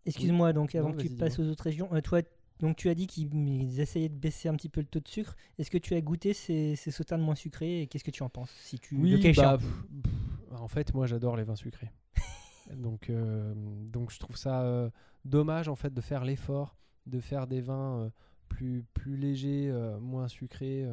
Excuse-moi, 0.06 0.52
donc 0.52 0.74
avant 0.74 0.88
Non, 0.88 0.96
que 0.96 1.02
tu 1.02 1.10
passes 1.10 1.38
aux 1.38 1.46
autres 1.46 1.64
régions, 1.64 1.88
toi, 2.02 2.22
donc 2.60 2.76
tu 2.76 2.88
as 2.88 2.94
dit 2.94 3.06
qu'ils 3.06 3.32
ils 3.34 3.80
essayaient 3.80 4.08
de 4.08 4.18
baisser 4.18 4.48
un 4.48 4.54
petit 4.54 4.68
peu 4.68 4.80
le 4.80 4.86
taux 4.86 5.00
de 5.00 5.08
sucre. 5.08 5.36
Est-ce 5.58 5.70
que 5.70 5.78
tu 5.78 5.94
as 5.94 6.00
goûté 6.00 6.32
ces, 6.34 6.76
ces 6.76 6.90
sauternes 6.90 7.22
moins 7.22 7.34
sucrés 7.34 7.82
et 7.82 7.86
qu'est-ce 7.86 8.04
que 8.04 8.10
tu 8.10 8.22
en 8.22 8.28
penses 8.28 8.50
si 8.62 8.78
tu, 8.78 8.96
le 8.96 9.02
Oui, 9.02 9.32
bah, 9.34 9.58
pff, 9.58 9.84
pff, 10.02 10.60
en 10.60 10.68
fait, 10.68 10.94
moi 10.94 11.06
j'adore 11.06 11.36
les 11.36 11.44
vins 11.44 11.56
sucrés. 11.56 11.90
donc, 12.74 13.10
euh, 13.10 13.52
donc 13.90 14.10
je 14.12 14.18
trouve 14.18 14.36
ça 14.36 14.62
euh, 14.62 14.90
dommage 15.24 15.68
en 15.68 15.76
fait 15.76 15.92
de 15.92 16.00
faire 16.00 16.24
l'effort 16.24 16.76
de 17.06 17.18
faire 17.18 17.46
des 17.46 17.60
vins 17.60 18.04
euh, 18.04 18.10
plus, 18.48 18.84
plus 18.94 19.16
légers, 19.16 19.72
moins 20.00 20.28
sucrés, 20.28 20.84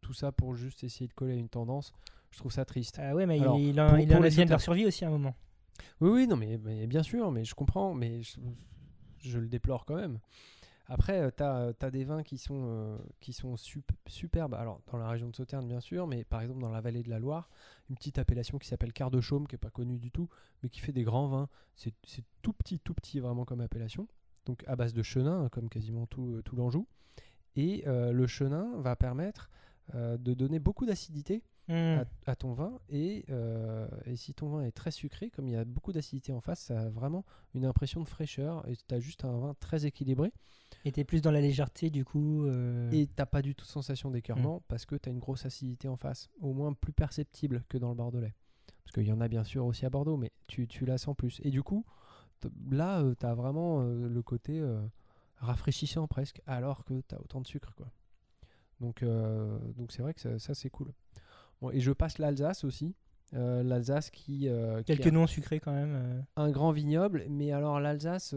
tout 0.00 0.12
ça 0.12 0.32
pour 0.32 0.54
juste 0.54 0.84
essayer 0.84 1.06
de 1.08 1.12
coller 1.14 1.32
à 1.32 1.36
une 1.36 1.48
tendance. 1.48 1.92
Je 2.30 2.38
trouve 2.38 2.52
ça 2.52 2.64
triste. 2.64 2.98
Ah 3.00 3.14
ouais, 3.14 3.26
mais 3.26 3.40
Alors, 3.40 3.56
il, 3.58 3.68
il 3.68 3.80
en, 3.80 3.88
pour- 3.88 3.98
il 3.98 4.06
pour 4.08 4.16
en 4.16 4.20
les 4.20 4.26
advient 4.28 4.44
de 4.44 4.50
leur 4.50 4.60
survie 4.60 4.86
aussi 4.86 5.04
à 5.04 5.08
un 5.08 5.12
moment. 5.12 5.34
Oui, 6.00 6.10
oui, 6.10 6.26
non, 6.26 6.36
mais, 6.36 6.58
mais 6.62 6.86
bien 6.86 7.02
sûr, 7.02 7.30
mais 7.30 7.44
je 7.44 7.54
comprends, 7.54 7.94
mais 7.94 8.22
je, 8.22 8.38
je 9.20 9.38
le 9.38 9.48
déplore 9.48 9.84
quand 9.86 9.96
même. 9.96 10.18
Après, 10.92 11.30
tu 11.36 11.42
as, 11.44 11.90
des 11.92 12.02
vins 12.02 12.24
qui 12.24 12.36
sont, 12.36 12.64
euh, 12.66 12.98
qui 13.20 13.32
sont 13.32 13.56
sup- 13.56 13.92
superbes. 14.08 14.54
Alors, 14.54 14.80
dans 14.90 14.98
la 14.98 15.08
région 15.08 15.28
de 15.28 15.36
Sauternes, 15.36 15.68
bien 15.68 15.78
sûr, 15.78 16.08
mais 16.08 16.24
par 16.24 16.42
exemple, 16.42 16.60
dans 16.60 16.68
la 16.68 16.80
vallée 16.80 17.04
de 17.04 17.08
la 17.08 17.20
Loire, 17.20 17.48
une 17.88 17.94
petite 17.94 18.18
appellation 18.18 18.58
qui 18.58 18.66
s'appelle 18.66 18.92
Quart 18.92 19.12
de 19.12 19.20
Chaume, 19.20 19.46
qui 19.46 19.54
n'est 19.54 19.60
pas 19.60 19.70
connue 19.70 20.00
du 20.00 20.10
tout, 20.10 20.28
mais 20.62 20.68
qui 20.68 20.80
fait 20.80 20.92
des 20.92 21.04
grands 21.04 21.28
vins. 21.28 21.48
C'est 21.76 21.94
tout 22.42 22.52
petit, 22.52 22.80
tout 22.80 22.92
petit, 22.92 23.20
vraiment 23.20 23.44
comme 23.44 23.60
appellation. 23.60 24.08
Donc, 24.46 24.64
à 24.66 24.74
base 24.74 24.92
de 24.92 25.04
chenin, 25.04 25.44
hein, 25.44 25.48
comme 25.48 25.68
quasiment 25.68 26.06
tout, 26.06 26.32
euh, 26.32 26.42
tout 26.42 26.56
l'Anjou. 26.56 26.88
Et 27.54 27.84
euh, 27.86 28.10
le 28.10 28.26
chenin 28.26 28.76
va 28.78 28.96
permettre 28.96 29.48
euh, 29.94 30.18
de 30.18 30.34
donner 30.34 30.58
beaucoup 30.58 30.86
d'acidité 30.86 31.44
Hmm. 31.70 32.02
à, 32.26 32.30
à 32.32 32.34
ton 32.34 32.52
vin 32.52 32.80
et, 32.88 33.24
euh, 33.30 33.86
et 34.04 34.16
si 34.16 34.34
ton 34.34 34.48
vin 34.48 34.62
est 34.62 34.72
très 34.72 34.90
sucré, 34.90 35.30
comme 35.30 35.46
il 35.46 35.52
y 35.52 35.56
a 35.56 35.64
beaucoup 35.64 35.92
d'acidité 35.92 36.32
en 36.32 36.40
face, 36.40 36.60
ça 36.64 36.80
a 36.80 36.88
vraiment 36.88 37.24
une 37.54 37.64
impression 37.64 38.02
de 38.02 38.08
fraîcheur 38.08 38.66
et 38.68 38.76
tu 38.76 38.92
as 38.92 38.98
juste 38.98 39.24
un 39.24 39.38
vin 39.38 39.54
très 39.60 39.86
équilibré 39.86 40.32
Et 40.84 40.90
t'es 40.90 41.04
plus 41.04 41.22
dans 41.22 41.30
la 41.30 41.40
légèreté 41.40 41.88
du 41.90 42.04
coup. 42.04 42.44
euh, 42.46 42.90
et 42.90 43.06
t'as 43.06 43.24
pas 43.26 43.40
du 43.40 43.54
tout 43.54 43.64
de 43.64 43.70
sensation 43.70 44.10
d'écœurement 44.10 44.62
parce 44.66 44.84
que 44.84 44.96
tu 44.96 45.08
as 45.08 45.12
une 45.12 45.20
grosse 45.20 45.46
acidité 45.46 45.86
en 45.86 45.96
face, 45.96 46.28
au 46.40 46.52
moins 46.52 46.72
plus 46.72 46.92
perceptible 46.92 47.62
que 47.68 47.78
dans 47.78 47.90
le 47.90 47.94
bordelais. 47.94 48.34
Parce 48.82 48.92
qu'il 48.94 49.06
y 49.06 49.12
en 49.12 49.20
a 49.20 49.28
bien 49.28 49.44
sûr 49.44 49.64
aussi 49.64 49.86
à 49.86 49.90
Bordeaux, 49.90 50.16
mais 50.16 50.32
tu, 50.48 50.66
tu 50.66 50.84
la 50.84 50.98
sens 50.98 51.14
plus. 51.14 51.40
Et 51.44 51.50
du 51.50 51.62
coup, 51.62 51.84
là, 52.72 53.04
tu 53.18 53.24
as 53.24 53.34
vraiment 53.34 53.82
euh, 53.82 54.08
le 54.08 54.22
côté 54.22 54.58
euh, 54.58 54.80
rafraîchissant 55.36 56.08
presque, 56.08 56.42
alors 56.46 56.84
que 56.84 57.00
tu 57.08 57.14
as 57.14 57.20
autant 57.20 57.40
de 57.40 57.46
sucre. 57.46 57.72
Quoi. 57.76 57.86
Donc 58.80 59.02
euh, 59.02 59.58
donc 59.76 59.92
c'est 59.92 60.02
vrai 60.02 60.14
que 60.14 60.20
ça, 60.20 60.38
ça, 60.40 60.54
c'est 60.54 60.70
cool. 60.70 60.92
Bon, 61.60 61.70
et 61.70 61.80
je 61.80 61.92
passe 61.92 62.18
l'Alsace 62.18 62.64
aussi. 62.64 62.94
Euh, 63.34 63.62
L'Alsace 63.62 64.10
qui, 64.10 64.48
euh, 64.48 64.82
Quelques 64.82 65.06
noms 65.06 65.26
sucrés 65.28 65.60
quand 65.60 65.72
même. 65.72 65.94
euh. 65.94 66.20
un 66.36 66.50
grand 66.50 66.72
vignoble, 66.72 67.26
mais 67.28 67.52
alors 67.52 67.78
l'Alsace, 67.78 68.34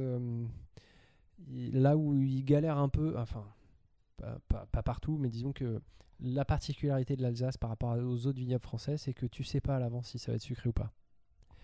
là 1.49 1.97
où 1.97 2.13
il 2.21 2.43
galère 2.45 2.77
un 2.77 2.89
peu, 2.89 3.17
enfin, 3.17 3.45
pas, 4.17 4.37
pas- 4.47 4.67
pas 4.71 4.83
partout, 4.83 5.17
mais 5.17 5.29
disons 5.29 5.51
que 5.51 5.81
la 6.19 6.45
particularité 6.45 7.15
de 7.15 7.21
l'Alsace 7.21 7.57
par 7.57 7.69
rapport 7.71 7.97
aux 7.97 8.27
autres 8.27 8.37
vignobles 8.39 8.61
français, 8.63 8.97
c'est 8.97 9.13
que 9.13 9.25
tu 9.25 9.43
sais 9.43 9.59
pas 9.61 9.75
à 9.77 9.79
l'avance 9.79 10.07
si 10.09 10.19
ça 10.19 10.31
va 10.31 10.35
être 10.35 10.41
sucré 10.41 10.69
ou 10.69 10.73
pas. 10.73 10.93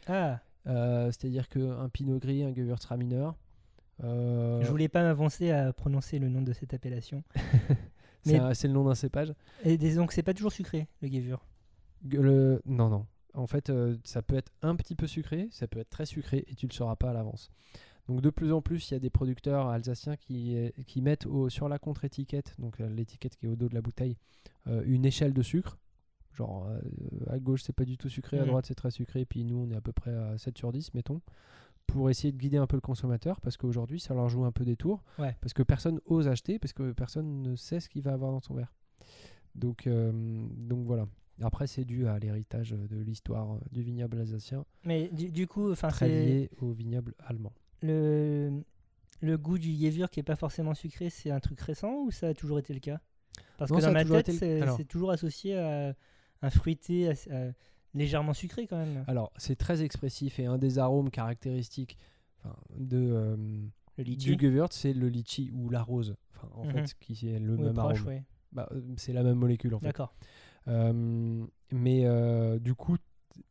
Ah, 0.08 0.40
C'est-à-dire 0.66 1.48
qu'un 1.50 1.88
Pinot 1.90 2.20
Gris, 2.20 2.44
un 2.44 2.54
Gewürztraminer, 2.54 3.30
euh, 4.04 4.62
je 4.64 4.70
voulais 4.70 4.88
pas 4.90 5.04
m'avancer 5.04 5.52
à 5.52 5.72
prononcer 5.74 6.20
le 6.20 6.30
nom 6.30 6.42
de 6.42 6.54
cette 6.54 6.74
appellation. 6.74 7.24
c'est 8.54 8.68
le 8.68 8.74
nom 8.74 8.84
d'un 8.86 8.96
cépage. 8.96 9.34
Et 9.64 9.78
donc, 9.78 10.12
c'est 10.12 10.24
pas 10.24 10.34
toujours 10.34 10.52
sucré, 10.52 10.88
le 11.02 11.08
Le... 12.10 12.62
Non, 12.66 12.90
non. 12.90 13.06
En 13.34 13.48
fait, 13.48 13.70
euh, 13.70 13.96
ça 14.04 14.22
peut 14.22 14.36
être 14.36 14.52
un 14.62 14.76
petit 14.76 14.96
peu 14.96 15.06
sucré, 15.08 15.48
ça 15.52 15.68
peut 15.68 15.80
être 15.80 15.90
très 15.90 16.06
sucré 16.06 16.44
et 16.48 16.56
tu 16.56 16.68
le 16.68 16.74
sauras 16.74 16.96
pas 16.96 17.12
à 17.12 17.14
l'avance. 17.14 17.50
Donc 18.08 18.22
de 18.22 18.32
plus 18.32 18.52
en 18.52 18.62
plus, 18.62 18.90
il 18.90 18.96
y 18.96 18.98
a 18.98 19.00
des 19.00 19.12
producteurs 19.12 19.68
alsaciens 19.68 20.16
qui, 20.18 20.56
euh, 20.58 20.70
qui 20.88 21.00
mettent 21.02 21.28
au- 21.28 21.48
sur 21.50 21.70
la 21.70 21.78
contre-étiquette, 21.78 22.56
donc 22.58 22.80
euh, 22.82 22.90
l'étiquette 22.90 23.36
qui 23.36 23.46
est 23.46 23.50
au 23.50 23.56
dos 23.56 23.70
de 23.70 23.76
la 23.76 23.82
bouteille, 23.82 24.18
euh, 24.68 24.82
une 24.88 25.06
échelle 25.06 25.32
de 25.34 25.44
sucre. 25.44 25.78
Genre 26.34 26.66
euh, 26.68 26.80
à 27.30 27.38
gauche 27.38 27.62
c'est 27.64 27.74
pas 27.74 27.86
du 27.86 27.98
tout 27.98 28.10
sucré, 28.10 28.40
à 28.40 28.42
Mhm. 28.42 28.48
droite 28.48 28.66
c'est 28.66 28.74
très 28.76 28.90
sucré, 28.92 29.22
et 29.22 29.26
puis 29.26 29.44
nous 29.44 29.58
on 29.58 29.70
est 29.72 29.76
à 29.76 29.82
peu 29.82 29.92
près 29.92 30.12
à 30.14 30.38
7 30.40 30.58
sur 30.58 30.72
10, 30.72 30.94
mettons, 30.96 31.22
pour 31.92 32.10
essayer 32.10 32.32
de 32.32 32.38
guider 32.38 32.58
un 32.58 32.68
peu 32.68 32.78
le 32.78 32.82
consommateur, 32.82 33.40
parce 33.42 33.58
qu'aujourd'hui 33.58 34.00
ça 34.00 34.14
leur 34.14 34.30
joue 34.30 34.46
un 34.46 34.52
peu 34.52 34.66
des 34.66 34.76
tours, 34.76 35.04
Ouais. 35.18 35.36
parce 35.42 35.54
que 35.54 35.64
personne 35.64 36.00
ose 36.06 36.28
acheter, 36.28 36.60
parce 36.60 36.74
que 36.74 36.92
personne 36.94 37.42
ne 37.42 37.56
sait 37.56 37.80
ce 37.80 37.90
qu'il 37.90 38.02
va 38.04 38.14
avoir 38.14 38.32
dans 38.32 38.40
son 38.42 38.54
verre. 38.54 38.74
Donc, 39.56 39.88
euh, 39.88 40.12
donc 40.58 40.86
voilà. 40.86 41.08
Après, 41.42 41.68
c'est 41.68 41.86
dû 41.86 42.06
à 42.08 42.20
l'héritage 42.20 42.72
de 42.72 42.98
l'histoire 42.98 43.54
euh, 43.54 43.60
du 43.72 43.82
vignoble 43.82 44.20
alsacien, 44.20 44.66
Mais 44.84 45.08
du, 45.14 45.30
du 45.32 45.48
coup, 45.48 45.72
enfin, 45.72 45.90
c'est 45.90 46.08
lié 46.10 46.50
au 46.62 46.72
vignoble 46.72 47.16
allemand. 47.20 47.54
le, 47.82 48.62
le 49.22 49.38
goût 49.38 49.58
du 49.58 49.72
Gewür 49.74 50.10
qui 50.10 50.20
est 50.20 50.24
pas 50.24 50.36
forcément 50.36 50.74
sucré, 50.74 51.10
c'est 51.10 51.32
un 51.32 51.40
truc 51.40 51.60
récent 51.62 51.94
ou 52.06 52.12
ça 52.12 52.28
a 52.30 52.34
toujours 52.34 52.60
été 52.60 52.74
le 52.74 52.80
cas? 52.80 53.00
Parce 53.58 53.72
Non, 53.72 53.78
que 53.78 53.84
ça 53.84 53.88
dans 53.88 53.94
ma 53.94 54.04
tête, 54.06 54.28
le- 54.42 54.68
c'est 54.78 54.86
toujours 54.86 55.12
associé 55.12 55.58
à 55.58 55.94
un 56.42 56.50
fruité 56.50 57.10
à- 57.10 57.54
légèrement 57.94 58.34
sucré 58.34 58.68
quand 58.68 58.78
même. 58.78 59.04
Alors, 59.08 59.32
c'est 59.38 59.56
très 59.56 59.82
expressif 59.84 60.40
et 60.40 60.46
un 60.46 60.58
des 60.58 60.80
arômes 60.80 61.10
caractéristiques 61.10 61.98
de, 62.78 62.98
euh, 62.98 63.36
Le 63.98 64.04
du. 64.04 64.38
Gewürz, 64.40 64.70
c'est 64.72 64.94
le 64.94 65.10
litchi 65.10 65.52
ou 65.54 65.70
la 65.70 65.82
rose. 65.84 66.16
Enfin, 66.36 66.48
en 66.56 66.66
Mhm. 66.66 66.72
fait, 66.72 66.94
qui 67.00 67.28
est 67.28 67.40
le 67.40 67.56
Oui, 67.56 67.64
même 67.64 67.74
proche, 67.74 67.98
arôme. 68.00 68.08
ouais. 68.08 68.24
Bah, 68.52 68.68
euh, 68.72 68.82
c'est 68.98 69.14
la 69.14 69.24
même 69.24 69.38
molécule 69.38 69.76
en 69.76 69.80
fait. 69.80 69.88
D'accord. 69.88 70.14
Euh, 70.68 71.46
mais 71.72 72.06
euh, 72.06 72.58
du 72.60 72.74
coup, 72.76 72.98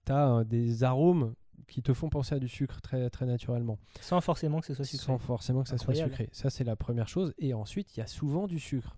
tu 0.07 0.13
as 0.13 0.45
des 0.45 0.83
arômes 0.85 1.35
qui 1.67 1.83
te 1.83 1.93
font 1.93 2.09
penser 2.09 2.35
à 2.35 2.39
du 2.39 2.49
sucre 2.49 2.81
très, 2.81 3.11
très 3.11 3.27
naturellement. 3.27 3.79
Sans 4.01 4.21
forcément 4.23 4.61
que 4.61 4.67
ce 4.67 4.75
soit 4.75 4.85
sucré. 4.87 5.05
Sans 5.07 5.19
forcément 5.19 5.63
que 5.63 5.69
ça 5.69 5.75
Incroyable. 5.75 6.11
soit 6.15 6.17
sucré. 6.25 6.31
Ça, 6.33 6.49
c'est 6.51 6.65
la 6.65 6.77
première 6.77 7.09
chose. 7.09 7.35
Et 7.39 7.53
ensuite, 7.53 7.95
il 7.97 8.01
y 8.01 8.03
a 8.03 8.07
souvent 8.07 8.47
du 8.47 8.59
sucre, 8.59 8.97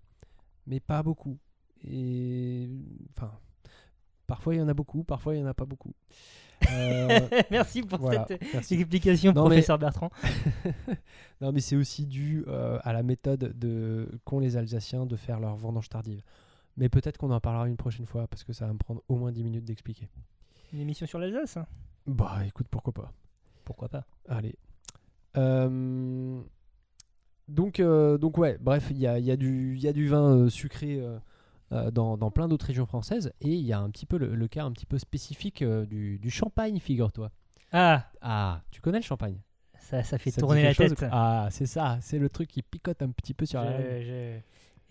mais 0.67 0.79
pas 0.79 1.03
beaucoup. 1.03 1.39
Et 1.83 2.69
enfin, 3.17 3.33
parfois 4.31 4.55
il 4.55 4.59
y 4.59 4.63
en 4.63 4.69
a 4.69 4.75
beaucoup, 4.75 5.03
parfois 5.05 5.35
il 5.35 5.41
y 5.41 5.43
en 5.43 5.47
a 5.47 5.55
pas 5.55 5.67
beaucoup. 5.67 5.93
Euh, 6.71 7.21
Merci 7.51 7.83
pour 7.83 7.99
voilà, 8.01 8.27
cette 8.29 8.43
merci. 8.53 8.75
explication, 8.75 9.33
Non, 9.33 9.45
mais- 9.45 9.49
professeur 9.49 9.79
Bertrand. 9.79 10.11
non, 11.41 11.53
mais 11.53 11.61
c'est 11.61 11.75
aussi 11.75 12.05
dû 12.07 12.45
euh, 12.49 12.79
à 12.83 12.93
la 12.93 13.03
méthode 13.03 13.59
de 13.59 14.07
qu'ont 14.27 14.41
les 14.41 14.59
Alsaciens 14.59 15.07
de 15.07 15.17
faire 15.17 15.41
leur 15.41 15.57
vendange 15.57 15.89
tardive. 15.89 16.21
Mais 16.77 16.91
peut-être 16.91 17.17
qu'on 17.17 17.31
en 17.31 17.41
parlera 17.41 17.67
une 17.67 17.79
prochaine 17.79 18.05
fois 18.05 18.27
parce 18.29 18.45
que 18.45 18.53
ça 18.53 18.67
va 18.67 18.75
me 18.75 18.79
prendre 18.79 19.03
au 19.09 19.17
moins 19.17 19.33
10 19.33 19.43
minutes 19.43 19.65
d'expliquer. 19.65 20.11
Une 20.75 20.81
émission 20.81 21.07
sur 21.07 21.19
l'Alsace 21.19 21.57
hein 21.57 21.67
Bah, 22.07 22.41
écoute, 22.47 22.67
pourquoi 22.71 22.93
pas. 22.93 23.11
Pourquoi 23.65 23.89
pas 23.89 24.05
Allez. 24.29 24.55
Euh, 25.39 26.43
donc, 27.49 27.81
euh, 27.81 28.19
donc 28.19 28.37
ouais, 28.37 28.59
bref, 28.61 28.89
il 28.91 28.99
y 28.99 29.07
a, 29.07 29.19
y 29.19 29.31
a 29.31 29.37
du 29.37 29.77
il 29.77 29.81
y 29.83 29.89
a 29.89 29.95
du 29.95 30.09
vin 30.09 30.37
euh, 30.37 30.49
sucré 30.51 31.01
euh, 31.73 31.91
dans, 31.91 32.17
dans 32.17 32.31
plein 32.31 32.49
d'autres 32.49 32.67
régions 32.67 32.87
françaises 32.87 33.33
et 33.41 33.49
il 33.55 33.65
y 33.65 33.73
a 33.73 33.79
un 33.81 33.91
petit 33.91 34.07
peu 34.07 34.19
le, 34.19 34.35
le 34.35 34.49
cas 34.49 34.65
un 34.65 34.73
petit 34.73 34.87
peu 34.87 34.99
spécifique 34.99 35.63
euh, 35.63 35.87
du, 35.87 36.19
du 36.19 36.31
champagne, 36.31 36.79
figure-toi. 36.81 37.31
Ah, 37.73 38.07
Ah, 38.21 38.63
tu 38.71 38.81
connais 38.81 38.99
le 38.99 39.05
champagne? 39.05 39.39
Ça, 39.79 40.03
ça 40.03 40.19
fait 40.19 40.31
Ça 40.31 40.41
tourner 40.41 40.63
la 40.63 40.73
chose 40.73 40.95
tête. 40.95 41.09
Ah, 41.13 41.49
c'est 41.51 41.67
ça, 41.67 41.99
c'est 42.01 42.19
le 42.19 42.29
truc 42.29 42.49
qui 42.49 42.63
picote 42.63 43.03
un 43.03 43.11
petit 43.11 43.35
peu 43.35 43.47
sur 43.47 43.61
la. 43.63 44.01
Je- 44.03 44.39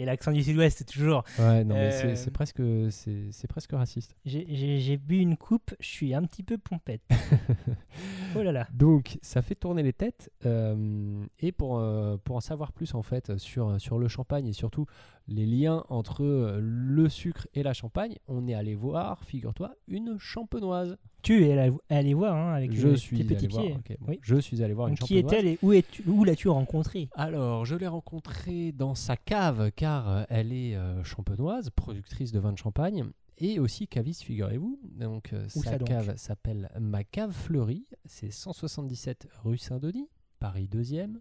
Et 0.01 0.05
l'accent 0.05 0.31
du 0.31 0.41
sud-ouest, 0.41 0.85
toujours. 0.89 1.23
Ouais, 1.37 1.63
non, 1.65 1.75
mais 1.75 1.91
c'est- 1.91 2.07
Euh, 2.07 2.15
c'est 2.15 2.31
presque, 2.31 2.61
c'est 2.89 3.47
presque 3.47 3.71
raciste. 3.73 4.15
J'ai- 4.25 4.97
bu 4.97 5.17
une 5.17 5.35
coupe, 5.35 5.75
je 5.81 5.87
suis 5.87 6.13
un 6.13 6.23
petit 6.23 6.41
peu 6.43 6.57
pompette. 6.57 7.01
oh 8.35 8.41
là 8.41 8.51
là. 8.51 8.67
Donc, 8.73 9.17
ça 9.21 9.41
fait 9.41 9.55
tourner 9.55 9.83
les 9.83 9.93
têtes. 9.93 10.31
euh, 10.45 11.23
et 11.39 11.51
pour, 11.51 11.77
euh, 11.79 12.17
pour 12.23 12.35
en 12.37 12.41
savoir 12.41 12.71
plus, 12.71 12.93
en 12.95 13.01
fait, 13.03 13.37
sur, 13.37 13.79
sur 13.79 13.99
le 13.99 14.07
champagne 14.07 14.47
et 14.47 14.53
surtout 14.53 14.85
les 15.29 15.45
liens 15.45 15.83
entre 15.89 16.23
euh, 16.23 16.59
le 16.61 17.07
sucre 17.09 17.47
et 17.53 17.63
la 17.63 17.73
champagne, 17.73 18.15
on 18.27 18.47
est 18.47 18.53
allé 18.53 18.75
voir, 18.75 19.23
figure-toi, 19.23 19.73
une 19.87 20.17
champenoise. 20.19 20.97
Tu 21.21 21.45
es 21.45 21.57
allé- 21.89 22.13
voir 22.13 22.35
hein, 22.35 22.53
avec 22.53 22.73
Je 22.73 22.87
le- 22.89 22.95
suis 22.97 23.17
tes 23.17 23.23
allé 23.25 23.35
petits 23.35 23.47
voir. 23.47 23.63
pieds. 23.63 23.73
ok, 23.75 23.97
bon, 23.99 24.05
Oui. 24.09 24.19
Je 24.21 24.35
suis 24.37 24.63
allé 24.63 24.73
voir 24.73 24.87
Donc, 24.89 24.99
une 24.99 25.05
qui 25.07 25.15
champenoise. 25.21 25.33
est-elle 25.33 25.47
et 25.47 26.07
où, 26.07 26.23
l'as-tu 26.23 26.49
rencontrée? 26.49 27.09
Alors, 27.13 27.65
je 27.65 27.75
l'ai 27.75 27.87
rencontrée 27.87 28.71
dans 28.71 28.95
sa 28.95 29.17
cave 29.17 29.71
car 29.75 30.09
euh, 30.09 30.23
elle 30.29 30.51
est 30.53 30.75
euh, 30.75 31.03
champenoise, 31.03 31.69
productrice 31.71 32.31
de 32.31 32.39
vin 32.39 32.51
de 32.53 32.57
champagne 32.57 33.03
et 33.37 33.59
aussi 33.59 33.87
caviste, 33.87 34.23
figurez-vous. 34.23 34.79
Donc, 34.83 35.31
euh, 35.33 35.47
sa 35.49 35.77
donc? 35.77 35.87
cave 35.87 36.13
s'appelle 36.17 36.69
Ma 36.79 37.03
Cave 37.03 37.31
Fleurie. 37.31 37.85
C'est 38.05 38.31
177 38.31 39.27
rue 39.43 39.57
Saint-Denis, 39.57 40.09
Paris 40.39 40.67
2e. 40.71 41.19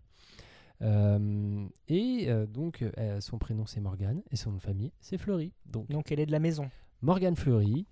Euh, 0.82 1.66
et 1.88 2.26
euh, 2.28 2.46
donc, 2.46 2.82
euh, 2.82 3.20
son 3.20 3.38
prénom 3.38 3.66
c'est 3.66 3.80
Morgane 3.80 4.22
et 4.30 4.36
son 4.36 4.50
nom 4.50 4.56
de 4.56 4.62
famille 4.62 4.92
c'est 5.00 5.18
Fleury. 5.18 5.52
Donc, 5.66 5.88
Donc 5.90 6.12
elle 6.12 6.20
est 6.20 6.26
de 6.26 6.32
la 6.32 6.38
maison. 6.38 6.70
Morgane 7.00 7.36
Fleury, 7.36 7.86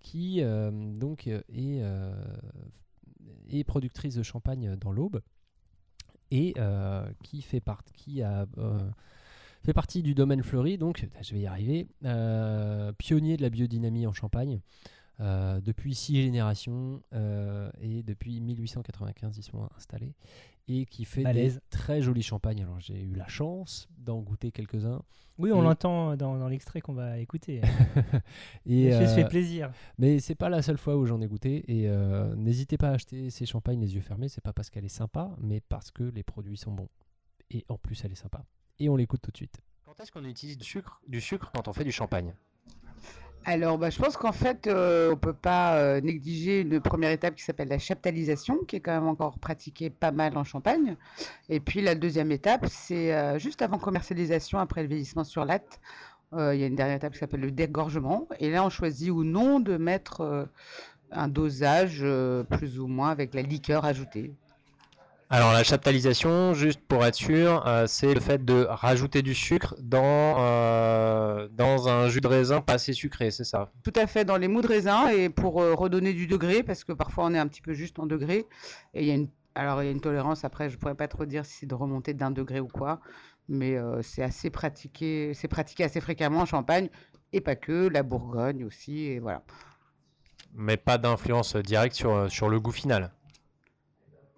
qui 0.00 0.42
donc 0.42 1.26
est, 1.26 1.82
est 3.50 3.64
productrice 3.64 4.14
de 4.14 4.22
champagne 4.22 4.74
dans 4.76 4.90
l'Aube 4.90 5.20
et 6.30 6.54
qui 7.22 7.42
fait 7.42 7.60
partie 7.60 7.92
qui 7.92 8.22
a 8.22 8.46
fait 9.62 9.74
partie 9.74 10.02
du 10.02 10.14
domaine 10.14 10.42
Fleury. 10.42 10.78
Donc, 10.78 11.06
je 11.20 11.34
vais 11.34 11.40
y 11.40 11.46
arriver. 11.46 11.86
pionnier 12.96 13.36
de 13.36 13.42
la 13.42 13.50
biodynamie 13.50 14.06
en 14.06 14.14
Champagne. 14.14 14.60
euh, 15.20 15.60
depuis 15.62 15.94
six 15.94 16.20
générations 16.22 17.02
euh, 17.14 17.70
et 17.80 18.02
depuis 18.02 18.38
1895 18.40 19.38
ils 19.38 19.42
sont 19.42 19.66
installés 19.74 20.12
et 20.68 20.84
qui 20.86 21.04
fait 21.04 21.22
des 21.32 21.52
très 21.70 22.02
jolis 22.02 22.22
champagnes. 22.22 22.62
Alors 22.62 22.80
j'ai 22.80 23.00
eu 23.02 23.14
la 23.14 23.28
chance 23.28 23.88
d'en 23.98 24.20
goûter 24.20 24.50
quelques-uns 24.52 25.02
Oui, 25.38 25.52
on 25.52 25.60
Et- 25.60 25.64
l'entend 25.64 26.16
dans, 26.16 26.36
dans 26.38 26.48
l'extrait 26.48 26.80
qu'on 26.80 26.94
va 26.94 27.18
écouter. 27.18 27.60
et 28.66 28.90
Ça 28.92 29.06
se 29.08 29.14
fait 29.14 29.24
euh, 29.24 29.28
plaisir. 29.28 29.70
Mais 29.98 30.18
c'est 30.18 30.34
pas 30.34 30.48
la 30.48 30.62
seule 30.62 30.78
fois 30.78 30.96
où 30.96 31.06
j'en 31.06 31.20
ai 31.20 31.26
goûté 31.28 31.64
et 31.70 31.88
euh, 31.88 32.34
n'hésitez 32.36 32.76
pas 32.78 32.88
à 32.90 32.92
acheter 32.92 33.30
ces 33.30 33.46
champagnes 33.46 33.80
les 33.80 33.94
yeux 33.94 34.00
fermés. 34.00 34.28
C'est 34.28 34.40
pas 34.42 34.52
parce 34.52 34.70
qu'elle 34.70 34.84
est 34.84 34.88
sympa, 34.88 35.34
mais 35.38 35.60
parce 35.60 35.90
que 35.90 36.02
les 36.04 36.22
produits 36.22 36.56
sont 36.56 36.72
bons. 36.72 36.88
Et 37.50 37.64
en 37.68 37.78
plus, 37.78 38.04
elle 38.04 38.12
est 38.12 38.16
sympa. 38.16 38.44
Et 38.78 38.88
on 38.88 38.96
l'écoute 38.96 39.20
tout 39.22 39.30
de 39.30 39.36
suite. 39.36 39.60
Quand 39.84 39.98
est-ce 40.00 40.10
qu'on 40.10 40.24
utilise 40.24 40.58
du 40.58 40.64
sucre, 40.64 41.00
du 41.06 41.20
sucre 41.20 41.50
quand 41.54 41.68
on 41.68 41.72
fait 41.72 41.84
du 41.84 41.92
champagne? 41.92 42.34
Alors, 43.48 43.78
bah, 43.78 43.90
je 43.90 43.98
pense 43.98 44.16
qu'en 44.16 44.32
fait, 44.32 44.66
euh, 44.66 45.08
on 45.08 45.10
ne 45.12 45.14
peut 45.14 45.32
pas 45.32 45.76
euh, 45.78 46.00
négliger 46.00 46.62
une 46.62 46.80
première 46.80 47.12
étape 47.12 47.36
qui 47.36 47.44
s'appelle 47.44 47.68
la 47.68 47.78
chaptalisation, 47.78 48.58
qui 48.66 48.74
est 48.76 48.80
quand 48.80 48.92
même 48.92 49.06
encore 49.06 49.38
pratiquée 49.38 49.88
pas 49.88 50.10
mal 50.10 50.36
en 50.36 50.42
Champagne. 50.42 50.96
Et 51.48 51.60
puis, 51.60 51.80
la 51.80 51.94
deuxième 51.94 52.32
étape, 52.32 52.66
c'est 52.68 53.14
euh, 53.14 53.38
juste 53.38 53.62
avant 53.62 53.78
commercialisation, 53.78 54.58
après 54.58 54.82
le 54.82 54.88
vieillissement 54.88 55.22
sur 55.22 55.44
latte. 55.44 55.80
euh, 56.34 56.56
Il 56.56 56.60
y 56.60 56.64
a 56.64 56.66
une 56.66 56.74
dernière 56.74 56.96
étape 56.96 57.12
qui 57.12 57.20
s'appelle 57.20 57.40
le 57.40 57.52
dégorgement. 57.52 58.26
Et 58.40 58.50
là, 58.50 58.64
on 58.64 58.70
choisit 58.70 59.10
ou 59.10 59.22
non 59.22 59.60
de 59.60 59.76
mettre 59.76 60.48
un 61.12 61.28
dosage 61.28 62.04
plus 62.50 62.80
ou 62.80 62.88
moins 62.88 63.10
avec 63.10 63.34
la 63.34 63.42
liqueur 63.42 63.84
ajoutée. 63.84 64.34
Alors 65.28 65.52
la 65.52 65.64
chaptalisation, 65.64 66.54
juste 66.54 66.80
pour 66.86 67.04
être 67.04 67.16
sûr, 67.16 67.66
euh, 67.66 67.88
c'est 67.88 68.14
le 68.14 68.20
fait 68.20 68.44
de 68.44 68.64
rajouter 68.68 69.22
du 69.22 69.34
sucre 69.34 69.74
dans, 69.80 70.36
euh, 70.38 71.48
dans 71.50 71.88
un 71.88 72.08
jus 72.08 72.20
de 72.20 72.28
raisin 72.28 72.60
pas 72.60 72.74
assez 72.74 72.92
sucré, 72.92 73.32
c'est 73.32 73.42
ça? 73.42 73.72
Tout 73.82 73.92
à 73.96 74.06
fait 74.06 74.24
dans 74.24 74.36
les 74.36 74.46
mous 74.46 74.62
de 74.62 74.68
raisin 74.68 75.08
et 75.08 75.28
pour 75.28 75.60
euh, 75.60 75.74
redonner 75.74 76.12
du 76.12 76.28
degré, 76.28 76.62
parce 76.62 76.84
que 76.84 76.92
parfois 76.92 77.24
on 77.24 77.34
est 77.34 77.38
un 77.38 77.48
petit 77.48 77.60
peu 77.60 77.72
juste 77.72 77.98
en 77.98 78.06
degré. 78.06 78.46
Et 78.94 79.02
il 79.02 79.08
y 79.08 79.10
a 79.10 79.14
une, 79.14 79.28
alors 79.56 79.82
il 79.82 79.86
y 79.86 79.88
a 79.88 79.92
une 79.92 80.00
tolérance, 80.00 80.44
après 80.44 80.70
je 80.70 80.78
pourrais 80.78 80.94
pas 80.94 81.08
trop 81.08 81.24
dire 81.24 81.44
si 81.44 81.54
c'est 81.54 81.66
de 81.66 81.74
remonter 81.74 82.14
d'un 82.14 82.30
degré 82.30 82.60
ou 82.60 82.68
quoi, 82.68 83.00
mais 83.48 83.76
c'est 84.02 84.22
assez 84.22 84.50
pratiqué, 84.50 85.32
c'est 85.34 85.48
pratiqué 85.48 85.82
assez 85.82 86.00
fréquemment 86.00 86.42
en 86.42 86.46
Champagne, 86.46 86.88
et 87.32 87.40
pas 87.40 87.56
que, 87.56 87.88
la 87.88 88.04
Bourgogne 88.04 88.64
aussi, 88.64 89.06
et 89.06 89.18
voilà. 89.18 89.42
Mais 90.54 90.76
pas 90.76 90.98
d'influence 90.98 91.56
directe 91.56 91.96
sur, 91.96 92.30
sur 92.30 92.48
le 92.48 92.60
goût 92.60 92.70
final. 92.70 93.10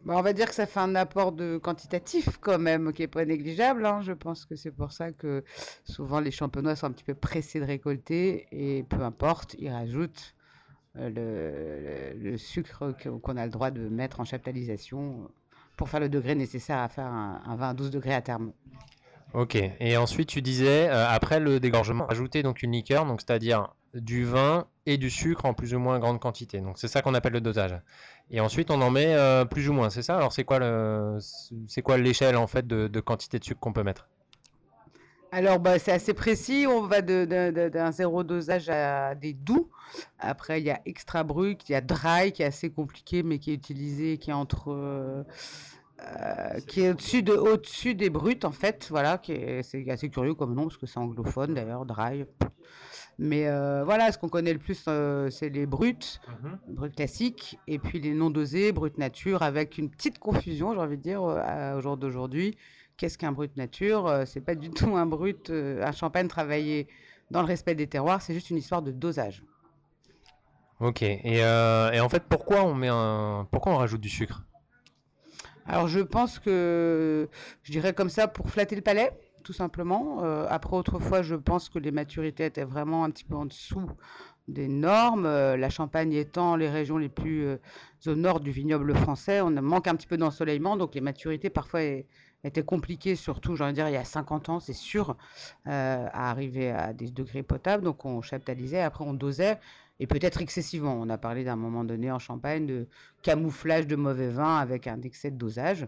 Bah, 0.04 0.14
on 0.16 0.22
va 0.22 0.32
dire 0.32 0.48
que 0.48 0.54
ça 0.54 0.66
fait 0.66 0.80
un 0.80 0.94
apport 0.94 1.32
de 1.32 1.58
quantitatif 1.58 2.38
quand 2.40 2.58
même, 2.58 2.92
qui 2.92 3.02
est 3.02 3.08
pas 3.08 3.24
négligeable. 3.24 3.84
hein. 3.84 4.00
Je 4.02 4.12
pense 4.12 4.46
que 4.46 4.56
c'est 4.56 4.70
pour 4.70 4.92
ça 4.92 5.12
que 5.12 5.44
souvent 5.84 6.20
les 6.20 6.30
champenois 6.30 6.76
sont 6.76 6.86
un 6.86 6.92
petit 6.92 7.04
peu 7.04 7.14
pressés 7.14 7.60
de 7.60 7.64
récolter 7.64 8.46
et 8.52 8.84
peu 8.84 9.02
importe, 9.02 9.56
ils 9.58 9.70
rajoutent 9.70 10.34
euh, 10.96 12.12
le, 12.16 12.36
sucre 12.38 12.94
qu'on 13.22 13.36
a 13.36 13.44
le 13.44 13.52
droit 13.52 13.70
de 13.70 13.88
mettre 13.88 14.20
en 14.20 14.24
chaptalisation 14.24 15.30
pour 15.76 15.88
faire 15.88 16.00
le 16.00 16.08
degré 16.08 16.34
nécessaire 16.34 16.78
à 16.78 16.88
faire 16.88 17.06
un, 17.06 17.56
vin 17.56 17.70
à 17.70 17.74
12 17.74 17.90
degrés 17.90 18.14
à 18.14 18.22
terme. 18.22 18.52
Ok. 19.34 19.56
Et 19.80 19.96
ensuite, 19.96 20.28
tu 20.28 20.42
disais, 20.42 20.88
euh, 20.88 21.06
après 21.08 21.38
le 21.38 21.60
dégorgement, 21.60 22.06
ajouter 22.08 22.42
donc 22.42 22.62
une 22.62 22.72
liqueur, 22.72 23.06
c'est-à-dire 23.18 23.74
du 23.94 24.24
vin 24.24 24.66
et 24.86 24.96
du 24.96 25.10
sucre 25.10 25.44
en 25.44 25.54
plus 25.54 25.74
ou 25.74 25.78
moins 25.78 25.98
grande 25.98 26.20
quantité. 26.20 26.60
Donc 26.60 26.78
c'est 26.78 26.88
ça 26.88 27.02
qu'on 27.02 27.14
appelle 27.14 27.32
le 27.32 27.40
dosage. 27.40 27.78
Et 28.30 28.40
ensuite, 28.40 28.70
on 28.70 28.80
en 28.82 28.90
met 28.90 29.14
euh, 29.14 29.44
plus 29.44 29.68
ou 29.68 29.72
moins, 29.72 29.90
c'est 29.90 30.02
ça? 30.02 30.16
Alors 30.16 30.32
c'est 30.32 30.44
quoi 30.44 30.58
l'échelle 31.96 32.36
en 32.36 32.46
fait 32.46 32.66
de, 32.66 33.00
quantité 33.00 33.38
de 33.38 33.44
sucre 33.44 33.60
qu'on 33.60 33.72
peut 33.72 33.82
mettre? 33.82 34.08
Alors, 35.30 35.58
bah, 35.58 35.78
c'est 35.78 35.92
assez 35.92 36.14
précis. 36.14 36.66
On 36.66 36.82
va 36.82 37.02
de- 37.02 37.26
de- 37.26 37.50
de- 37.50 37.68
d'un 37.68 37.92
zéro 37.92 38.24
dosage 38.24 38.70
à 38.70 39.14
des 39.14 39.34
doux. 39.34 39.68
Après, 40.18 40.60
il 40.60 40.66
y 40.66 40.70
a 40.70 40.80
extra 40.86 41.22
brut, 41.22 41.68
il 41.68 41.72
y 41.72 41.74
a 41.74 41.80
dry 41.82 42.32
qui 42.32 42.42
est 42.42 42.46
assez 42.46 42.70
compliqué, 42.70 43.22
mais 43.22 43.38
qui 43.38 43.50
est 43.50 43.54
utilisé, 43.54 44.16
qui 44.18 44.30
est 44.30 44.34
entre, 44.34 44.72
euh, 44.72 45.22
euh, 46.02 46.60
qui 46.66 46.82
est 46.82 46.90
au-dessus 46.90 47.22
de, 47.22 47.34
au-dessus 47.34 47.94
des 47.94 48.08
bruts 48.08 48.40
en 48.44 48.52
fait. 48.52 48.86
Voilà, 48.90 49.20
c'est 49.62 49.88
assez 49.90 50.08
curieux 50.08 50.34
comme 50.34 50.54
nom 50.54 50.62
parce 50.64 50.78
que 50.78 50.86
c'est 50.86 50.98
anglophone 50.98 51.54
d'ailleurs, 51.54 51.84
dry. 51.84 52.24
Mais 53.18 53.48
euh, 53.48 53.82
voilà, 53.84 54.12
ce 54.12 54.18
qu'on 54.18 54.28
connaît 54.28 54.52
le 54.52 54.60
plus, 54.60 54.84
euh, 54.86 55.28
c'est 55.28 55.48
les 55.48 55.66
bruts, 55.66 56.20
bruts 56.68 56.90
classiques, 56.92 57.58
et 57.66 57.78
puis 57.80 58.00
les 58.00 58.14
non 58.14 58.30
dosés, 58.30 58.70
bruts 58.70 58.92
nature, 58.96 59.42
avec 59.42 59.76
une 59.76 59.90
petite 59.90 60.20
confusion, 60.20 60.72
j'ai 60.72 60.78
envie 60.78 60.96
de 60.96 61.02
dire, 61.02 61.22
euh, 61.24 61.76
au 61.76 61.80
jour 61.80 61.96
d'aujourd'hui. 61.96 62.56
Qu'est-ce 62.96 63.18
qu'un 63.18 63.32
brut 63.32 63.56
nature? 63.56 64.06
Euh, 64.06 64.24
C'est 64.24 64.40
pas 64.40 64.54
du 64.54 64.70
tout 64.70 64.96
un 64.96 65.06
brut, 65.06 65.50
euh, 65.50 65.84
un 65.84 65.92
champagne 65.92 66.28
travaillé 66.28 66.86
dans 67.30 67.40
le 67.42 67.46
respect 67.46 67.74
des 67.74 67.88
terroirs, 67.88 68.22
c'est 68.22 68.34
juste 68.34 68.50
une 68.50 68.56
histoire 68.56 68.82
de 68.82 68.92
dosage. 68.92 69.42
Ok. 70.80 71.02
Et, 71.02 71.20
euh, 71.42 71.90
et 71.90 71.98
en 72.00 72.08
fait, 72.08 72.22
pourquoi 72.22 72.62
on 72.64 72.74
met 72.74 72.88
un, 72.88 73.48
pourquoi 73.50 73.72
on 73.72 73.76
rajoute 73.76 74.00
du 74.00 74.08
sucre? 74.08 74.44
Alors 75.66 75.88
je 75.88 76.00
pense 76.00 76.38
que 76.38 77.28
je 77.62 77.72
dirais 77.72 77.92
comme 77.92 78.08
ça 78.08 78.26
pour 78.26 78.48
flatter 78.48 78.74
le 78.76 78.80
palais, 78.80 79.12
tout 79.48 79.54
simplement. 79.54 80.18
Euh, 80.24 80.44
après 80.50 80.76
autrefois, 80.76 81.22
je 81.22 81.34
pense 81.34 81.70
que 81.70 81.78
les 81.78 81.90
maturités 81.90 82.44
étaient 82.44 82.66
vraiment 82.66 83.04
un 83.04 83.10
petit 83.10 83.24
peu 83.24 83.34
en 83.34 83.46
dessous 83.46 83.90
des 84.46 84.68
normes. 84.68 85.24
Euh, 85.24 85.56
la 85.56 85.70
Champagne 85.70 86.12
étant 86.12 86.54
les 86.54 86.68
régions 86.68 86.98
les 86.98 87.08
plus 87.08 87.46
euh, 87.46 87.56
au 88.04 88.14
nord 88.14 88.40
du 88.40 88.50
vignoble 88.50 88.94
français, 88.94 89.40
on 89.40 89.50
manque 89.50 89.86
un 89.86 89.94
petit 89.94 90.06
peu 90.06 90.18
d'ensoleillement, 90.18 90.76
donc 90.76 90.94
les 90.94 91.00
maturités 91.00 91.48
parfois 91.48 91.80
étaient 92.44 92.62
compliquées, 92.62 93.16
surtout, 93.16 93.56
j'ai 93.56 93.64
envie 93.64 93.72
de 93.72 93.76
dire, 93.76 93.88
il 93.88 93.94
y 93.94 93.96
a 93.96 94.04
50 94.04 94.50
ans, 94.50 94.60
c'est 94.60 94.74
sûr, 94.74 95.16
à 95.64 96.30
arriver 96.30 96.70
à 96.70 96.92
des 96.92 97.08
degrés 97.10 97.42
potables. 97.42 97.84
Donc 97.84 98.04
on 98.04 98.20
chaptalisait, 98.20 98.82
après 98.82 99.04
on 99.04 99.14
dosait, 99.14 99.58
et 99.98 100.06
peut-être 100.06 100.42
excessivement. 100.42 100.94
On 101.00 101.08
a 101.08 101.16
parlé 101.16 101.42
d'un 101.42 101.56
moment 101.56 101.84
donné 101.84 102.12
en 102.12 102.18
Champagne 102.18 102.66
de 102.66 102.86
camouflage 103.22 103.86
de 103.86 103.96
mauvais 103.96 104.28
vin 104.28 104.58
avec 104.58 104.86
un 104.86 105.00
excès 105.00 105.30
de 105.30 105.38
dosage. 105.38 105.86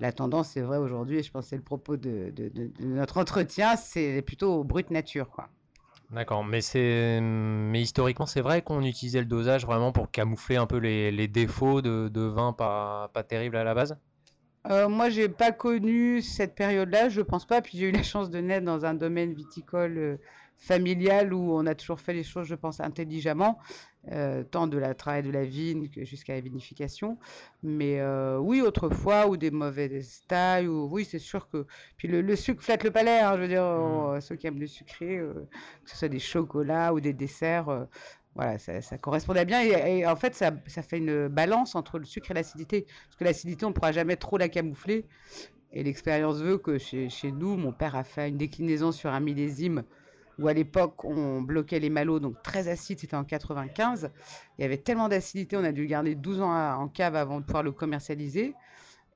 La 0.00 0.12
tendance, 0.12 0.50
c'est 0.50 0.60
vrai 0.60 0.78
aujourd'hui, 0.78 1.18
et 1.18 1.22
je 1.22 1.30
pense 1.30 1.44
que 1.44 1.50
c'est 1.50 1.56
le 1.56 1.62
propos 1.62 1.96
de, 1.96 2.30
de- 2.34 2.48
de- 2.48 2.66
de 2.66 2.84
notre 2.86 3.18
entretien, 3.18 3.76
c'est 3.76 4.22
plutôt 4.22 4.54
au 4.54 4.64
brut 4.64 4.90
nature. 4.90 5.30
Quoi. 5.30 5.48
D'accord. 6.10 6.44
Mais 6.44 6.60
c'est, 6.62 7.20
mais 7.20 7.82
historiquement, 7.82 8.26
c'est 8.26 8.40
vrai 8.40 8.62
qu'on 8.62 8.82
utilisait 8.82 9.20
le 9.20 9.26
dosage 9.26 9.66
vraiment 9.66 9.92
pour 9.92 10.10
camoufler 10.10 10.56
un 10.56 10.66
peu 10.66 10.78
les, 10.78 11.10
les 11.10 11.28
défauts 11.28 11.82
de, 11.82 12.08
de 12.08 12.20
vin 12.22 12.52
pas, 12.52 13.10
pas 13.12 13.22
terribles 13.22 13.56
à 13.56 13.64
la 13.64 13.74
base? 13.74 13.98
Euh, 14.66 14.88
moi, 14.88 15.08
j'ai 15.08 15.28
pas 15.28 15.52
connu 15.52 16.20
cette 16.20 16.54
période-là, 16.54 17.08
je 17.08 17.20
pense 17.20 17.46
pas. 17.46 17.62
Puis 17.62 17.78
j'ai 17.78 17.88
eu 17.88 17.92
la 17.92 18.02
chance 18.02 18.30
de 18.30 18.38
naître 18.38 18.64
dans 18.66 18.84
un 18.84 18.94
domaine 18.94 19.32
viticole 19.32 19.98
euh, 19.98 20.16
familial 20.56 21.32
où 21.32 21.52
on 21.54 21.64
a 21.66 21.74
toujours 21.74 22.00
fait 22.00 22.12
les 22.12 22.24
choses, 22.24 22.46
je 22.46 22.54
pense, 22.54 22.80
intelligemment, 22.80 23.58
euh, 24.12 24.42
tant 24.44 24.66
de 24.66 24.78
la 24.78 24.94
travail 24.94 25.22
de 25.22 25.30
la 25.30 25.44
vigne 25.44 25.88
que 25.88 26.04
jusqu'à 26.04 26.34
la 26.34 26.40
vinification. 26.40 27.18
Mais 27.62 28.00
euh, 28.00 28.38
oui, 28.38 28.62
autrefois, 28.62 29.26
ou 29.28 29.36
des 29.36 29.50
mauvaises 29.50 30.22
tailles, 30.28 30.66
ou 30.68 30.88
oui, 30.90 31.04
c'est 31.04 31.18
sûr 31.18 31.48
que. 31.48 31.66
Puis 31.96 32.08
le, 32.08 32.22
le 32.22 32.36
sucre 32.36 32.62
flatte 32.62 32.84
le 32.84 32.90
palais, 32.90 33.20
hein, 33.20 33.36
je 33.36 33.42
veux 33.42 33.48
dire, 33.48 33.64
euh, 33.64 34.20
ceux 34.20 34.36
qui 34.36 34.46
aiment 34.46 34.60
le 34.60 34.66
sucré, 34.66 35.18
que 35.84 35.90
ce 35.90 35.96
soit 35.96 36.08
des 36.08 36.18
chocolats 36.20 36.94
ou 36.94 37.00
des 37.00 37.12
desserts. 37.12 37.86
voilà, 38.34 38.58
ça, 38.58 38.80
ça 38.80 38.98
correspondait 38.98 39.44
bien. 39.44 39.62
Et, 39.62 39.98
et 40.00 40.06
en 40.06 40.16
fait, 40.16 40.34
ça, 40.34 40.52
ça 40.66 40.82
fait 40.82 40.98
une 40.98 41.28
balance 41.28 41.74
entre 41.74 41.98
le 41.98 42.04
sucre 42.04 42.30
et 42.30 42.34
l'acidité. 42.34 42.86
Parce 43.06 43.16
que 43.16 43.24
l'acidité, 43.24 43.64
on 43.66 43.70
ne 43.70 43.74
pourra 43.74 43.92
jamais 43.92 44.16
trop 44.16 44.38
la 44.38 44.48
camoufler. 44.48 45.06
Et 45.72 45.82
l'expérience 45.82 46.38
veut 46.38 46.58
que 46.58 46.78
chez, 46.78 47.10
chez 47.10 47.30
nous, 47.32 47.56
mon 47.56 47.72
père 47.72 47.94
a 47.96 48.04
fait 48.04 48.28
une 48.28 48.38
déclinaison 48.38 48.92
sur 48.92 49.10
un 49.10 49.20
millésime 49.20 49.84
où 50.38 50.48
à 50.48 50.52
l'époque, 50.52 51.04
on 51.04 51.42
bloquait 51.42 51.80
les 51.80 51.90
malots, 51.90 52.20
donc 52.20 52.42
très 52.42 52.68
acide, 52.68 52.98
c'était 53.00 53.16
en 53.16 53.24
95. 53.24 54.10
Il 54.58 54.62
y 54.62 54.64
avait 54.64 54.78
tellement 54.78 55.08
d'acidité, 55.08 55.56
on 55.56 55.64
a 55.64 55.72
dû 55.72 55.82
le 55.82 55.88
garder 55.88 56.14
12 56.14 56.40
ans 56.40 56.52
en 56.52 56.88
cave 56.88 57.16
avant 57.16 57.40
de 57.40 57.44
pouvoir 57.44 57.62
le 57.62 57.72
commercialiser. 57.72 58.54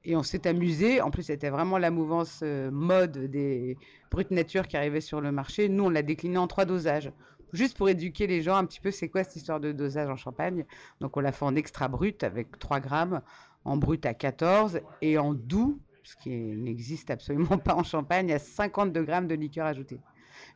Et 0.05 0.17
on 0.17 0.25
s'est 0.25 0.49
amusé. 0.49 1.01
En 1.01 1.13
plus, 1.13 1.23
c'était 1.25 1.51
vraiment 1.51 1.79
la 1.79 1.93
mouvance 1.93 2.41
euh, 2.43 2.73
mode 2.73 3.31
des 3.31 3.77
brutes 4.11 4.33
nature 4.33 4.67
qui 4.67 4.77
arrivait 4.77 5.01
sur 5.01 5.21
le 5.21 5.31
marché. 5.31 5.69
Nous, 5.69 5.85
on 5.85 5.91
l'a 5.91 6.03
décliné 6.03 6.39
en 6.39 6.49
trois 6.49 6.65
dosages. 6.65 7.13
Juste 7.53 7.77
pour 7.77 7.89
éduquer 7.89 8.27
les 8.27 8.43
gens 8.43 8.57
un 8.57 8.65
petit 8.65 8.81
peu, 8.81 8.91
c'est 8.91 9.09
quoi 9.09 9.23
cette 9.23 9.37
histoire 9.37 9.61
de 9.61 9.71
dosage 9.71 10.09
en 10.09 10.17
champagne? 10.17 10.65
Donc, 11.01 11.17
on 11.17 11.21
l'a 11.21 11.31
fait 11.31 11.45
en 11.45 11.55
extra 11.55 11.87
brut 11.87 12.25
avec 12.25 12.59
3 12.59 12.81
grammes, 12.81 13.21
en 13.65 13.77
brut 13.77 14.05
à 14.07 14.15
14 14.15 14.81
et 15.03 15.19
en 15.19 15.35
doux, 15.35 15.79
ce 16.03 16.17
qui 16.17 16.31
n'existe 16.31 17.11
absolument 17.11 17.59
pas 17.65 17.77
en 17.77 17.85
champagne, 17.85 18.33
à 18.33 18.39
52 18.39 19.03
grammes 19.05 19.29
de 19.29 19.35
liqueur 19.35 19.67
ajoutée. 19.67 20.01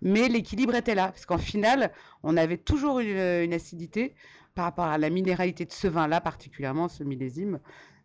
Mais 0.03 0.29
l'équilibre 0.29 0.75
était 0.75 0.95
là, 0.95 1.09
parce 1.09 1.27
qu'en 1.27 1.39
finale, 1.39 1.93
on 2.23 2.37
avait 2.37 2.59
toujours 2.59 3.01
une, 3.01 3.09
une 3.09 3.55
acidité 3.55 4.15
par 4.55 4.65
rapport 4.65 4.87
à 4.87 4.99
la 4.99 5.11
minéralité 5.11 5.65
de 5.65 5.73
ce 5.73 5.87
vin-là, 5.87 6.21
particulièrement 6.21 6.89
ce 6.89 7.05
millésime. 7.05 7.61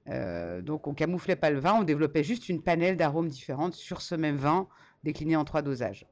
Euh, 0.09 0.61
donc 0.61 0.87
on 0.87 0.93
camouflait 0.93 1.35
pas 1.35 1.49
le 1.49 1.59
vin, 1.59 1.75
on 1.79 1.83
développait 1.83 2.23
juste 2.23 2.49
une 2.49 2.61
panelle 2.61 2.97
d'arômes 2.97 3.29
différentes 3.29 3.73
sur 3.73 4.01
ce 4.01 4.15
même 4.15 4.35
vin, 4.35 4.67
décliné 5.03 5.35
en 5.35 5.45
trois 5.45 5.61
dosages. 5.61 6.05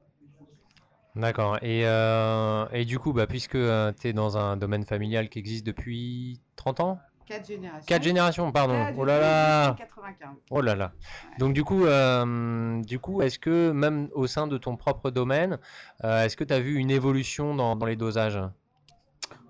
D'accord. 1.16 1.58
Et, 1.62 1.82
euh, 1.84 2.84
du 2.84 2.98
coup, 2.98 3.12
bah, 3.12 3.26
puisque 3.26 3.58
tu 3.58 4.08
es 4.08 4.12
dans 4.12 4.38
un 4.38 4.56
domaine 4.56 4.84
familial 4.84 5.28
qui 5.28 5.38
existe 5.40 5.66
depuis 5.66 6.40
30 6.56 6.80
ans? 6.80 6.98
Quatre 7.30 7.46
générations. 7.46 7.86
4 7.86 8.02
générations, 8.02 8.50
pardon. 8.50 8.86
Oh 8.98 9.04
là 9.04 9.20
là 9.20 9.74
95. 9.78 10.28
Oh 10.50 10.60
là 10.60 10.74
là. 10.74 10.92
Donc 11.38 11.52
du 11.52 11.62
coup, 11.62 11.86
euh, 11.86 12.82
du 12.82 12.98
coup, 12.98 13.22
est-ce 13.22 13.38
que 13.38 13.70
même 13.70 14.08
au 14.14 14.26
sein 14.26 14.48
de 14.48 14.58
ton 14.58 14.76
propre 14.76 15.12
domaine, 15.12 15.60
euh, 16.02 16.24
est-ce 16.24 16.36
que 16.36 16.42
tu 16.42 16.52
as 16.52 16.58
vu 16.58 16.74
une 16.74 16.90
évolution 16.90 17.54
dans, 17.54 17.76
dans 17.76 17.86
les 17.86 17.94
dosages? 17.94 18.40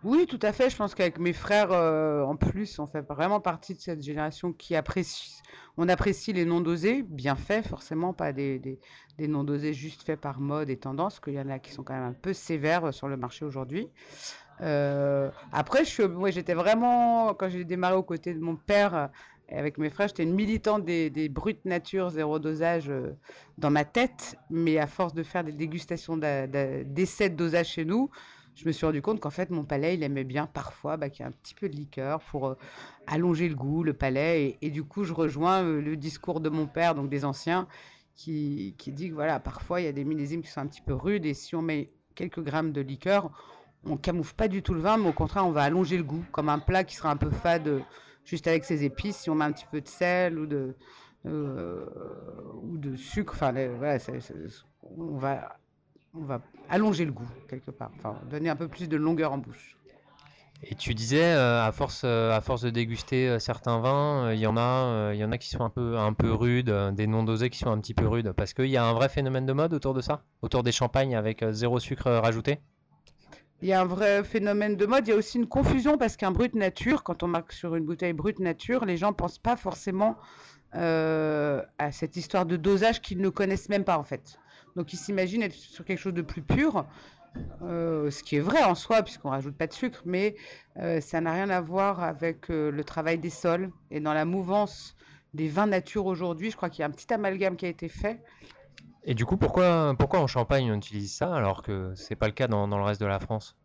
Oui, 0.03 0.26
tout 0.26 0.38
à 0.42 0.53
fait. 0.53 0.70
Je 0.70 0.76
pense 0.76 0.94
qu'avec 0.94 1.18
mes 1.18 1.34
frères, 1.34 1.72
euh, 1.72 2.22
en 2.22 2.34
plus, 2.36 2.78
on 2.78 2.86
fait 2.86 3.03
vraiment 3.03 3.40
partie 3.40 3.74
de 3.74 3.80
cette 3.80 4.03
génération 4.03 4.53
qui 4.53 4.74
apprécie. 4.74 5.42
On 5.76 5.88
apprécie 5.90 6.32
les 6.32 6.46
non 6.46 6.61
dosés, 6.62 7.03
bien 7.03 7.36
faits, 7.36 7.66
forcément, 7.66 8.14
pas 8.14 8.32
des, 8.32 8.59
des, 8.59 9.28
non 9.28 9.44
dosés 9.44 9.74
juste 9.74 10.03
faits 10.03 10.20
par 10.20 10.40
mode 10.40 10.70
et 10.70 10.78
tendance, 10.78 11.20
qu'il 11.20 11.34
y 11.34 11.40
en 11.40 11.51
a 11.51 11.59
qui 11.59 11.72
sont 11.72 11.82
quand 11.82 11.92
même 11.94 12.05
un 12.11 12.14
peu 12.14 12.32
sévères 12.32 12.86
euh, 12.86 12.92
sur 12.92 13.09
le 13.09 13.16
marché 13.18 13.44
aujourd'hui. 13.44 13.90
Euh, 14.62 15.30
après, 15.53 15.84
je 15.84 15.90
suis, 15.90 16.09
moi, 16.09 16.30
j'étais 16.30 16.55
vraiment, 16.55 17.34
quand 17.34 17.48
j'ai 17.51 17.64
démarré 17.64 17.94
aux 17.96 18.03
côtés 18.03 18.34
de 18.34 18.40
mon 18.40 18.57
père 18.57 18.94
euh, 18.94 19.07
et 19.48 19.57
avec 19.59 19.78
mes 19.78 19.90
frères, 19.90 20.09
j'étais 20.09 20.22
une 20.22 20.34
militante 20.34 20.84
des, 20.84 21.11
des 21.11 21.28
brutes 21.28 21.64
nature 21.64 22.11
zéro 22.11 22.38
dosage 22.38 22.88
euh, 22.90 23.16
dans 23.59 23.70
ma 23.70 23.84
tête, 23.84 24.36
mais 24.51 24.78
à 24.78 24.86
force 24.86 25.14
de 25.14 25.22
faire 25.22 25.44
des 25.44 25.53
dégustations 25.53 26.16
d'essais 26.16 27.30
de 27.30 27.36
dosage 27.36 27.68
chez 27.68 27.84
nous, 27.84 28.11
je 28.55 28.66
me 28.66 28.72
suis 28.72 28.84
rendu 28.84 29.01
compte 29.01 29.20
qu'en 29.20 29.30
fait, 29.30 29.51
mon 29.51 29.64
palais, 29.64 29.94
il 29.94 30.03
aimait 30.03 30.24
bien 30.24 30.46
parfois 30.46 30.96
bah, 30.96 31.09
qu'il 31.09 31.24
y 31.24 31.26
ait 31.26 31.28
un 31.28 31.32
petit 31.32 31.55
peu 31.55 31.68
de 31.68 31.76
liqueur 31.76 32.20
pour 32.20 32.57
allonger 33.07 33.48
le 33.48 33.55
goût, 33.55 33.82
le 33.82 33.94
palais. 33.94 34.59
Et, 34.61 34.70
du 34.70 34.84
coup, 34.84 35.05
je 35.05 35.12
rejoins 35.12 35.62
le 35.62 35.96
discours 35.96 36.40
de 36.40 36.48
mon 36.48 36.66
père, 36.66 36.94
donc 36.94 37.09
des 37.09 37.24
anciens, 37.24 37.68
qui, 38.14 38.74
qui 38.76 38.92
dit 38.92 39.09
que 39.09 39.14
voilà, 39.14 39.40
parfois, 39.40 39.80
il 39.80 39.84
y 39.84 39.88
a 39.88 39.92
des 39.92 40.05
millésimes 40.05 40.42
qui 40.42 40.51
sont 40.51 40.61
un 40.61 40.66
petit 40.66 40.82
peu 40.82 40.94
rudes. 40.94 41.24
Et 41.24 41.34
si 41.34 41.55
on 41.55 41.62
met 41.62 41.90
quelques 42.14 42.40
grammes 42.40 42.72
de 42.72 42.80
liqueur, 42.80 43.30
on 43.84 43.96
camoufle 43.96 44.34
pas 44.34 44.48
du 44.48 44.62
tout 44.62 44.74
le 44.74 44.80
vin, 44.80 44.98
mais 44.98 45.09
au 45.09 45.12
contraire, 45.12 45.46
on 45.46 45.53
va 45.53 45.62
allonger 45.62 45.96
le 45.96 46.05
goût, 46.05 46.24
comme 46.32 46.48
un 46.48 46.59
plat 46.59 46.84
qui 46.84 46.96
sera 46.96 47.11
un 47.11 47.16
peu 47.16 47.30
fade 47.30 47.82
juste 48.24 48.46
avec 48.46 48.64
ses 48.64 48.84
épices. 48.84 49.16
Si 49.16 49.30
on 49.30 49.34
met 49.34 49.46
un 49.46 49.53
petit 49.53 49.66
peu 49.70 49.80
de 49.80 49.88
sel 49.88 50.38
ou 50.38 50.46
de, 50.46 50.76
ou 51.24 52.76
de 52.76 52.96
sucre, 52.96 53.32
enfin, 53.34 53.55
on 54.82 55.16
va 55.16 55.59
on 56.14 56.24
va 56.24 56.40
allonger 56.68 57.04
le 57.04 57.12
goût 57.12 57.28
quelque 57.48 57.70
part, 57.70 57.90
enfin 57.96 58.16
donner 58.30 58.48
un 58.48 58.56
peu 58.56 58.68
plus 58.68 58.88
de 58.88 58.96
longueur 58.96 59.32
en 59.32 59.38
bouche. 59.38 59.76
Et 60.62 60.74
tu 60.74 60.92
disais, 60.92 61.32
euh, 61.32 61.64
à 61.64 61.72
force, 61.72 62.02
euh, 62.04 62.36
à 62.36 62.42
force 62.42 62.61
de 62.61 62.68
déguster 62.68 63.28
euh, 63.28 63.38
certains 63.38 63.80
vins, 63.80 64.30
il 64.34 64.38
y 64.38 64.46
en 64.46 64.58
a, 64.58 65.12
il 65.14 65.18
y 65.18 65.24
en 65.24 65.32
a 65.32 65.38
qui 65.38 65.48
sont 65.48 65.64
un 65.64 65.70
peu, 65.70 65.96
un 65.96 66.12
peu 66.12 66.32
rudes, 66.32 66.70
des 66.92 67.06
non 67.06 67.22
dosés 67.22 67.48
qui 67.48 67.58
sont 67.58 67.70
un 67.70 67.80
petit 67.80 67.94
peu 67.94 68.06
rudes, 68.06 68.32
parce 68.32 68.52
qu'il 68.52 68.66
y 68.66 68.76
a 68.76 68.84
un 68.84 68.92
vrai 68.92 69.08
phénomène 69.08 69.46
de 69.46 69.54
mode 69.54 69.72
autour 69.72 69.94
de 69.94 70.02
ça, 70.02 70.22
autour 70.42 70.62
des 70.62 70.72
champagnes 70.72 71.16
avec 71.16 71.44
zéro 71.50 71.78
sucre 71.78 72.11
rajouté? 72.11 72.61
il 73.62 73.68
y 73.68 73.74
a 73.74 73.82
un 73.82 73.84
vrai 73.84 74.24
phénomène 74.24 74.76
de 74.76 74.86
mode. 74.86 75.06
Il 75.06 75.11
y 75.11 75.12
a 75.12 75.16
aussi 75.16 75.36
une 75.36 75.46
confusion 75.46 75.98
parce 75.98 76.16
qu'un 76.16 76.30
brut 76.30 76.54
nature, 76.54 77.02
quand 77.02 77.22
on 77.22 77.26
marque 77.26 77.52
sur 77.52 77.76
une 77.76 77.84
bouteille 77.84 78.14
brut 78.14 78.38
nature, 78.38 78.86
les 78.86 78.96
gens 78.96 79.12
pensent 79.12 79.38
pas 79.38 79.54
forcément 79.54 80.16
à 80.72 81.92
cette 81.92 82.16
histoire 82.16 82.46
de 82.46 82.56
dosage 82.56 83.02
qu'ils 83.02 83.20
ne 83.20 83.28
connaissent 83.28 83.68
même 83.68 83.84
pas 83.84 83.98
en 83.98 84.04
fait. 84.04 84.38
Donc 84.77 84.93
ils 84.93 84.97
s'imaginent 84.97 85.43
être 85.43 85.55
sur 85.55 85.85
quelque 85.85 85.99
chose 85.99 86.14
de 86.14 86.23
plus 86.23 86.43
pur, 86.43 86.87
euh, 87.62 88.11
ce 88.11 88.23
qui 88.23 88.37
est 88.37 88.41
vrai 88.41 88.62
en 88.62 88.75
soi 88.75 89.03
puisqu'on 89.03 89.31
rajoute 89.31 89.57
pas 89.57 89.66
de 89.66 89.73
sucre, 89.73 90.03
mais 90.05 90.37
euh, 90.79 91.01
ça 91.01 91.21
n'a 91.21 91.33
rien 91.33 91.51
à 91.51 91.61
voir 91.61 92.03
avec 92.03 92.49
le 92.49 92.83
travail 92.83 93.18
des 93.18 93.31
sols 93.31 93.71
et 93.91 94.01
dans 94.01 94.14
la 94.14 94.25
mouvance 94.25 94.97
des 95.35 95.49
vins 95.49 95.66
nature 95.66 96.07
aujourd'hui. 96.07 96.51
Je 96.51 96.57
crois 96.57 96.71
qu'il 96.71 96.81
y 96.81 96.83
a 96.83 96.87
un 96.87 96.91
petit 96.91 97.12
amalgame 97.12 97.57
qui 97.57 97.66
a 97.66 97.68
été 97.68 97.89
fait. 97.89 98.21
Et 99.05 99.14
du 99.14 99.25
coup, 99.25 99.37
pourquoi, 99.37 99.95
pourquoi 99.99 100.21
en 100.21 100.27
Champagne 100.27 100.71
on 100.71 100.77
utilise 100.77 101.14
ça 101.14 101.35
alors 101.35 101.62
que 101.62 101.93
c'est 101.95 102.16
pas 102.16 102.27
le 102.27 102.33
cas 102.33 102.49
dans, 102.49 102.68
dans 102.68 102.79
le 102.79 102.85
reste 102.85 103.01
de 103.01 103.07
la 103.07 103.18
France? 103.18 103.57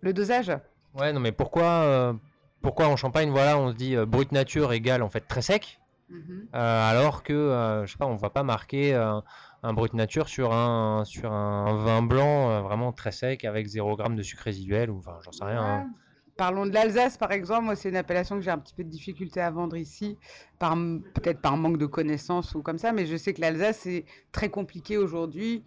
Le 0.00 0.12
dosage? 0.12 0.52
Ouais, 0.94 1.12
non, 1.12 1.20
mais 1.20 1.32
pourquoi, 1.32 2.16
pourquoi 2.62 2.88
en 2.88 2.96
Champagne, 2.96 3.30
voilà, 3.30 3.58
on 3.58 3.70
se 3.70 3.76
dit 3.76 3.96
brut 4.06 4.32
nature 4.32 4.72
égale 4.72 5.02
en 5.02 5.10
fait 5.10 5.20
très 5.20 5.42
sec? 5.42 5.78
Mhm. 6.08 6.48
Euh, 6.54 6.90
alors 6.90 7.22
que, 7.22 7.32
euh, 7.32 7.86
je 7.86 7.92
sais 7.92 7.98
pas, 7.98 8.06
on 8.06 8.16
va 8.16 8.30
pas 8.30 8.42
marquer 8.42 8.94
euh, 8.94 9.20
un 9.62 9.72
brut 9.72 9.92
nature 9.94 10.28
sur 10.28 10.52
un, 10.52 11.04
sur 11.04 11.32
un 11.32 11.76
vin 11.76 12.02
blanc 12.02 12.62
vraiment 12.62 12.92
très 12.92 13.12
sec 13.12 13.44
avec 13.44 13.66
0 13.66 13.96
g 13.98 14.14
de 14.14 14.22
sucre 14.22 14.44
résiduel 14.44 14.90
ou 14.90 14.98
enfin, 14.98 15.18
j'en 15.24 15.32
sais 15.32 15.44
rien. 15.44 15.62
Hein. 15.62 15.90
Parlons 16.36 16.66
de 16.66 16.72
l'Alsace, 16.72 17.16
par 17.16 17.32
exemple. 17.32 17.64
Moi, 17.64 17.76
c'est 17.76 17.88
une 17.88 17.96
appellation 17.96 18.36
que 18.36 18.42
j'ai 18.42 18.50
un 18.50 18.58
petit 18.58 18.74
peu 18.74 18.84
de 18.84 18.90
difficulté 18.90 19.40
à 19.40 19.50
vendre 19.50 19.74
ici, 19.76 20.18
par, 20.58 20.76
peut-être 21.14 21.40
par 21.40 21.56
manque 21.56 21.78
de 21.78 21.86
connaissances 21.86 22.54
ou 22.54 22.62
comme 22.62 22.78
ça, 22.78 22.92
mais 22.92 23.06
je 23.06 23.16
sais 23.16 23.32
que 23.32 23.40
l'Alsace, 23.40 23.78
c'est 23.78 24.04
très 24.32 24.50
compliqué 24.50 24.98
aujourd'hui, 24.98 25.64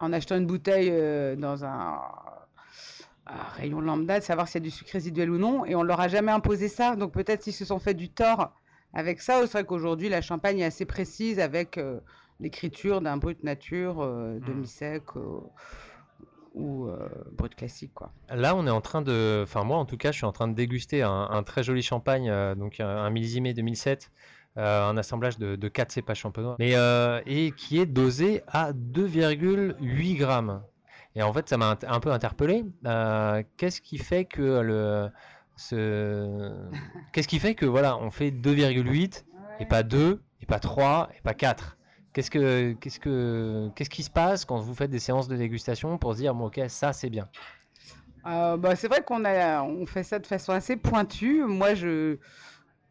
en 0.00 0.12
achetant 0.12 0.36
une 0.36 0.46
bouteille 0.46 0.90
dans 1.38 1.64
un, 1.64 1.98
rayon 3.56 3.80
lambda, 3.80 4.18
de 4.18 4.24
savoir 4.24 4.48
s'il 4.48 4.60
y 4.60 4.64
a 4.64 4.68
du 4.68 4.70
sucre 4.70 4.92
résiduel 4.92 5.30
ou 5.30 5.38
non, 5.38 5.64
et 5.64 5.74
on 5.74 5.82
leur 5.82 6.00
a 6.00 6.08
jamais 6.08 6.32
imposé 6.32 6.68
ça. 6.68 6.94
Donc 6.94 7.12
peut-être 7.12 7.42
qu'ils 7.42 7.54
se 7.54 7.64
sont 7.64 7.78
fait 7.78 7.94
du 7.94 8.10
tort 8.10 8.52
avec 8.94 9.20
ça, 9.20 9.40
c'est 9.42 9.52
vrai 9.52 9.64
qu'aujourd'hui, 9.64 10.08
la 10.08 10.20
Champagne 10.20 10.58
est 10.60 10.64
assez 10.64 10.84
précise 10.84 11.40
avec 11.40 11.78
euh, 11.78 12.00
l'écriture 12.40 13.00
d'un 13.00 13.16
brut 13.16 13.42
nature, 13.42 14.00
euh, 14.00 14.38
mmh. 14.38 14.40
demi-sec 14.40 15.02
euh, 15.16 15.40
ou 16.54 16.90
brut 17.32 17.54
classique. 17.54 17.92
Quoi. 17.94 18.12
Là, 18.28 18.54
on 18.54 18.66
est 18.66 18.70
en 18.70 18.82
train 18.82 19.00
de. 19.00 19.40
Enfin, 19.42 19.64
moi, 19.64 19.78
en 19.78 19.86
tout 19.86 19.96
cas, 19.96 20.12
je 20.12 20.18
suis 20.18 20.26
en 20.26 20.32
train 20.32 20.48
de 20.48 20.54
déguster 20.54 21.00
un, 21.00 21.42
très 21.44 21.62
joli 21.62 21.80
champagne, 21.80 22.30
donc 22.56 22.78
un, 22.78 23.08
millésimé 23.08 23.54
2007. 23.54 24.10
un 24.56 24.94
assemblage 24.98 25.38
de, 25.38 25.56
de 25.56 25.68
4 25.68 25.92
cépages 25.92 26.18
champenois, 26.18 26.56
mais, 26.58 26.74
et 27.24 27.52
qui 27.52 27.80
est 27.80 27.86
dosé 27.86 28.42
à 28.48 28.74
2,8 28.74 30.16
grammes. 30.18 30.62
Et 31.14 31.22
en 31.22 31.32
fait, 31.32 31.48
ça 31.48 31.56
m'a 31.56 31.78
un 31.86 32.00
peu 32.00 32.12
interpellé. 32.12 32.66
Qu'est-ce 33.56 33.80
qui 33.80 33.96
fait 33.96 34.26
que 34.26 34.60
le, 34.60 35.10
Qu'est-ce 35.70 37.28
qui 37.28 37.38
fait 37.38 37.54
que 37.54 37.66
voilà, 37.66 37.96
on 37.98 38.10
fait 38.10 38.30
2,8 38.30 39.24
et 39.60 39.66
pas 39.66 39.82
2 39.82 40.22
et 40.40 40.46
pas 40.46 40.58
3 40.58 41.10
et 41.16 41.20
pas 41.22 41.34
4 41.34 41.76
Qu'est-ce 42.12 42.30
que 42.30 42.72
qu'est-ce 42.74 43.00
que 43.00 43.70
qu'est-ce 43.74 43.88
qui 43.88 44.02
se 44.02 44.10
passe 44.10 44.44
quand 44.44 44.58
vous 44.58 44.74
faites 44.74 44.90
des 44.90 44.98
séances 44.98 45.28
de 45.28 45.36
dégustation 45.36 45.96
pour 45.96 46.12
se 46.12 46.18
dire 46.18 46.34
bon, 46.34 46.46
OK, 46.46 46.60
ça 46.68 46.92
c'est 46.92 47.08
bien? 47.08 47.26
Euh, 48.26 48.56
bah, 48.58 48.76
c'est 48.76 48.88
vrai 48.88 49.02
qu'on 49.02 49.24
a 49.24 49.62
on 49.62 49.86
fait 49.86 50.02
ça 50.02 50.18
de 50.18 50.26
façon 50.26 50.52
assez 50.52 50.76
pointue. 50.76 51.42
Moi 51.44 51.74
je 51.74 52.18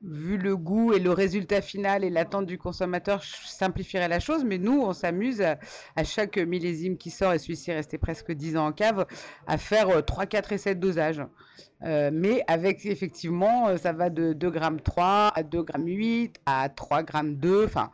vu 0.04 0.38
le 0.38 0.58
goût 0.58 0.94
et 0.94 1.00
le 1.00 1.12
résultat 1.12 1.62
final 1.62 2.04
et 2.04 2.10
l'attente 2.10 2.46
du 2.46 2.58
consommateur, 2.58 3.22
je 3.22 3.48
simplifierais 3.48 4.08
la 4.08 4.20
chose, 4.20 4.44
mais 4.44 4.58
nous, 4.58 4.82
on 4.82 4.94
s'amuse 4.94 5.42
à, 5.42 5.58
chaque 6.04 6.38
millésime 6.38 6.98
qui 6.98 7.12
sort, 7.12 7.34
et 7.34 7.40
celui-ci 7.40 7.72
est 7.72 7.76
resté 7.76 7.98
presque 7.98 8.32
10 8.32 8.58
ans 8.58 8.68
en 8.68 8.72
cave, 8.72 9.06
à 9.48 9.58
faire 9.58 10.04
3, 10.04 10.26
4 10.26 10.54
essais 10.54 10.76
de 10.76 10.80
dosage. 10.80 11.22
Euh, 11.84 12.12
mais 12.14 12.44
avec 12.48 12.86
effectivement, 12.86 13.70
euh, 13.70 13.78
ça 13.78 13.92
va 13.92 14.10
de 14.10 14.34
2 14.34 14.50
grammes 14.52 14.82
3 14.82 15.32
à 15.36 15.44
2 15.44 15.64
grammes 15.64 15.88
8 15.88 16.40
à 16.46 16.70
3 16.70 17.04
grammes 17.04 17.36
2. 17.36 17.66
Enfin, 17.66 17.92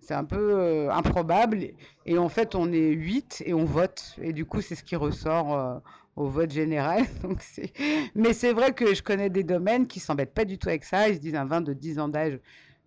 c'est 0.00 0.14
un 0.14 0.24
peu 0.24 0.54
euh, 0.54 0.90
improbable. 0.90 1.58
Et 2.06 2.18
en 2.18 2.28
fait, 2.28 2.54
on 2.54 2.72
est 2.72 2.90
8 2.92 3.42
et 3.46 3.52
on 3.52 3.64
vote. 3.64 4.16
Et 4.22 4.32
du 4.32 4.46
coup, 4.46 4.60
c'est 4.62 4.74
ce 4.74 4.84
qui 4.84 4.96
ressort 4.96 5.82
au 6.16 6.28
vote 6.28 6.50
général. 6.50 7.04
Donc 7.22 7.40
Mais 8.14 8.32
c'est 8.32 8.52
vrai 8.52 8.72
que 8.72 8.94
je 8.94 9.02
connais 9.02 9.30
des 9.30 9.44
domaines 9.44 9.86
qui 9.86 10.00
s'embêtent 10.00 10.34
pas 10.34 10.44
du 10.44 10.58
tout 10.58 10.68
avec 10.68 10.84
ça. 10.84 11.08
Ils 11.08 11.16
se 11.16 11.20
disent 11.20 11.36
un 11.36 11.44
vin 11.44 11.60
de 11.60 11.72
10 11.72 11.98
ans 11.98 12.08
d'âge, 12.08 12.40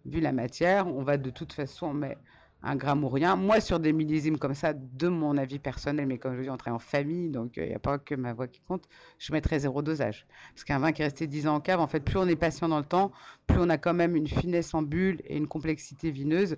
vu 0.06 0.20
la 0.20 0.32
matière, 0.32 0.88
on 0.88 1.04
va 1.04 1.18
de 1.18 1.30
toute 1.30 1.54
façon 1.54 1.94
mettre 1.94 2.22
un 2.62 2.76
gramme 2.76 3.04
ou 3.04 3.10
rien. 3.10 3.36
Moi, 3.36 3.62
sur 3.62 3.80
des 3.80 3.94
millésimes 3.94 4.38
comme 4.38 4.54
ça, 4.54 4.74
de 4.74 5.08
mon 5.08 5.38
avis 5.38 5.60
personnel, 5.60 6.08
mais 6.08 6.18
comme 6.18 6.36
je 6.36 6.42
dis, 6.42 6.50
on 6.50 6.58
travaille 6.58 6.76
en 6.76 6.80
famille, 6.80 7.30
donc 7.30 7.56
il 7.56 7.64
n'y 7.64 7.74
a 7.74 7.80
pas 7.80 7.98
que 8.00 8.16
ma 8.16 8.34
voix 8.34 8.48
qui 8.48 8.60
compte, 8.62 8.84
je 9.18 9.32
mettrais 9.32 9.60
zéro 9.60 9.82
dosage. 9.82 10.28
Parce 10.54 10.66
qu'un 10.66 10.80
vin 10.80 10.92
qui 10.92 11.02
est 11.02 11.06
resté 11.06 11.26
10 11.26 11.48
ans 11.48 11.56
en 11.56 11.62
cave, 11.62 11.80
en 11.80 11.88
fait, 11.88 12.02
plus 12.02 12.18
on 12.18 12.28
est 12.28 12.36
patient 12.36 12.68
dans 12.68 12.80
le 12.80 12.86
temps, 12.86 13.12
plus 13.48 13.60
on 13.60 13.70
a 13.70 13.78
quand 13.78 13.94
même 13.94 14.16
une 14.16 14.28
finesse 14.28 14.74
en 14.74 14.82
bulle 14.82 15.22
et 15.26 15.38
une 15.38 15.48
complexité 15.48 16.12
vineuse. 16.12 16.58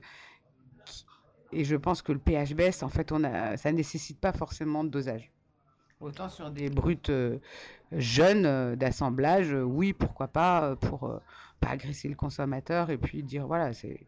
Et 1.51 1.65
je 1.65 1.75
pense 1.75 2.01
que 2.01 2.13
le 2.13 2.19
pH 2.19 2.55
baisse, 2.55 2.81
en 2.81 2.89
fait, 2.89 3.11
on 3.11 3.23
a... 3.23 3.57
ça 3.57 3.71
ne 3.71 3.77
nécessite 3.77 4.19
pas 4.19 4.31
forcément 4.31 4.83
de 4.83 4.89
dosage. 4.89 5.31
Autant 6.01 6.29
sur 6.29 6.49
des 6.49 6.71
brutes 6.71 7.11
euh, 7.11 7.37
jeunes 7.91 8.47
euh, 8.47 8.75
d'assemblage, 8.75 9.53
euh, 9.53 9.61
oui, 9.61 9.93
pourquoi 9.93 10.27
pas, 10.27 10.75
pour 10.75 11.21
pas 11.59 11.69
agresser 11.69 12.09
le 12.09 12.15
consommateur 12.15 12.89
et 12.89 12.97
puis 12.97 13.21
dire 13.21 13.45
voilà, 13.45 13.71
c'est 13.71 14.07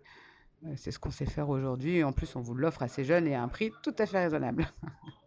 c'est 0.75 0.91
ce 0.91 0.97
qu'on 0.97 1.11
sait 1.11 1.25
faire 1.25 1.49
aujourd'hui. 1.49 2.03
En 2.03 2.13
plus, 2.13 2.35
on 2.37 2.41
vous 2.41 2.55
l'offre 2.55 2.83
assez 2.83 3.03
jeune 3.03 3.27
et 3.27 3.35
à 3.35 3.43
un 3.43 3.49
prix 3.49 3.71
tout 3.83 3.93
à 3.99 4.05
fait 4.05 4.23
raisonnable. 4.23 4.65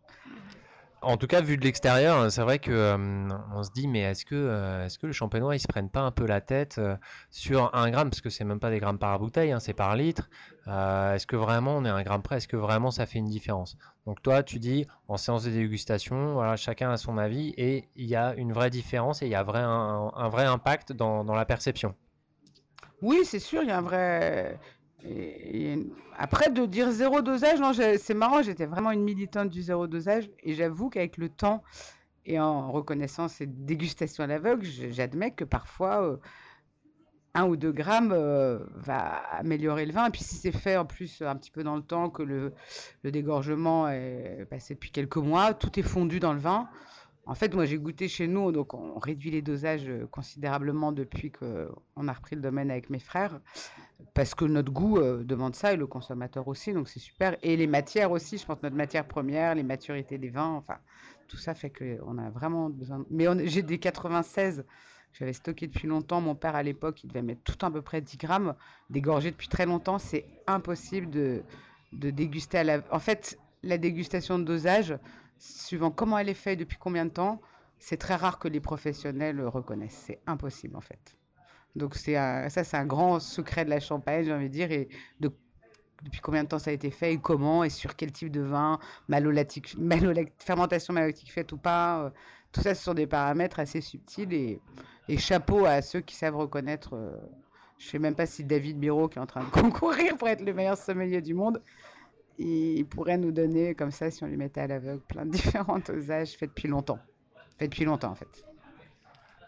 En 1.06 1.16
tout 1.16 1.28
cas, 1.28 1.40
vu 1.40 1.56
de 1.56 1.62
l'extérieur, 1.62 2.32
c'est 2.32 2.42
vrai 2.42 2.58
que 2.58 2.96
on 3.54 3.62
se 3.62 3.70
dit, 3.70 3.86
mais 3.86 4.00
est-ce 4.00 4.24
que, 4.24 4.84
est-ce 4.84 4.98
que 4.98 5.06
le 5.06 5.12
champenois, 5.12 5.54
ils 5.54 5.60
se 5.60 5.68
prennent 5.68 5.88
pas 5.88 6.00
un 6.00 6.10
peu 6.10 6.26
la 6.26 6.40
tête 6.40 6.80
sur 7.30 7.72
un 7.76 7.90
gramme, 7.90 8.10
parce 8.10 8.20
que 8.20 8.28
c'est 8.28 8.42
même 8.42 8.58
pas 8.58 8.70
des 8.70 8.80
grammes 8.80 8.98
par 8.98 9.16
bouteille, 9.20 9.52
hein, 9.52 9.60
c'est 9.60 9.72
par 9.72 9.94
litre. 9.94 10.28
est-ce 10.66 11.26
que 11.28 11.36
vraiment 11.36 11.76
on 11.76 11.84
est 11.84 11.88
un 11.90 12.02
gramme 12.02 12.22
près? 12.22 12.38
Est-ce 12.38 12.48
que 12.48 12.56
vraiment 12.56 12.90
ça 12.90 13.06
fait 13.06 13.20
une 13.20 13.28
différence? 13.28 13.76
Donc 14.04 14.20
toi, 14.20 14.42
tu 14.42 14.58
dis 14.58 14.88
en 15.06 15.16
séance 15.16 15.44
de 15.44 15.50
dégustation, 15.50 16.34
voilà, 16.34 16.56
chacun 16.56 16.90
a 16.90 16.96
son 16.96 17.18
avis 17.18 17.54
et 17.56 17.88
il 17.94 18.06
y 18.06 18.16
a 18.16 18.34
une 18.34 18.52
vraie 18.52 18.70
différence 18.70 19.22
et 19.22 19.26
il 19.26 19.30
y 19.30 19.36
a 19.36 19.46
un, 19.46 20.28
vrai 20.28 20.44
impact 20.44 20.92
dans 20.92 21.22
la 21.22 21.44
perception. 21.44 21.94
Oui, 23.02 23.20
c'est 23.24 23.38
sûr, 23.38 23.62
il 23.62 23.68
y 23.68 23.72
a 23.72 23.78
un 23.78 23.82
vrai, 23.82 24.58
après, 26.16 26.50
de 26.50 26.64
dire 26.66 26.90
zéro 26.90 27.20
dosage, 27.22 27.58
c'est 27.98 28.14
marrant, 28.14 28.42
j'étais 28.42 28.66
vraiment 28.66 28.90
une 28.90 29.02
militante 29.02 29.50
du 29.50 29.62
zéro 29.62 29.86
dosage. 29.86 30.30
Et 30.42 30.54
j'avoue 30.54 30.88
qu'avec 30.88 31.16
le 31.16 31.28
temps 31.28 31.62
et 32.24 32.40
en 32.40 32.72
reconnaissant 32.72 33.28
cette 33.28 33.64
dégustation 33.64 34.24
à 34.24 34.26
l'aveugle, 34.26 34.66
j'admets 34.66 35.30
que 35.30 35.44
parfois, 35.44 36.02
euh, 36.02 36.16
un 37.34 37.46
ou 37.46 37.56
deux 37.56 37.70
grammes 37.70 38.12
euh, 38.12 38.58
va 38.74 38.98
améliorer 39.30 39.86
le 39.86 39.92
vin. 39.92 40.06
Et 40.06 40.10
puis, 40.10 40.24
si 40.24 40.34
c'est 40.34 40.52
fait 40.52 40.76
en 40.76 40.86
plus 40.86 41.22
un 41.22 41.36
petit 41.36 41.50
peu 41.50 41.62
dans 41.62 41.76
le 41.76 41.82
temps, 41.82 42.10
que 42.10 42.22
le, 42.22 42.52
le 43.02 43.10
dégorgement 43.12 43.88
est 43.88 44.46
passé 44.50 44.74
depuis 44.74 44.90
quelques 44.90 45.18
mois, 45.18 45.54
tout 45.54 45.78
est 45.78 45.84
fondu 45.84 46.18
dans 46.18 46.32
le 46.32 46.40
vin. 46.40 46.68
En 47.26 47.34
fait, 47.34 47.54
moi, 47.54 47.64
j'ai 47.64 47.76
goûté 47.76 48.08
chez 48.08 48.28
nous, 48.28 48.52
donc 48.52 48.72
on 48.72 48.98
réduit 48.98 49.32
les 49.32 49.42
dosages 49.42 49.88
euh, 49.88 50.06
considérablement 50.06 50.92
depuis 50.92 51.32
qu'on 51.32 52.08
a 52.08 52.12
repris 52.12 52.36
le 52.36 52.42
domaine 52.42 52.70
avec 52.70 52.88
mes 52.88 53.00
frères, 53.00 53.40
parce 54.14 54.34
que 54.34 54.44
notre 54.44 54.72
goût 54.72 54.98
euh, 54.98 55.24
demande 55.24 55.54
ça 55.54 55.72
et 55.72 55.76
le 55.76 55.86
consommateur 55.86 56.48
aussi, 56.48 56.72
donc 56.72 56.88
c'est 56.88 57.00
super. 57.00 57.36
Et 57.42 57.56
les 57.56 57.66
matières 57.66 58.10
aussi, 58.10 58.38
je 58.38 58.46
pense 58.46 58.62
notre 58.62 58.76
matière 58.76 59.06
première, 59.06 59.54
les 59.54 59.62
maturités 59.62 60.18
des 60.18 60.30
vins, 60.30 60.52
enfin, 60.52 60.78
tout 61.28 61.36
ça 61.36 61.54
fait 61.54 61.70
qu'on 61.70 62.18
a 62.18 62.30
vraiment 62.30 62.70
besoin. 62.70 63.04
Mais 63.10 63.26
j'ai 63.46 63.62
des 63.62 63.78
96 63.78 64.64
j'avais 65.18 65.32
stocké 65.32 65.66
depuis 65.66 65.88
longtemps. 65.88 66.20
Mon 66.20 66.34
père, 66.34 66.56
à 66.56 66.62
l'époque, 66.62 67.02
il 67.02 67.08
devait 67.08 67.22
mettre 67.22 67.42
tout 67.42 67.64
à 67.64 67.70
peu 67.70 67.80
près 67.80 68.02
10 68.02 68.18
grammes, 68.18 68.54
dégorgé 68.90 69.30
depuis 69.30 69.48
très 69.48 69.64
longtemps. 69.64 69.98
C'est 69.98 70.26
impossible 70.46 71.08
de, 71.10 71.42
de 71.92 72.10
déguster 72.10 72.58
à 72.58 72.64
la. 72.64 72.82
En 72.90 72.98
fait, 72.98 73.38
la 73.62 73.78
dégustation 73.78 74.38
de 74.38 74.44
dosage, 74.44 74.98
suivant 75.38 75.90
comment 75.90 76.18
elle 76.18 76.28
est 76.28 76.34
faite, 76.34 76.58
depuis 76.58 76.76
combien 76.78 77.06
de 77.06 77.10
temps, 77.10 77.40
c'est 77.78 77.96
très 77.96 78.14
rare 78.14 78.38
que 78.38 78.48
les 78.48 78.60
professionnels 78.60 79.36
le 79.36 79.48
reconnaissent. 79.48 80.02
C'est 80.06 80.20
impossible 80.26 80.76
en 80.76 80.80
fait. 80.82 81.16
Donc 81.76 81.94
c'est 81.94 82.14
ça, 82.14 82.64
c'est 82.64 82.76
un 82.76 82.86
grand 82.86 83.20
secret 83.20 83.64
de 83.64 83.70
la 83.70 83.80
Champagne, 83.80 84.24
j'ai 84.24 84.32
envie 84.32 84.48
de 84.48 84.52
dire, 84.52 84.72
et 84.72 84.88
de, 85.20 85.30
depuis 86.02 86.20
combien 86.20 86.42
de 86.42 86.48
temps 86.48 86.58
ça 86.58 86.70
a 86.70 86.72
été 86.72 86.90
fait 86.90 87.12
et 87.12 87.18
comment 87.18 87.64
et 87.64 87.70
sur 87.70 87.96
quel 87.96 88.12
type 88.12 88.30
de 88.30 88.40
vin, 88.40 88.78
malolactique, 89.08 89.76
fermentation 90.38 90.94
malolactique 90.94 91.32
faite 91.32 91.52
ou 91.52 91.58
pas. 91.58 92.04
Euh, 92.04 92.10
tout 92.52 92.62
ça, 92.62 92.74
ce 92.74 92.82
sont 92.82 92.94
des 92.94 93.06
paramètres 93.06 93.60
assez 93.60 93.82
subtils 93.82 94.32
et, 94.32 94.60
et 95.08 95.18
chapeau 95.18 95.66
à 95.66 95.82
ceux 95.82 96.00
qui 96.00 96.16
savent 96.16 96.36
reconnaître. 96.36 96.94
Euh, 96.94 97.14
je 97.78 97.88
sais 97.88 97.98
même 97.98 98.14
pas 98.14 98.24
si 98.24 98.44
David 98.44 98.78
Biro, 98.78 99.08
qui 99.08 99.18
est 99.18 99.22
en 99.22 99.26
train 99.26 99.44
de 99.44 99.50
concourir 99.60 100.16
pour 100.16 100.28
être 100.28 100.42
le 100.42 100.54
meilleur 100.54 100.78
sommelier 100.78 101.20
du 101.20 101.34
monde, 101.34 101.62
il 102.38 102.86
pourrait 102.86 103.18
nous 103.18 103.32
donner, 103.32 103.74
comme 103.74 103.90
ça, 103.90 104.10
si 104.10 104.22
on 104.24 104.26
lui 104.26 104.36
mettait 104.36 104.62
à 104.62 104.66
l'aveugle, 104.66 105.02
plein 105.08 105.26
de 105.26 105.30
différents 105.32 105.78
dosages 105.78 106.32
faits 106.32 106.50
depuis 106.50 106.68
longtemps. 106.68 106.98
Fait 107.58 107.68
depuis 107.68 107.84
longtemps, 107.84 108.12
en 108.12 108.14
fait. 108.14 108.44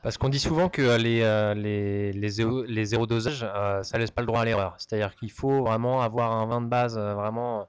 Parce 0.02 0.16
qu'on 0.16 0.28
dit 0.28 0.38
souvent 0.38 0.68
que 0.68 0.96
les, 0.96 1.22
euh, 1.22 1.54
les, 1.54 2.12
les, 2.12 2.28
zéro, 2.28 2.62
les 2.62 2.84
zéro 2.84 3.06
dosages, 3.06 3.44
euh, 3.44 3.82
ça 3.82 3.98
laisse 3.98 4.10
pas 4.10 4.22
le 4.22 4.26
droit 4.26 4.40
à 4.40 4.44
l'erreur. 4.44 4.74
C'est-à-dire 4.78 5.14
qu'il 5.16 5.30
faut 5.30 5.62
vraiment 5.62 6.02
avoir 6.02 6.32
un 6.32 6.46
vin 6.46 6.60
de 6.60 6.68
base 6.68 6.96
euh, 6.96 7.14
vraiment 7.14 7.68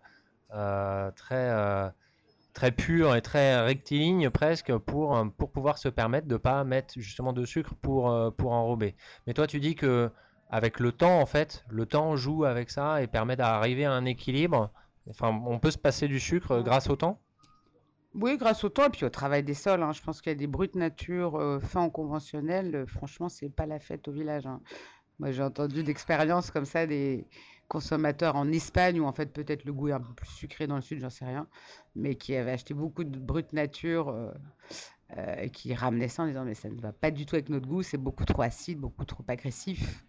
très, 1.16 1.92
très 2.54 2.72
pur 2.72 3.16
et 3.16 3.22
très 3.22 3.62
rectiligne 3.62 4.30
presque 4.30 4.76
pour, 4.78 5.24
pour 5.38 5.52
pouvoir 5.52 5.78
se 5.78 5.90
permettre 5.90 6.28
de 6.28 6.38
pas 6.38 6.64
mettre 6.64 6.96
justement 6.98 7.34
de 7.34 7.46
sucre 7.46 7.76
pour, 7.82 8.34
pour 8.36 8.52
enrober. 8.52 8.96
Mais 9.28 9.34
toi, 9.34 9.46
tu 9.46 9.60
dis 9.60 9.76
que 9.76 10.10
avec 10.50 10.80
le 10.80 10.92
temps, 10.92 11.20
en 11.20 11.28
fait, 11.28 11.64
le 11.70 11.86
temps 11.86 12.16
joue 12.16 12.46
avec 12.46 12.72
ça 12.72 13.04
et 13.04 13.08
permet 13.08 13.36
d'arriver 13.36 13.86
à 13.86 13.92
un 13.92 14.06
équilibre. 14.06 14.72
Enfin, 15.10 15.40
on 15.46 15.60
peut 15.60 15.72
se 15.72 15.78
passer 15.78 16.08
du 16.08 16.20
sucre 16.20 16.62
grâce 16.62 16.90
au 16.90 16.96
temps? 16.96 17.20
Oui, 18.16 18.38
grâce 18.38 18.64
au 18.64 18.70
temps 18.70 18.86
et 18.88 18.90
puis 18.90 19.06
au 19.06 19.10
travail 19.10 19.44
des 19.44 19.54
sols. 19.54 19.84
hein. 19.84 19.92
Je 19.94 20.02
pense 20.02 20.22
qu'il 20.22 20.32
y 20.32 20.36
a 20.36 20.38
des 20.38 20.48
brutes 20.48 20.76
nature 20.76 21.36
euh, 21.36 21.60
faits 21.60 21.78
en 21.78 21.90
conventionnel. 21.90 22.76
euh, 22.76 22.86
franchement, 22.88 23.30
c'est 23.30 23.50
pas 23.50 23.66
la 23.68 23.80
fête 23.80 24.08
au 24.08 24.12
village. 24.12 24.48
hein. 24.48 24.62
Moi, 25.20 25.32
j'ai 25.32 25.44
entendu 25.44 25.84
d'expériences 25.84 26.52
comme 26.52 26.66
ça 26.66 26.88
des 26.88 27.28
consommateurs 27.70 28.36
en 28.36 28.52
Espagne 28.52 29.00
où 29.02 29.06
en 29.06 29.12
fait 29.14 29.28
peut-être 29.34 29.66
le 29.66 29.74
goût 29.74 29.90
est 29.90 29.94
un 29.94 30.02
peu 30.02 30.14
plus 30.14 30.30
sucré 30.30 30.68
dans 30.68 30.76
le 30.76 30.82
sud, 30.82 31.02
j'en 31.02 31.10
sais 31.12 31.26
rien, 31.26 31.48
mais 31.96 32.16
qui 32.16 32.36
avaient 32.36 32.52
acheté 32.52 32.74
beaucoup 32.76 33.04
de 33.04 33.20
brutes 33.20 33.54
nature 33.54 34.10
euh, 34.10 34.32
euh, 35.18 35.36
et 35.42 35.50
qui 35.52 35.74
ramenaient 35.76 36.08
ça 36.10 36.24
en 36.24 36.28
disant 36.28 36.46
mais 36.46 36.56
ça 36.56 36.70
ne 36.70 36.82
va 36.82 36.94
pas 36.94 37.12
du 37.12 37.26
tout 37.26 37.36
avec 37.36 37.50
notre 37.50 37.68
goût, 37.68 37.84
c'est 37.84 37.98
beaucoup 37.98 38.26
trop 38.26 38.44
acide, 38.44 38.80
beaucoup 38.80 39.06
trop 39.06 39.24
agressif. 39.28 40.06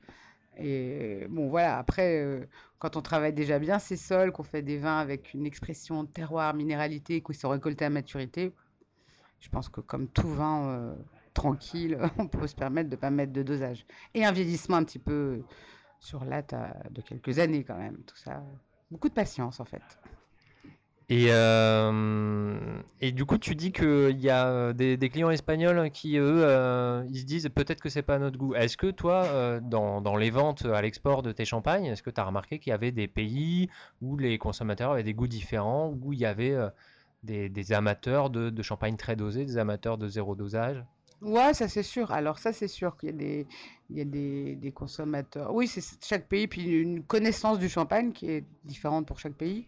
Et 0.60 1.26
bon, 1.28 1.48
voilà, 1.48 1.78
après, 1.78 2.22
euh, 2.22 2.46
quand 2.78 2.96
on 2.96 3.02
travaille 3.02 3.32
déjà 3.32 3.58
bien 3.58 3.78
ces 3.78 3.96
sols, 3.96 4.32
qu'on 4.32 4.42
fait 4.42 4.62
des 4.62 4.78
vins 4.78 4.98
avec 4.98 5.34
une 5.34 5.46
expression 5.46 6.04
terroir, 6.06 6.54
minéralité, 6.54 7.22
qu'ils 7.22 7.34
sont 7.34 7.48
récoltés 7.48 7.84
à 7.84 7.90
maturité, 7.90 8.52
je 9.40 9.48
pense 9.48 9.68
que 9.68 9.80
comme 9.80 10.06
tout 10.08 10.28
vin 10.28 10.68
euh, 10.68 10.94
tranquille, 11.34 11.98
on 12.18 12.28
peut 12.28 12.46
se 12.46 12.54
permettre 12.54 12.90
de 12.90 12.96
ne 12.96 13.00
pas 13.00 13.10
mettre 13.10 13.32
de 13.32 13.42
dosage. 13.42 13.86
Et 14.14 14.24
un 14.24 14.32
vieillissement 14.32 14.76
un 14.76 14.84
petit 14.84 14.98
peu 14.98 15.42
sur 15.98 16.24
latte 16.24 16.54
de 16.90 17.00
quelques 17.02 17.38
années 17.38 17.64
quand 17.64 17.76
même, 17.76 17.98
tout 18.06 18.16
ça. 18.16 18.42
Beaucoup 18.90 19.08
de 19.08 19.14
patience 19.14 19.60
en 19.60 19.64
fait. 19.64 19.82
Et, 21.12 21.26
euh, 21.30 22.80
et 23.00 23.10
du 23.10 23.24
coup, 23.24 23.36
tu 23.36 23.56
dis 23.56 23.72
qu'il 23.72 24.20
y 24.20 24.30
a 24.30 24.46
euh, 24.46 24.72
des, 24.72 25.10
clients 25.10 25.30
espagnols 25.30 25.90
qui, 25.90 26.16
eux, 26.16 26.44
euh, 26.44 27.04
ils 27.10 27.18
se 27.18 27.24
disent 27.24 27.48
peut-être 27.52 27.80
que 27.80 27.88
c'est 27.88 28.02
pas 28.02 28.20
notre 28.20 28.38
goût. 28.38 28.54
Est-ce 28.54 28.76
que 28.76 28.92
toi, 28.92 29.58
dans, 29.60 30.00
dans 30.00 30.16
les 30.16 30.30
ventes 30.30 30.64
à 30.66 30.80
l'export 30.80 31.24
de 31.24 31.32
tes 31.32 31.44
champagnes, 31.44 31.86
est-ce 31.86 32.04
que 32.04 32.10
tu 32.10 32.20
as 32.20 32.24
remarqué 32.24 32.60
qu'il 32.60 32.70
y 32.70 32.74
avait 32.74 32.92
des 32.92 33.08
pays 33.08 33.68
où 34.00 34.16
les 34.16 34.38
consommateurs 34.38 34.92
avaient 34.92 35.02
des 35.02 35.12
goûts 35.12 35.26
différents, 35.26 35.92
où 36.00 36.12
il 36.12 36.20
y 36.20 36.26
avait 36.26 36.56
des, 37.24 37.48
des 37.48 37.72
amateurs 37.72 38.30
de, 38.30 38.48
de 38.48 38.62
champagne 38.62 38.96
très 38.96 39.16
dosé, 39.16 39.44
des 39.44 39.58
amateurs 39.58 39.98
de 39.98 40.06
zéro 40.06 40.36
dosage? 40.36 40.84
Ouais, 41.22 41.52
ça 41.52 41.68
c'est 41.68 41.82
sûr. 41.82 42.12
Alors 42.12 42.38
ça 42.38 42.52
c'est 42.52 42.68
sûr 42.68 42.96
qu'il 42.96 43.10
y 43.10 43.12
a 43.12 43.16
des, 43.16 43.46
il 43.90 43.98
y 43.98 44.00
a 44.00 44.04
des, 44.04 44.54
des 44.56 44.72
consommateurs. 44.72 45.52
Oui, 45.52 45.66
c'est 45.66 45.82
chaque 46.02 46.28
pays, 46.28 46.46
puis 46.46 46.70
une 46.70 47.02
connaissance 47.02 47.58
du 47.58 47.68
champagne 47.68 48.12
qui 48.12 48.30
est 48.30 48.44
différente 48.64 49.06
pour 49.06 49.18
chaque 49.18 49.34
pays. 49.34 49.66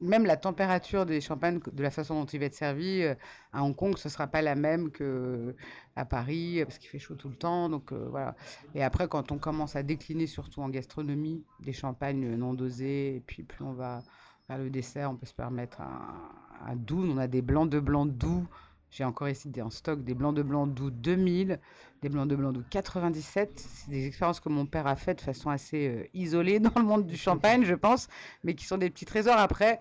Même 0.00 0.26
la 0.26 0.36
température 0.36 1.06
des 1.06 1.20
champagnes, 1.20 1.60
de 1.72 1.82
la 1.82 1.90
façon 1.90 2.20
dont 2.20 2.26
il 2.26 2.40
va 2.40 2.46
être 2.46 2.54
servi, 2.54 3.02
euh, 3.02 3.14
à 3.52 3.62
Hong 3.62 3.74
Kong, 3.74 3.96
ce 3.96 4.08
sera 4.08 4.26
pas 4.26 4.42
la 4.42 4.54
même 4.54 4.90
que 4.90 5.54
à 5.96 6.04
Paris, 6.04 6.60
euh, 6.60 6.64
parce 6.64 6.78
qu'il 6.78 6.88
fait 6.88 6.98
chaud 6.98 7.14
tout 7.14 7.28
le 7.28 7.36
temps. 7.36 7.68
Donc 7.68 7.92
euh, 7.92 8.08
voilà. 8.10 8.34
Et 8.74 8.82
après, 8.82 9.08
quand 9.08 9.32
on 9.32 9.38
commence 9.38 9.76
à 9.76 9.82
décliner, 9.82 10.26
surtout 10.26 10.62
en 10.62 10.68
gastronomie, 10.68 11.44
des 11.60 11.72
champagnes 11.72 12.34
non 12.36 12.54
dosés, 12.54 13.16
et 13.16 13.20
puis 13.20 13.42
plus 13.42 13.64
on 13.64 13.72
va 13.72 14.02
vers 14.48 14.58
le 14.58 14.70
dessert, 14.70 15.10
on 15.10 15.16
peut 15.16 15.26
se 15.26 15.34
permettre 15.34 15.80
un, 15.80 16.30
un 16.66 16.76
doux. 16.76 17.04
On 17.04 17.18
a 17.18 17.26
des 17.26 17.42
blancs 17.42 17.70
de 17.70 17.80
blanc 17.80 18.06
doux. 18.06 18.46
J'ai 18.90 19.04
encore 19.04 19.28
ici 19.28 19.48
des, 19.50 19.60
en 19.62 19.70
stock 19.70 20.02
des 20.02 20.14
blancs 20.14 20.34
de 20.34 20.42
blanc 20.42 20.66
doux 20.66 20.90
2000, 20.90 21.60
des 22.02 22.08
blancs 22.08 22.28
de 22.28 22.36
blanc 22.36 22.52
doux 22.52 22.64
97. 22.70 23.58
C'est 23.58 23.90
des 23.90 24.06
expériences 24.06 24.40
que 24.40 24.48
mon 24.48 24.66
père 24.66 24.86
a 24.86 24.96
faites 24.96 25.18
de 25.18 25.22
façon 25.22 25.50
assez 25.50 25.88
euh, 25.88 26.04
isolée 26.14 26.58
dans 26.60 26.72
le 26.76 26.82
monde 26.84 27.06
du 27.06 27.16
champagne, 27.18 27.64
je 27.64 27.74
pense, 27.74 28.08
mais 28.44 28.54
qui 28.54 28.64
sont 28.64 28.78
des 28.78 28.90
petits 28.90 29.04
trésors. 29.04 29.36
Après, 29.38 29.80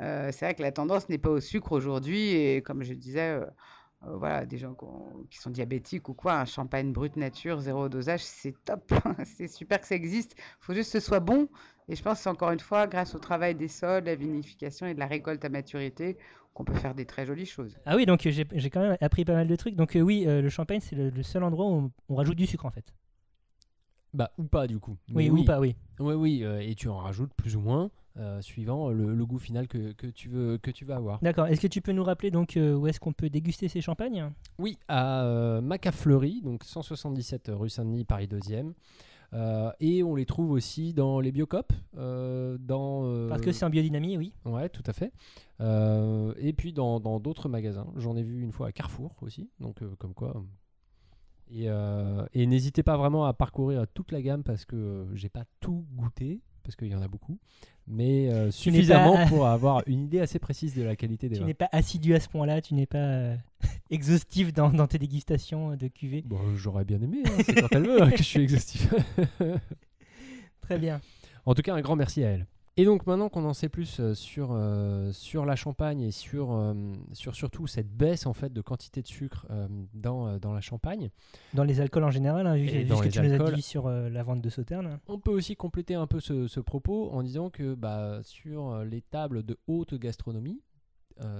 euh, 0.00 0.30
c'est 0.32 0.46
vrai 0.46 0.54
que 0.54 0.62
la 0.62 0.72
tendance 0.72 1.08
n'est 1.08 1.18
pas 1.18 1.30
au 1.30 1.40
sucre 1.40 1.72
aujourd'hui. 1.72 2.30
Et 2.32 2.62
comme 2.62 2.82
je 2.82 2.94
disais, 2.94 3.30
euh, 3.40 3.46
euh, 4.06 4.16
voilà, 4.16 4.46
des 4.46 4.58
gens 4.58 4.74
qui, 4.74 4.84
ont- 4.84 5.26
qui 5.30 5.38
sont 5.38 5.50
diabétiques 5.50 6.08
ou 6.08 6.14
quoi, 6.14 6.34
un 6.34 6.44
champagne 6.46 6.92
brut 6.92 7.16
nature, 7.16 7.60
zéro 7.60 7.88
dosage, 7.88 8.22
c'est 8.24 8.54
top. 8.64 8.92
c'est 9.24 9.48
super 9.48 9.80
que 9.80 9.86
ça 9.86 9.94
existe. 9.94 10.34
Il 10.38 10.42
faut 10.60 10.74
juste 10.74 10.92
que 10.92 11.00
ce 11.00 11.06
soit 11.06 11.20
bon. 11.20 11.48
Et 11.88 11.96
je 11.96 12.02
pense 12.02 12.26
encore 12.26 12.50
une 12.52 12.60
fois 12.60 12.86
grâce 12.86 13.14
au 13.14 13.18
travail 13.18 13.54
des 13.54 13.68
sols, 13.68 14.02
de 14.02 14.06
la 14.06 14.14
vinification 14.14 14.86
et 14.86 14.94
de 14.94 15.00
la 15.00 15.06
récolte 15.06 15.44
à 15.44 15.48
maturité 15.48 16.16
qu'on 16.54 16.64
peut 16.64 16.74
faire 16.74 16.94
des 16.94 17.06
très 17.06 17.26
jolies 17.26 17.46
choses. 17.46 17.78
Ah 17.86 17.96
oui, 17.96 18.06
donc 18.06 18.26
euh, 18.26 18.30
j'ai 18.30 18.46
j'ai 18.52 18.70
quand 18.70 18.80
même 18.80 18.96
appris 19.00 19.24
pas 19.24 19.34
mal 19.34 19.46
de 19.48 19.56
trucs. 19.56 19.76
Donc 19.76 19.96
euh, 19.96 20.00
oui, 20.00 20.24
euh, 20.26 20.42
le 20.42 20.48
champagne, 20.48 20.80
c'est 20.80 20.96
le, 20.96 21.10
le 21.10 21.22
seul 21.22 21.42
endroit 21.44 21.66
où 21.66 21.70
on, 21.74 21.90
on 22.08 22.14
rajoute 22.16 22.36
du 22.36 22.46
sucre 22.46 22.66
en 22.66 22.70
fait. 22.70 22.92
Bah, 24.12 24.32
ou 24.38 24.44
pas 24.44 24.66
du 24.66 24.78
coup. 24.80 24.96
Oui, 25.14 25.30
Mais 25.30 25.40
ou 25.40 25.44
pas, 25.44 25.60
oui. 25.60 25.76
Oui, 26.00 26.14
oui, 26.14 26.40
euh, 26.44 26.58
et 26.60 26.74
tu 26.74 26.88
en 26.88 26.98
rajoutes 26.98 27.32
plus 27.34 27.54
ou 27.54 27.60
moins 27.60 27.90
euh, 28.18 28.40
suivant 28.42 28.90
le, 28.90 29.14
le 29.14 29.26
goût 29.26 29.38
final 29.38 29.68
que, 29.68 29.92
que 29.92 30.08
tu 30.08 30.28
veux, 30.28 30.58
que 30.58 30.72
tu 30.72 30.84
vas 30.84 30.96
avoir. 30.96 31.20
D'accord. 31.22 31.46
Est-ce 31.46 31.60
que 31.60 31.68
tu 31.68 31.80
peux 31.80 31.92
nous 31.92 32.02
rappeler 32.02 32.32
donc 32.32 32.56
euh, 32.56 32.74
où 32.74 32.88
est-ce 32.88 32.98
qu'on 32.98 33.12
peut 33.12 33.30
déguster 33.30 33.68
ces 33.68 33.80
champagnes? 33.80 34.28
Oui, 34.58 34.76
à 34.88 35.22
euh, 35.24 35.60
Macafleury, 35.60 36.42
donc 36.42 36.64
177 36.64 37.52
rue 37.54 37.68
Saint-Denis, 37.70 38.04
Paris 38.04 38.26
2e. 38.26 38.72
Euh, 39.32 39.70
et 39.78 40.02
on 40.02 40.16
les 40.16 40.26
trouve 40.26 40.50
aussi 40.50 40.92
dans 40.92 41.20
les 41.20 41.30
Biocop. 41.30 41.72
euh, 41.96 42.58
dans, 42.58 43.04
euh, 43.04 43.28
Parce 43.28 43.42
que 43.42 43.52
c'est 43.52 43.64
en 43.64 43.70
biodynamie, 43.70 44.16
oui. 44.16 44.32
Ouais, 44.44 44.68
tout 44.68 44.82
à 44.86 44.92
fait. 44.92 45.12
Euh, 45.60 46.34
et 46.38 46.52
puis 46.52 46.72
dans 46.72 46.98
dans 47.00 47.20
d'autres 47.20 47.48
magasins. 47.48 47.86
J'en 47.96 48.16
ai 48.16 48.22
vu 48.22 48.40
une 48.42 48.50
fois 48.52 48.68
à 48.68 48.72
Carrefour 48.72 49.14
aussi. 49.22 49.48
Donc, 49.60 49.78
comme 49.98 50.14
quoi. 50.14 50.36
euh. 50.36 52.26
Et, 52.32 52.40
et 52.42 52.46
n'hésitez 52.46 52.82
pas 52.82 52.96
vraiment 52.96 53.24
à 53.24 53.32
parcourir 53.32 53.84
toute 53.92 54.12
la 54.12 54.22
gamme 54.22 54.42
parce 54.44 54.64
que 54.64 55.06
j'ai 55.14 55.28
pas 55.28 55.44
tout 55.60 55.84
goûté, 55.94 56.40
parce 56.70 56.76
qu'il 56.76 56.88
y 56.88 56.94
en 56.94 57.02
a 57.02 57.08
beaucoup. 57.08 57.36
Mais 57.88 58.30
euh, 58.32 58.50
suffisamment 58.52 59.16
pas- 59.16 59.26
pour 59.26 59.46
avoir 59.48 59.82
une 59.86 60.04
idée 60.04 60.20
assez 60.20 60.38
précise 60.38 60.74
de 60.76 60.82
la 60.82 60.94
qualité 60.94 61.28
des 61.28 61.34
Tu 61.34 61.40
vins. 61.40 61.46
n'es 61.48 61.54
pas 61.54 61.68
assidu 61.72 62.14
à 62.14 62.20
ce 62.20 62.28
point-là, 62.28 62.60
tu 62.62 62.74
n'es 62.74 62.86
pas 62.86 62.98
euh, 62.98 63.36
exhaustif 63.90 64.52
dans, 64.52 64.70
dans 64.70 64.86
tes 64.86 64.98
dégustations 64.98 65.74
de 65.74 65.88
cuvées. 65.88 66.22
Bon, 66.24 66.38
j'aurais 66.56 66.84
bien 66.84 67.00
aimé, 67.02 67.22
hein, 67.26 67.42
c'est 67.44 67.54
quand 67.60 67.68
elle 67.72 67.86
veut 67.86 68.10
que 68.12 68.18
je 68.18 68.22
suis 68.22 68.40
exhaustif. 68.42 68.88
Très 70.60 70.78
bien. 70.78 71.00
En 71.46 71.54
tout 71.54 71.62
cas, 71.62 71.74
un 71.74 71.80
grand 71.80 71.96
merci 71.96 72.22
à 72.22 72.28
elle. 72.30 72.46
Et 72.80 72.86
donc 72.86 73.06
maintenant 73.06 73.28
qu'on 73.28 73.44
en 73.44 73.52
sait 73.52 73.68
plus 73.68 74.00
euh, 74.00 74.14
sur, 74.14 74.52
euh, 74.52 75.12
sur 75.12 75.44
la 75.44 75.54
champagne 75.54 76.00
et 76.00 76.12
sur, 76.12 76.52
euh, 76.52 76.72
sur 77.12 77.34
surtout 77.34 77.66
cette 77.66 77.94
baisse 77.94 78.24
en 78.24 78.32
fait 78.32 78.54
de 78.54 78.62
quantité 78.62 79.02
de 79.02 79.06
sucre 79.06 79.46
euh, 79.50 79.68
dans, 79.92 80.38
dans 80.38 80.54
la 80.54 80.62
champagne, 80.62 81.10
Dans 81.52 81.64
les 81.64 81.82
alcools 81.82 82.04
en 82.04 82.10
général, 82.10 82.46
hein, 82.46 82.56
vu, 82.56 82.68
Et 82.70 82.78
vu 82.78 82.84
dans 82.86 82.96
ce 82.96 83.02
que 83.02 83.08
tu 83.10 83.20
nous 83.20 83.32
as 83.32 83.34
alcools. 83.34 83.54
dit 83.54 83.60
sur 83.60 83.90
la 83.90 84.22
vente 84.22 84.40
de 84.40 84.48
Sauterne. 84.48 84.98
on 85.08 85.18
peut 85.18 85.30
aussi 85.30 85.56
compléter 85.56 85.94
un 85.94 86.06
peu 86.06 86.20
ce, 86.20 86.48
ce 86.48 86.58
propos 86.58 87.10
en 87.10 87.22
disant 87.22 87.50
que 87.50 87.74
bah, 87.74 88.20
sur 88.22 88.82
les 88.82 89.02
tables 89.02 89.42
de 89.42 89.58
haute 89.66 89.92
gastronomie, 89.96 90.62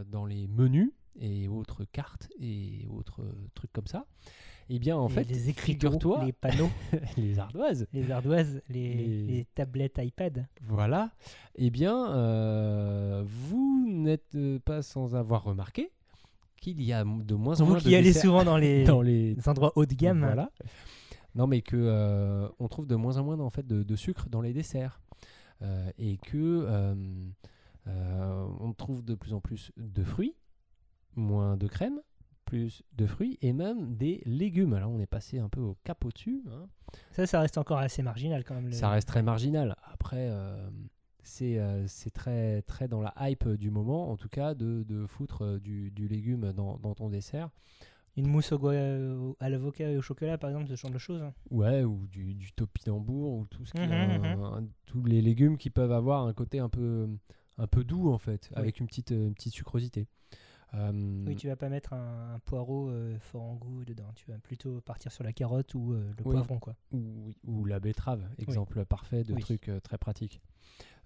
dans 0.08 0.26
les 0.26 0.46
menus 0.46 0.92
et 1.18 1.48
autres 1.48 1.86
cartes 1.90 2.28
et 2.38 2.86
autres 2.90 3.22
trucs 3.54 3.72
comme 3.72 3.86
ça, 3.86 4.04
eh 4.72 4.78
bien 4.78 4.96
en 4.96 5.08
Et 5.08 5.10
fait, 5.10 5.24
les 5.24 5.52
figure-toi, 5.52 6.24
les 6.24 6.32
panneaux, 6.32 6.70
les 7.16 7.38
ardoises, 7.38 7.86
les 7.92 8.10
ardoises, 8.10 8.62
les, 8.68 8.94
Les- 8.94 9.22
les 9.26 9.44
tablettes 9.54 9.98
iPad. 10.02 10.46
Voilà. 10.62 11.10
Eh 11.56 11.70
bien, 11.70 12.12
euh, 12.12 13.22
vous 13.26 13.84
n'êtes 13.88 14.34
euh, 14.36 14.58
pas 14.60 14.82
sans 14.82 15.14
avoir 15.16 15.42
remarqué 15.44 15.90
qu'il 16.60 16.82
y 16.82 16.92
a 16.92 17.04
de 17.04 17.34
moins 17.34 17.60
en 17.60 17.64
Vous 17.64 17.70
moins 17.72 17.78
de 17.78 17.82
qui 17.84 17.94
allez 17.96 18.04
desserts 18.08 18.22
souvent 18.22 18.44
dans 18.44 18.56
les, 18.56 18.84
dans 18.92 19.02
les 19.02 19.34
les 19.34 19.48
endroits 19.48 19.72
haut 19.76 19.86
de 19.86 19.94
gamme. 19.94 20.20
Voilà. 20.20 20.50
Non, 21.34 21.46
mais 21.46 21.62
que 21.62 21.76
euh, 21.76 22.48
on 22.58 22.68
trouve 22.68 22.86
de 22.86 22.96
moins 22.96 23.16
en 23.18 23.24
moins 23.24 23.38
en 23.40 23.50
fait 23.50 23.66
de, 23.66 23.82
de 23.82 23.96
sucre 23.96 24.28
dans 24.28 24.40
les 24.40 24.52
desserts 24.52 25.00
Euh, 25.62 25.90
et 25.98 26.16
que 26.16 26.64
euh, 27.86 28.46
on 28.60 28.72
trouve 28.72 29.04
de 29.04 29.14
plus 29.14 29.34
en 29.34 29.40
plus 29.40 29.72
de 29.76 30.02
fruits, 30.04 30.34
moins 31.16 31.56
de 31.56 31.66
crème, 31.66 32.00
plus 32.50 32.82
de 32.96 33.06
fruits 33.06 33.38
et 33.42 33.52
même 33.52 33.94
des 33.96 34.22
légumes. 34.26 34.72
Alors 34.74 34.90
on 34.90 34.98
est 34.98 35.06
passé 35.06 35.38
un 35.38 35.48
peu 35.48 35.60
au 35.60 35.76
cap 35.84 36.04
au-dessus. 36.04 36.42
hein. 36.50 36.66
Ça, 37.12 37.24
ça 37.26 37.38
reste 37.40 37.56
encore 37.58 37.78
assez 37.78 38.02
marginal 38.02 38.42
quand 38.44 38.54
même. 38.56 38.66
le- 38.66 38.72
Ça 38.72 38.88
reste 38.88 39.06
très 39.06 39.22
marginal. 39.22 39.76
Après, 39.92 40.28
euh, 40.30 40.68
c'est 41.22 41.58
euh, 41.60 41.86
c'est 41.86 42.10
très, 42.10 42.62
très 42.62 42.88
dans 42.88 43.00
la 43.00 43.14
hype 43.20 43.48
du 43.50 43.70
moment, 43.70 44.10
en 44.10 44.16
tout 44.16 44.28
cas, 44.28 44.54
de, 44.54 44.82
de 44.82 45.06
foutre 45.06 45.42
euh, 45.44 45.58
du, 45.60 45.92
du 45.92 46.08
légume 46.08 46.52
dans, 46.52 46.76
dans 46.78 46.94
ton 46.94 47.08
dessert. 47.08 47.50
Une 48.16 48.26
mousse 48.26 48.50
au 48.50 48.58
goya- 48.58 48.98
au- 49.16 49.36
à 49.38 49.48
l'avocat 49.48 49.88
et 49.92 49.96
au 49.96 50.02
chocolat, 50.02 50.36
par 50.36 50.50
exemple, 50.50 50.68
ce 50.68 50.74
genre 50.74 50.90
de 50.90 50.98
choses. 50.98 51.22
hein. 51.22 51.32
Ouais, 51.52 51.84
ou 51.84 52.08
du, 52.08 52.34
du 52.34 52.50
topinambour, 52.52 53.32
ou 53.34 53.46
tout 53.46 53.64
ce 53.64 53.72
qui 53.72 53.78
a 53.80 53.86
mhm. 53.86 54.24
un- 54.24 54.58
un- 54.58 54.68
tous 54.86 55.04
les 55.04 55.22
légumes 55.22 55.56
qui 55.56 55.70
peuvent 55.70 55.92
avoir 55.92 56.26
un 56.26 56.32
côté 56.32 56.58
un 56.58 56.68
peu, 56.68 57.08
un 57.58 57.68
peu 57.68 57.84
doux, 57.84 58.10
en 58.10 58.18
fait, 58.18 58.48
Oui. 58.50 58.58
avec 58.58 58.80
une 58.80 58.86
petite, 58.88 59.12
euh, 59.12 59.28
une 59.28 59.34
petite 59.34 59.54
sucrosité. 59.54 60.08
Euh, 60.74 61.24
Oui, 61.26 61.34
tu 61.36 61.48
vas 61.48 61.56
pas 61.56 61.68
mettre 61.68 61.92
un, 61.92 62.34
un 62.34 62.38
poireau 62.40 62.88
euh, 62.90 63.18
fort 63.18 63.42
en 63.42 63.54
goût 63.56 63.84
dedans. 63.84 64.10
Tu 64.14 64.30
vas 64.30 64.38
plutôt 64.38 64.80
partir 64.80 65.10
sur 65.10 65.24
la 65.24 65.32
carotte 65.32 65.74
ou 65.74 65.92
euh, 65.92 66.10
le 66.16 66.24
Oui. 66.24 66.32
poivron, 66.34 66.58
quoi. 66.60 66.76
ou, 66.92 67.32
ou 67.44 67.64
la 67.64 67.80
betterave, 67.80 68.22
exemple 68.38 68.84
parfait 68.84 69.24
de 69.24 69.34
Oui. 69.34 69.40
truc 69.40 69.70
très 69.82 69.98
pratique. 69.98 70.40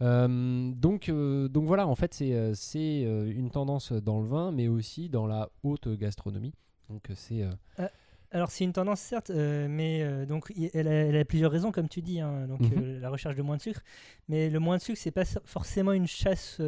Donc, 0.01 1.11
donc 1.11 1.65
voilà, 1.67 1.87
en 1.87 1.95
fait, 1.95 2.15
c'est 2.15 3.03
une 3.03 3.51
tendance 3.51 3.93
dans 3.93 4.21
le 4.21 4.27
vin, 4.27 4.53
mais 4.53 4.69
aussi 4.69 5.09
dans 5.09 5.27
la 5.27 5.51
haute 5.63 5.89
gastronomie. 5.89 6.55
Donc 6.91 7.09
c'est 7.15 7.43
euh, 7.43 7.89
Alors 8.31 8.51
c'est 8.51 8.65
une 8.65 8.75
tendance 8.75 9.01
certes, 9.01 9.31
euh, 9.31 9.67
mais 9.71 10.03
euh, 10.03 10.27
donc 10.27 10.53
elle 10.75 10.87
a, 10.89 10.93
elle 10.93 11.17
a 11.17 11.25
plusieurs 11.25 11.51
raisons 11.51 11.73
comme 11.73 11.89
tu 11.89 12.03
dis. 12.03 12.21
hein. 12.21 12.47
donc 12.47 12.61
Mhm. 12.61 12.71
euh, 12.77 13.01
la 13.01 13.09
recherche 13.09 13.37
de 13.37 13.43
moins 13.43 13.57
de 13.57 13.63
sucre, 13.63 13.81
mais 14.29 14.51
le 14.51 14.59
moins 14.59 14.77
de 14.77 14.83
sucre 14.83 14.99
c'est 15.01 15.11
pas 15.11 15.25
forcément 15.47 15.93
une 15.93 16.07
chasse 16.07 16.61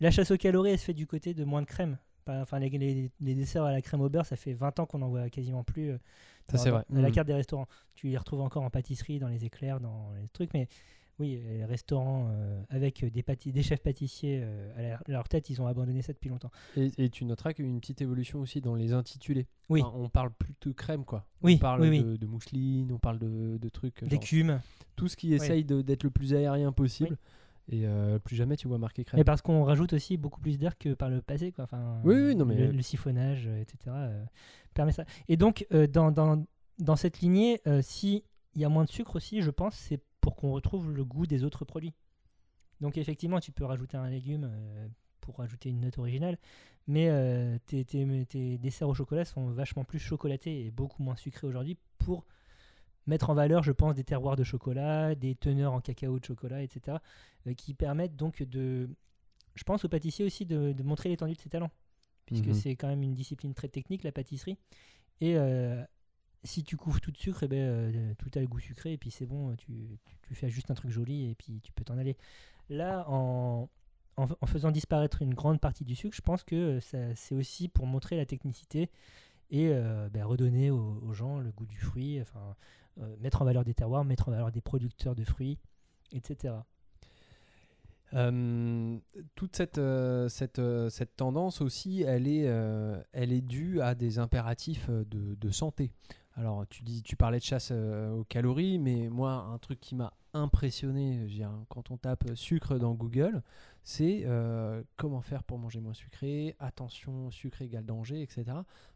La 0.00 0.10
chasse 0.10 0.30
aux 0.30 0.36
calories, 0.36 0.70
elle 0.72 0.78
se 0.78 0.84
fait 0.84 0.94
du 0.94 1.06
côté 1.06 1.34
de 1.34 1.44
moins 1.44 1.62
de 1.62 1.66
crème. 1.66 1.98
Enfin, 2.28 2.58
les, 2.58 2.68
les- 2.70 3.10
les 3.20 3.34
desserts 3.36 3.62
à 3.62 3.70
la 3.72 3.80
crème 3.80 4.00
au 4.00 4.08
beurre, 4.08 4.26
ça 4.26 4.34
fait 4.36 4.52
20 4.52 4.80
ans 4.80 4.86
qu'on 4.86 5.00
en 5.02 5.08
voit 5.08 5.30
quasiment 5.30 5.62
plus. 5.62 5.90
euh, 5.92 5.98
Ça, 6.50 6.58
c'est 6.58 6.70
vrai. 6.70 6.84
dans 6.90 7.00
la 7.00 7.08
Mhm. 7.08 7.14
carte 7.14 7.26
des 7.28 7.34
restaurants. 7.34 7.68
Tu 7.94 8.08
les 8.08 8.16
retrouves 8.18 8.40
encore 8.40 8.62
en 8.64 8.70
pâtisserie, 8.70 9.18
dans 9.20 9.28
les 9.28 9.44
éclairs, 9.44 9.78
dans 9.80 10.12
les 10.20 10.26
trucs, 10.28 10.52
mais 10.52 10.68
oui, 11.20 11.40
les 11.48 11.64
restaurants 11.64 12.28
euh, 12.30 12.60
avec 12.68 13.04
des, 13.04 13.62
chefs 13.62 13.80
pâtissiers 13.80 14.40
euh, 14.42 14.96
à 14.96 15.10
leur- 15.10 15.28
tête, 15.28 15.48
ils 15.50 15.62
ont 15.62 15.68
abandonné 15.68 16.02
ça 16.02 16.12
depuis 16.12 16.28
longtemps. 16.28 16.50
Et, 16.76 16.90
et 16.98 17.10
tu 17.10 17.24
noteras 17.24 17.52
qu'il 17.54 17.64
y 17.64 17.68
a 17.68 17.70
une 17.70 17.80
petite 17.80 18.02
évolution 18.02 18.40
aussi 18.40 18.60
dans 18.60 18.74
les 18.74 18.92
intitulés. 18.92 19.46
Oui. 19.68 19.80
Enfin, 19.82 19.96
on 19.96 20.08
parle 20.08 20.32
plus 20.32 20.54
de 20.60 20.72
crème, 20.72 21.04
quoi. 21.04 21.24
Oui, 21.42 21.54
on 21.54 21.58
parle 21.58 21.80
oui, 21.82 21.88
oui. 22.04 22.18
de, 22.18 22.26
mousseline, 22.26 22.90
on 22.92 22.98
parle 22.98 23.20
de, 23.20 23.56
de 23.56 23.68
trucs. 23.68 24.02
D'écume. 24.04 24.60
tout 24.96 25.06
ce 25.06 25.16
qui 25.16 25.32
essaye 25.32 25.64
d'être 25.64 26.02
le 26.02 26.10
plus 26.10 26.34
aérien 26.34 26.72
possible. 26.72 27.16
Et 27.68 27.84
euh, 27.86 28.18
plus 28.20 28.36
jamais 28.36 28.56
tu 28.56 28.68
vois 28.68 28.78
marqué 28.78 29.02
crème. 29.04 29.18
Mais 29.18 29.24
parce 29.24 29.42
qu'on 29.42 29.64
rajoute 29.64 29.92
aussi 29.92 30.16
beaucoup 30.16 30.40
plus 30.40 30.56
d'air 30.58 30.78
que 30.78 30.94
par 30.94 31.08
le 31.10 31.20
passé. 31.20 31.50
Quoi. 31.52 31.64
Enfin, 31.64 32.00
Oui, 32.04 32.14
oui, 32.14 32.36
non, 32.36 32.44
mais- 32.44 32.54
le, 32.54 32.70
le 32.72 32.82
siphonnage, 32.82 33.46
euh, 33.48 33.60
etc. 33.60 33.78
euh, 33.88 34.24
permet 34.74 34.92
ça. 34.92 35.04
Et 35.28 35.36
donc, 35.36 35.66
euh, 35.72 35.86
dans, 35.88 36.12
dans, 36.12 36.44
dans 36.78 36.96
cette 36.96 37.20
lignée, 37.20 37.60
euh, 37.66 37.82
si 37.82 38.22
il 38.54 38.60
y 38.60 38.64
a 38.64 38.68
moins 38.68 38.84
de 38.84 38.88
sucre 38.90 39.16
aussi, 39.16 39.42
je 39.42 39.50
pense, 39.50 39.74
c'est 39.74 40.00
pour 40.20 40.36
qu'on 40.36 40.52
retrouve 40.52 40.92
le 40.92 41.04
goût 41.04 41.26
des 41.26 41.42
autres 41.44 41.64
produits. 41.64 41.92
Donc, 42.80 42.98
effectivement, 42.98 43.40
tu 43.40 43.52
peux 43.52 43.64
rajouter 43.64 43.96
un 43.96 44.08
légume 44.08 44.48
euh, 44.50 44.86
pour 45.20 45.36
rajouter 45.38 45.70
une 45.70 45.80
note 45.80 45.98
originale, 45.98 46.38
mais 46.86 47.08
euh, 47.08 47.58
tes, 47.66 47.84
tes- 47.84 48.26
tes 48.26 48.58
desserts 48.58 48.88
au 48.88 48.94
chocolat 48.94 49.24
sont 49.24 49.48
vachement 49.50 49.82
plus 49.84 49.98
chocolatés 49.98 50.66
et 50.66 50.70
beaucoup 50.70 51.02
moins 51.02 51.16
sucrés 51.16 51.46
aujourd'hui 51.48 51.76
pour 51.98 52.24
mettre 53.06 53.30
en 53.30 53.34
valeur, 53.34 53.62
je 53.62 53.72
pense, 53.72 53.94
des 53.94 54.04
terroirs 54.04 54.36
de 54.36 54.44
chocolat, 54.44 55.14
des 55.14 55.34
teneurs 55.34 55.72
en 55.72 55.80
cacao 55.80 56.18
de 56.18 56.24
chocolat, 56.24 56.62
etc., 56.62 56.98
euh, 57.46 57.54
qui 57.54 57.74
permettent 57.74 58.16
donc 58.16 58.42
de, 58.42 58.88
je 59.54 59.64
pense, 59.64 59.84
aux 59.84 59.88
pâtissiers 59.88 60.24
aussi 60.24 60.46
de, 60.46 60.72
de 60.72 60.82
montrer 60.82 61.08
l'étendue 61.08 61.34
de 61.34 61.40
ses 61.40 61.48
talents, 61.50 61.70
puisque 62.26 62.46
Mhm. 62.46 62.54
c'est 62.54 62.76
quand 62.76 62.88
même 62.88 63.02
une 63.02 63.14
discipline 63.14 63.54
très 63.54 63.68
technique, 63.68 64.02
la 64.04 64.12
pâtisserie. 64.12 64.58
Et 65.20 65.36
euh, 65.38 65.82
si 66.44 66.64
tu 66.64 66.76
couvres 66.76 67.00
tout 67.00 67.10
de 67.12 67.16
sucre, 67.18 67.42
eh 67.44 67.48
ben, 67.48 67.58
euh, 67.58 68.14
tout 68.18 68.30
a 68.36 68.40
le 68.40 68.46
goût 68.48 68.60
sucré, 68.60 68.92
et 68.92 68.98
puis 68.98 69.10
c'est 69.10 69.26
bon, 69.26 69.54
tu, 69.56 69.98
tu- 70.04 70.16
tu 70.22 70.34
fais 70.34 70.50
juste 70.50 70.70
un 70.70 70.74
truc 70.74 70.90
joli, 70.90 71.30
et 71.30 71.34
puis 71.34 71.60
tu 71.62 71.72
peux 71.72 71.84
t'en 71.84 71.98
aller. 71.98 72.16
Là, 72.68 73.04
en, 73.08 73.68
en, 74.16 74.26
en 74.40 74.46
faisant 74.46 74.70
disparaître 74.70 75.22
une 75.22 75.34
grande 75.34 75.60
partie 75.60 75.84
du 75.84 75.94
sucre, 75.94 76.16
je 76.16 76.22
pense 76.22 76.44
que 76.44 76.80
c'est 76.80 77.34
aussi 77.34 77.68
pour 77.68 77.86
montrer 77.86 78.16
la 78.16 78.26
technicité 78.26 78.90
et 79.50 79.68
euh, 79.70 80.08
ben, 80.10 80.24
redonner 80.24 80.70
aux, 80.70 80.98
aux 81.02 81.12
gens 81.12 81.38
le 81.40 81.50
goût 81.52 81.66
du 81.66 81.78
fruit, 81.78 82.20
enfin, 82.20 82.56
euh, 82.98 83.16
mettre 83.20 83.42
en 83.42 83.44
valeur 83.44 83.64
des 83.64 83.74
terroirs, 83.74 84.04
mettre 84.04 84.28
en 84.28 84.32
valeur 84.32 84.50
des 84.50 84.62
producteurs 84.62 85.14
de 85.14 85.24
fruits, 85.24 85.58
etc. 86.12 86.54
Euh, 88.14 88.98
toute 89.34 89.56
cette, 89.56 89.78
euh, 89.78 90.28
cette, 90.28 91.16
tendance 91.16 91.60
aussi, 91.60 92.02
elle 92.02 92.26
est, 92.26 92.48
elle 93.12 93.32
est 93.32 93.42
due 93.42 93.80
à 93.80 93.94
des 93.94 94.18
impératifs 94.18 94.88
de, 94.88 95.34
de 95.34 95.50
santé. 95.50 95.92
Alors, 96.36 96.66
tu, 96.68 96.82
dis, 96.82 97.02
tu 97.02 97.16
parlais 97.16 97.38
de 97.38 97.44
chasse 97.44 97.70
aux 97.70 98.24
calories, 98.24 98.78
mais 98.78 99.08
moi, 99.08 99.32
un 99.32 99.58
truc 99.58 99.80
qui 99.80 99.94
m'a 99.94 100.12
impressionné 100.42 101.16
je 101.18 101.22
veux 101.22 101.28
dire, 101.28 101.50
quand 101.68 101.90
on 101.90 101.96
tape 101.96 102.24
sucre 102.34 102.78
dans 102.78 102.94
Google, 102.94 103.42
c'est 103.82 104.22
euh, 104.24 104.82
comment 104.96 105.20
faire 105.20 105.42
pour 105.44 105.58
manger 105.58 105.80
moins 105.80 105.94
sucré, 105.94 106.56
attention, 106.58 107.30
sucre 107.30 107.62
égale 107.62 107.84
danger, 107.84 108.22
etc. 108.22 108.44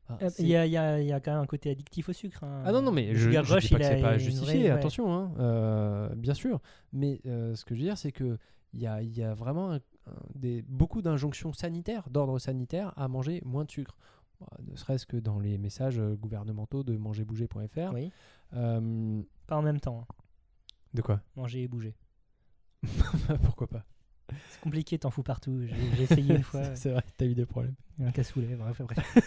Enfin, 0.09 0.18
Euh, 0.26 0.30
Il 0.38 0.49
y, 0.49 0.57
a, 0.57 0.66
il 0.66 0.72
y 0.72 0.76
a- 0.76 1.01
il 1.01 1.07
y 1.07 1.12
a 1.12 1.20
quand 1.20 1.32
même 1.32 1.41
un 1.43 1.47
côté 1.47 1.70
addictif 1.70 2.09
au 2.09 2.12
sucre. 2.12 2.43
hein. 2.45 2.62
Ah 2.66 2.72
non, 2.72 2.82
non, 2.82 2.91
mais 2.93 3.14
je 3.14 3.28
ne 3.28 3.43
dis 3.43 3.49
pas 3.49 3.61
que 3.61 3.61
c'est 3.62 4.01
pas 4.01 4.18
justifié, 4.18 4.55
vraie- 4.55 4.62
ouais. 4.64 4.70
attention, 4.70 5.12
hein, 5.12 5.32
euh, 5.38 6.14
bien 6.16 6.34
sûr. 6.34 6.61
Mais 6.93 7.20
euh, 7.26 7.55
ce 7.55 7.64
que 7.64 7.74
je 7.74 7.80
veux 7.80 7.86
dire, 7.86 7.99
c'est 7.99 8.12
que 8.12 8.38
il 8.72 8.80
y 8.80 8.86
a, 8.86 9.03
y 9.03 9.22
a 9.22 9.34
vraiment 9.34 9.72
un- 9.72 9.76
un- 9.76 9.80
des, 10.34 10.62
beaucoup 10.62 11.03
d'injonctions 11.03 11.53
sanitaires, 11.53 12.09
d'ordre 12.11 12.38
sanitaire, 12.38 12.93
à 12.97 13.07
manger 13.09 13.43
moins 13.45 13.64
de 13.64 13.70
sucre. 13.70 13.97
Bah, 14.41 14.47
Ne 14.68 14.74
serait-ce 14.74 15.07
que 15.07 15.16
dans 15.18 15.38
les 15.38 15.59
messages 15.59 16.01
gouvernementaux 16.01 16.82
de 16.82 16.97
mangerbouger.fr. 16.97 17.93
Oui, 17.95 18.11
Euh, 18.55 19.22
pas 19.47 19.57
en 19.57 19.62
même 19.62 19.78
temps. 19.80 20.07
De 20.95 21.03
quoi? 21.03 21.20
Manger 21.36 21.62
et 21.62 21.68
bouger. 21.68 21.95
Pourquoi 23.45 23.66
pas? 23.68 23.84
C'est 24.49 24.61
compliqué, 24.61 24.99
t'en 24.99 25.11
fous 25.11 25.22
partout. 25.22 25.61
J'ai 25.66 26.03
essayé 26.03 26.36
une 26.36 26.43
fois, 26.51 26.74
C'est 26.76 26.91
vrai, 26.91 27.03
t'as 27.16 27.26
eu 27.26 27.34
des 27.34 27.47
problèmes. 27.47 27.74
un 28.01 28.11
cassoulet, 28.12 28.55
bref, 28.57 28.80
bref. 28.82 29.18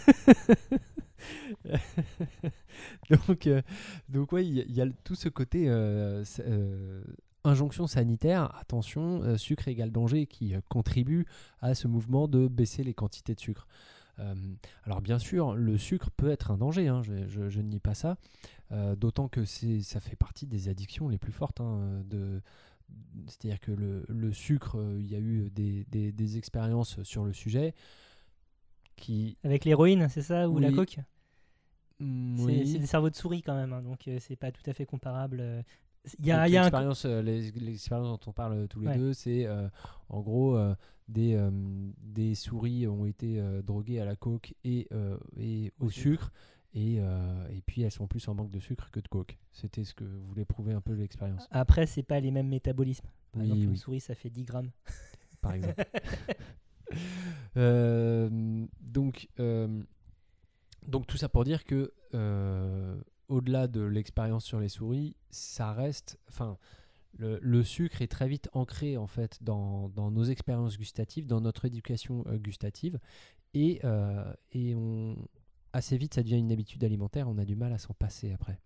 donc, 3.10 3.46
euh, 3.46 3.62
donc 4.08 4.32
ouais, 4.32 4.44
il 4.46 4.54
y, 4.72 4.80
a- 4.80 4.86
y 4.86 4.92
tout 5.04 5.14
ce 5.14 5.28
côté 5.28 5.68
euh, 5.68 6.24
euh, 6.40 7.04
injonction 7.44 7.86
sanitaire, 7.86 8.54
attention, 8.56 9.22
euh, 9.22 9.36
sucre 9.36 9.68
égale 9.68 9.90
danger, 9.90 10.26
qui 10.26 10.54
contribue 10.68 11.26
à 11.60 11.74
ce 11.74 11.86
mouvement 11.88 12.28
de 12.28 12.48
baisser 12.48 12.82
les 12.82 12.94
quantités 12.94 13.34
de 13.34 13.40
sucre. 13.40 13.66
Euh, 14.20 14.34
alors 14.84 15.00
bien 15.02 15.18
sûr, 15.18 15.54
le 15.54 15.76
sucre 15.78 16.10
peut 16.16 16.30
être 16.30 16.50
un 16.50 16.56
danger, 16.58 16.88
hein, 16.88 17.02
je, 17.02 17.26
je- 17.28 17.48
je 17.50 17.60
ne 17.60 17.68
nie 17.68 17.80
pas 17.80 17.94
ça, 17.94 18.16
euh, 18.72 18.96
d'autant 18.96 19.28
que 19.28 19.44
ça 19.44 20.00
fait 20.00 20.16
partie 20.16 20.46
des 20.46 20.68
addictions 20.68 21.08
les 21.08 21.18
plus 21.18 21.32
fortes. 21.32 21.60
hein, 21.60 22.02
de, 22.06 22.42
c'est-à-dire 23.28 23.60
que 23.60 23.72
le, 23.72 24.04
le 24.08 24.32
sucre, 24.32 24.78
euh, 24.78 24.98
il 25.00 25.10
y 25.10 25.14
a 25.16 25.20
eu 25.20 25.50
des, 25.50 25.84
des- 25.90 26.12
des 26.12 26.38
expériences 26.38 27.02
sur 27.02 27.24
le 27.24 27.32
sujet 27.32 27.74
qui... 28.96 29.36
Avec 29.44 29.64
l'héroïne, 29.64 30.08
c'est 30.08 30.22
ça 30.22 30.48
Ou 30.48 30.58
la 30.58 30.70
coke? 30.72 30.98
Mm, 32.00 32.38
oui. 32.44 32.64
c'est 32.66 32.78
des 32.78 32.86
cerveaux 32.86 33.10
de 33.10 33.14
souris 33.14 33.42
quand 33.42 33.54
même, 33.54 33.72
hein, 33.72 33.82
donc 33.82 34.08
euh, 34.08 34.18
c'est 34.20 34.36
pas 34.36 34.50
tout 34.50 34.68
à 34.68 34.72
fait 34.74 34.86
comparable. 34.86 35.40
Il 36.18 36.26
y 36.26 36.32
a, 36.32 36.46
y 36.48 36.56
a 36.56 36.62
l'expérience, 36.62 37.04
euh, 37.06 37.22
l'expérience 37.22 38.08
dont 38.08 38.30
on 38.30 38.32
parle 38.32 38.68
tous 38.68 38.80
les 38.80 38.88
Ouais. 38.88 38.98
deux, 38.98 39.12
c'est 39.14 39.46
euh, 39.46 39.68
en 40.08 40.20
gros 40.20 40.56
euh, 40.56 40.74
des, 41.08 41.34
euh, 41.34 41.50
des 42.02 42.34
souris 42.34 42.86
ont 42.86 43.06
été 43.06 43.42
droguées 43.62 44.00
à 44.00 44.04
la 44.04 44.14
coke 44.16 44.54
et, 44.64 44.88
et 45.38 45.72
au, 45.80 45.86
Au 45.86 45.90
sucre. 45.90 46.30
Et, 46.76 46.96
et 46.96 47.62
puis 47.64 47.82
elles 47.82 47.92
sont 47.92 48.06
plus 48.08 48.26
en 48.28 48.34
manque 48.34 48.50
de 48.50 48.58
sucre 48.58 48.90
que 48.90 48.98
de 49.00 49.06
coke. 49.08 49.38
C'était 49.52 49.84
ce 49.84 49.94
que 49.94 50.04
voulait 50.04 50.44
prouver 50.44 50.72
un 50.74 50.80
peu 50.80 50.92
l'expérience, 50.92 51.46
Après, 51.50 51.86
c'est 51.86 52.02
pas 52.02 52.18
les 52.20 52.30
mêmes 52.32 52.48
métabolismes. 52.48 53.06
Par 53.32 53.42
Oui, 53.42 53.48
exemple, 53.48 53.62
une 53.70 53.76
souris, 53.76 54.00
ça 54.00 54.14
fait 54.14 54.30
10 54.30 54.44
grammes. 54.44 54.70
par 55.40 55.54
exemple. 55.54 55.84
Donc, 57.56 59.28
donc 60.86 61.06
tout 61.06 61.16
ça 61.16 61.28
pour 61.28 61.44
dire 61.44 61.64
que 61.64 61.92
au-delà 63.34 63.66
de 63.68 63.80
l'expérience 63.82 64.44
sur 64.44 64.60
les 64.60 64.68
souris, 64.68 65.16
ça 65.30 65.72
reste, 65.72 66.18
enfin, 66.28 66.56
le, 67.18 67.38
le 67.42 67.62
sucre 67.62 68.02
est 68.02 68.08
très 68.10 68.28
vite 68.28 68.48
ancré 68.52 68.96
en 68.96 69.06
fait 69.06 69.42
dans, 69.42 69.88
dans 69.90 70.10
nos 70.10 70.24
expériences 70.24 70.76
gustatives, 70.78 71.26
dans 71.26 71.40
notre 71.40 71.64
éducation 71.64 72.24
euh, 72.26 72.38
gustative, 72.38 72.98
et, 73.54 73.80
euh, 73.84 74.32
et 74.52 74.74
on, 74.74 75.16
assez 75.72 75.96
vite 75.96 76.14
ça 76.14 76.22
devient 76.22 76.38
une 76.38 76.52
habitude 76.52 76.82
alimentaire. 76.84 77.28
On 77.28 77.38
a 77.38 77.44
du 77.44 77.56
mal 77.56 77.72
à 77.72 77.78
s'en 77.78 77.94
passer 77.94 78.32
après. 78.32 78.58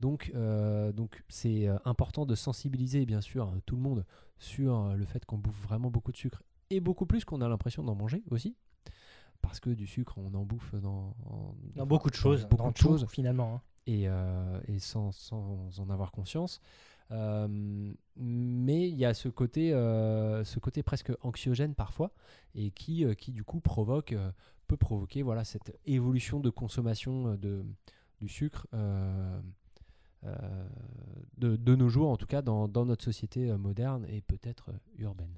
Donc, 0.00 0.30
euh, 0.34 0.92
donc 0.92 1.22
c'est 1.28 1.68
important 1.84 2.24
de 2.26 2.34
sensibiliser 2.34 3.06
bien 3.06 3.20
sûr 3.20 3.48
euh, 3.48 3.60
tout 3.66 3.76
le 3.76 3.82
monde 3.82 4.04
sur 4.38 4.96
le 4.96 5.04
fait 5.04 5.24
qu'on 5.26 5.36
bouffe 5.38 5.60
vraiment 5.62 5.90
beaucoup 5.90 6.12
de 6.12 6.16
sucre 6.16 6.42
et 6.70 6.80
beaucoup 6.80 7.06
plus 7.06 7.24
qu'on 7.24 7.40
a 7.42 7.48
l'impression 7.48 7.82
d'en 7.84 7.94
manger 7.94 8.22
aussi. 8.30 8.56
Parce 9.42 9.58
que 9.58 9.70
du 9.70 9.86
sucre, 9.86 10.18
on 10.18 10.34
en 10.34 10.44
bouffe 10.44 10.74
dans, 10.74 11.14
en- 11.26 11.54
Dans 11.74 11.86
beaucoup 11.86 12.10
de 12.10 12.14
choses. 12.14 12.42
beaucoup 12.44 12.56
dans 12.62 12.68
de 12.68 12.74
tout, 12.74 12.88
choses, 12.88 13.06
finalement. 13.10 13.54
hein. 13.54 13.60
Et, 13.86 14.08
euh, 14.08 14.60
sans, 14.78 15.32
en 15.78 15.90
avoir 15.90 16.12
conscience. 16.12 16.60
Euh, 17.10 17.48
mais 18.16 18.88
il 18.88 18.94
y 18.96 19.04
a 19.04 19.14
ce 19.14 19.28
côté, 19.28 19.72
euh, 19.72 20.44
ce 20.44 20.60
côté 20.60 20.82
presque 20.82 21.12
anxiogène 21.22 21.74
parfois, 21.74 22.12
et 22.54 22.70
qui, 22.70 23.04
qui 23.16 23.32
du 23.32 23.42
coup 23.44 23.60
provoque, 23.60 24.14
peut 24.68 24.76
provoquer 24.76 25.22
voilà, 25.22 25.44
cette 25.44 25.76
évolution 25.86 26.38
de 26.40 26.50
consommation 26.50 27.34
de, 27.34 27.64
du 28.20 28.28
sucre 28.28 28.66
de, 30.22 31.74
nos 31.74 31.88
jours, 31.88 32.10
en 32.10 32.16
tout 32.16 32.26
cas 32.26 32.42
dans, 32.42 32.68
notre 32.68 33.02
société 33.02 33.52
moderne 33.56 34.06
et 34.08 34.20
peut-être 34.20 34.70
urbaine. 34.98 35.34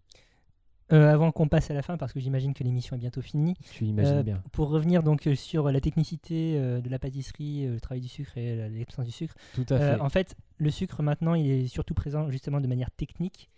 Euh, 0.93 1.13
avant 1.13 1.31
qu'on 1.33 1.49
passe 1.49 1.71
à 1.71 1.75
la 1.75 1.83
fin, 1.83 1.97
parce 1.97 2.13
que 2.13 2.21
j'imagine 2.21 2.53
que 2.55 2.65
l'émission 2.65 2.97
est 2.97 2.99
bientôt 2.99 3.23
finie, 3.23 3.55
Tu 3.73 3.85
imagines 3.87 4.17
Euh, 4.19 4.23
bien. 4.23 4.43
pour 4.53 4.69
revenir 4.69 5.03
donc 5.03 5.27
euh, 5.27 5.35
sur 5.35 5.71
la 5.71 5.81
technicité 5.81 6.57
euh, 6.59 6.81
de 6.81 6.89
la 6.91 6.99
pâtisserie, 6.99 7.67
le 7.67 7.81
travail 7.81 8.01
du 8.01 8.09
sucre 8.09 8.37
et 8.37 8.57
la- 8.57 8.69
l'absence 8.69 9.07
du 9.07 9.13
sucre, 9.13 9.35
Tout 9.55 9.65
à 9.71 9.79
fait. 9.79 10.01
en 10.01 10.09
fait, 10.11 10.35
le 10.59 10.71
sucre 10.71 11.03
maintenant, 11.03 11.35
il 11.35 11.49
est 11.51 11.67
surtout 11.67 11.95
présent 11.95 12.29
justement 12.31 12.61
de 12.61 12.67
manière 12.67 12.91
technique. 12.91 13.49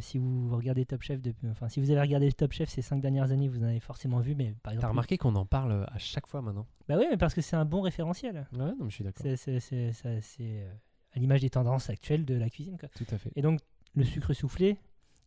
Si 0.00 0.18
vous 0.18 0.54
regardez 0.54 0.84
Top 0.86 1.02
Chef, 1.02 1.18
enfin 1.50 1.68
si 1.68 1.80
vous 1.80 1.90
avez 1.90 2.00
regardé 2.00 2.30
Top 2.30 2.52
Chef 2.52 2.68
ces 2.68 2.80
cinq 2.82 3.00
dernières 3.00 3.32
années, 3.32 3.48
vous 3.48 3.58
en 3.64 3.66
avez 3.66 3.80
forcément 3.80 4.20
vu, 4.20 4.36
mais 4.36 4.54
par 4.62 4.72
exemple. 4.72 4.82
T'as 4.82 4.88
remarqué 4.90 5.18
qu'on 5.18 5.34
en 5.34 5.44
parle 5.46 5.84
à 5.90 5.98
chaque 5.98 6.28
fois 6.28 6.42
maintenant? 6.42 6.66
Bah 6.88 6.94
oui, 6.96 7.06
mais 7.10 7.16
parce 7.16 7.34
que 7.34 7.40
c'est 7.40 7.56
un 7.56 7.64
bon 7.64 7.80
référentiel. 7.80 8.46
Ouais, 8.52 8.58
non, 8.58 8.76
mais 8.82 8.90
je 8.90 8.94
suis 8.94 9.04
d'accord. 9.04 9.26
C'est 9.36 10.66
à 11.12 11.18
l'image 11.18 11.40
des 11.40 11.50
tendances 11.50 11.90
actuelles 11.90 12.24
de 12.24 12.34
la 12.34 12.48
cuisine. 12.50 12.76
quoi. 12.78 12.88
Tout 12.94 13.06
à 13.10 13.18
fait. 13.18 13.32
Et 13.34 13.42
donc, 13.42 13.58
le 13.96 14.04
sucre 14.04 14.32
soufflé, 14.32 14.76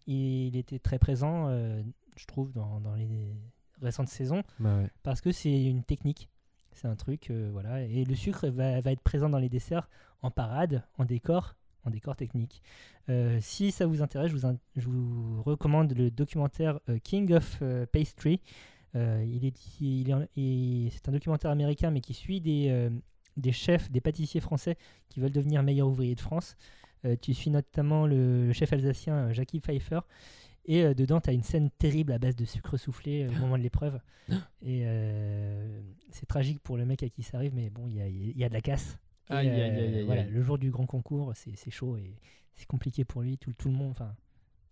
il 0.08 0.56
était 0.56 0.80
très 0.80 1.00
présent, 1.00 1.48
euh, 1.50 1.82
je 2.16 2.26
trouve, 2.26 2.52
dans, 2.52 2.80
dans 2.82 2.96
les 2.96 3.34
récentes 3.82 4.08
saisons, 4.10 4.44
Bah 4.60 4.78
ouais. 4.78 4.90
parce 5.04 5.22
que 5.22 5.32
c'est 5.32 5.64
une 5.66 5.84
technique. 5.84 6.30
C'est 6.74 6.88
un 6.88 6.96
truc, 6.96 7.30
euh, 7.30 7.50
voilà. 7.52 7.82
Et 7.84 8.04
le 8.04 8.16
sucre 8.16 8.48
va, 8.48 8.82
va 8.82 8.92
être 8.92 9.02
présent 9.02 9.30
dans 9.30 9.38
les 9.38 9.50
desserts 9.50 9.90
en 10.22 10.32
parade, 10.32 10.84
en 10.98 11.06
décor, 11.06 11.56
en 11.86 11.90
décor 11.92 12.16
technique. 12.16 12.62
Euh, 13.10 13.38
si 13.42 13.72
ça 13.72 13.86
vous 13.86 14.02
intéresse, 14.02 14.32
je 14.32 14.36
vous, 14.36 14.46
in- 14.46 14.58
je 14.76 14.88
vous 14.88 15.44
recommande 15.44 15.94
le 15.96 16.10
documentaire 16.10 16.80
King 17.04 17.34
of 17.34 17.62
Pastry. 17.92 18.40
Il 18.96 19.46
est, 19.46 19.80
il 19.82 20.90
c'est 20.92 21.10
un 21.10 21.12
documentaire 21.12 21.52
américain, 21.52 21.90
mais 21.92 22.00
qui 22.02 22.14
suit 22.14 22.42
des, 22.42 22.90
des 23.38 23.52
chefs, 23.52 23.92
des 23.92 24.02
pâtissiers 24.02 24.40
français 24.42 24.78
qui 25.10 25.20
veulent 25.20 25.32
devenir 25.32 25.62
meilleurs 25.64 25.88
ouvriers 25.88 26.16
de 26.16 26.22
France. 26.22 26.56
Euh, 27.06 27.16
tu 27.22 27.34
suis 27.34 27.50
notamment 27.50 28.08
le, 28.08 28.48
le 28.48 28.54
chef 28.54 28.72
alsacien 28.74 29.16
euh, 29.16 29.34
Jackie 29.34 29.60
Pfeiffer. 29.60 30.00
Et 30.66 30.84
euh, 30.84 30.94
dedans, 30.94 31.20
tu 31.20 31.30
as 31.30 31.34
une 31.34 31.44
scène 31.44 31.70
terrible 31.78 32.12
à 32.14 32.20
base 32.20 32.36
de 32.36 32.46
sucre 32.46 32.78
soufflé 32.78 33.24
euh, 33.24 33.30
au 33.30 33.40
moment 33.40 33.58
de 33.58 33.64
l'épreuve. 33.64 34.00
Et 34.62 34.84
euh, 34.86 35.82
c'est 36.12 36.26
tragique 36.26 36.62
pour 36.62 36.78
le 36.78 36.86
mec 36.86 37.04
à 37.04 37.10
qui 37.10 37.24
ça 37.24 37.38
arrive, 37.38 37.54
mais 37.54 37.70
bon, 37.70 37.88
il 37.88 37.96
y 37.96 38.02
a, 38.02 38.08
y 38.08 38.44
a 38.44 38.50
de 38.50 38.54
la 38.54 38.62
casse. 38.62 38.98
Et, 39.30 39.34
Aïe, 39.34 39.50
aïe, 39.50 39.62
aïe, 39.62 40.04
voilà, 40.06 40.24
le 40.24 40.42
jour 40.42 40.58
du 40.58 40.70
grand 40.70 40.86
concours, 40.86 41.34
c'est 41.36 41.72
chaud 41.72 41.98
et 41.98 42.16
c'est 42.56 42.68
compliqué 42.68 43.04
pour 43.04 43.22
lui, 43.22 43.38
tout, 43.38 43.54
tout 43.54 43.70
le 43.70 43.74
monde. 43.74 43.92
Enfin, 43.92 44.14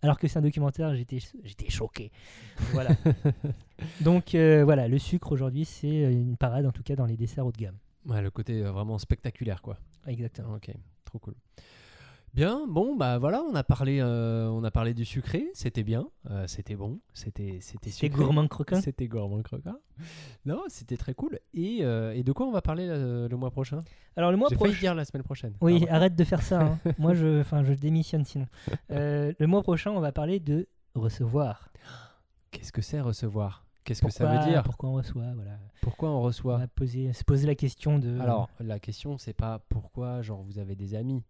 alors 0.01 0.19
que 0.19 0.27
c'est 0.27 0.39
un 0.39 0.41
documentaire, 0.41 0.93
j'étais 0.95 1.19
j'étais 1.43 1.69
choqué. 1.69 2.11
Voilà. 2.73 2.91
Donc 4.01 4.35
voilà, 4.35 4.87
le 4.87 4.97
sucre 4.97 5.31
aujourd'hui, 5.31 5.65
c'est 5.65 6.11
une 6.11 6.35
parade 6.37 6.65
en 6.65 6.71
tout 6.71 6.83
cas 6.83 6.95
dans 6.95 7.05
les 7.05 7.15
desserts 7.17 7.45
haut 7.45 7.51
de 7.51 7.57
gamme. 7.57 7.77
Ouais, 8.05 8.21
le 8.21 8.29
côté 8.29 8.61
vraiment 8.61 8.97
spectaculaire, 8.97 9.61
quoi. 9.61 9.77
Exactement. 10.05 10.55
Ok, 10.55 10.71
trop 11.05 11.19
cool. 11.19 11.35
Bien, 12.33 12.65
bon, 12.65 12.95
bah 12.95 13.17
voilà, 13.17 13.43
on 13.43 13.53
a 13.55 13.63
parlé, 13.63 13.99
euh, 13.99 14.47
on 14.49 14.63
a 14.63 14.71
parlé 14.71 14.93
du 14.93 15.03
sucré, 15.03 15.49
c'était 15.53 15.83
bien, 15.83 16.07
euh, 16.29 16.45
c'était 16.47 16.75
bon, 16.75 17.01
c'était 17.13 17.57
c'était 17.59 17.89
sucré. 17.91 18.09
gourmand 18.09 18.47
croquant. 18.47 18.79
C'était 18.79 19.09
gourmand 19.09 19.41
croquant. 19.41 19.75
Non, 20.45 20.61
c'était 20.69 20.95
très 20.95 21.13
cool. 21.13 21.39
Et, 21.53 21.79
euh, 21.81 22.13
et 22.15 22.23
de 22.23 22.31
quoi 22.31 22.45
on 22.47 22.51
va 22.53 22.61
parler 22.61 22.87
le 22.87 23.35
mois 23.35 23.51
prochain? 23.51 23.81
Alors 24.15 24.31
le 24.31 24.37
mois 24.37 24.49
prochain. 24.49 24.79
dire 24.79 24.95
la 24.95 25.03
semaine 25.03 25.23
prochaine. 25.23 25.55
Oui, 25.59 25.79
Pardon. 25.81 25.93
arrête 25.95 26.15
de 26.15 26.23
faire 26.23 26.41
ça. 26.41 26.61
hein. 26.61 26.79
Moi, 26.97 27.15
je, 27.15 27.41
enfin, 27.41 27.63
je 27.65 27.73
démissionne 27.73 28.23
sinon. 28.23 28.47
Le 28.89 29.45
mois 29.45 29.61
prochain, 29.61 29.91
on 29.91 29.99
va 29.99 30.13
parler 30.13 30.39
de 30.39 30.67
recevoir. 30.95 31.69
Qu'est-ce 32.51 32.71
que 32.71 32.81
c'est 32.81 33.01
recevoir? 33.01 33.65
Qu'est-ce 33.83 34.03
que 34.03 34.11
ça 34.11 34.25
veut 34.25 34.49
dire? 34.49 34.63
Pourquoi 34.63 34.89
on 34.89 34.93
reçoit 34.93 35.33
Voilà. 35.35 35.59
Pourquoi 35.81 36.09
on 36.11 36.17
On 36.19 36.21
reçoit 36.21 36.57
va 36.59 36.67
poser, 36.67 37.11
se 37.11 37.25
poser 37.25 37.45
la 37.47 37.55
question 37.55 37.99
de. 37.99 38.17
Alors, 38.21 38.49
la 38.61 38.79
question, 38.79 39.17
c'est 39.17 39.33
pas 39.33 39.59
pourquoi, 39.67 40.21
genre, 40.21 40.43
vous 40.43 40.59
avez 40.59 40.75
des 40.77 40.95
amis. 40.95 41.23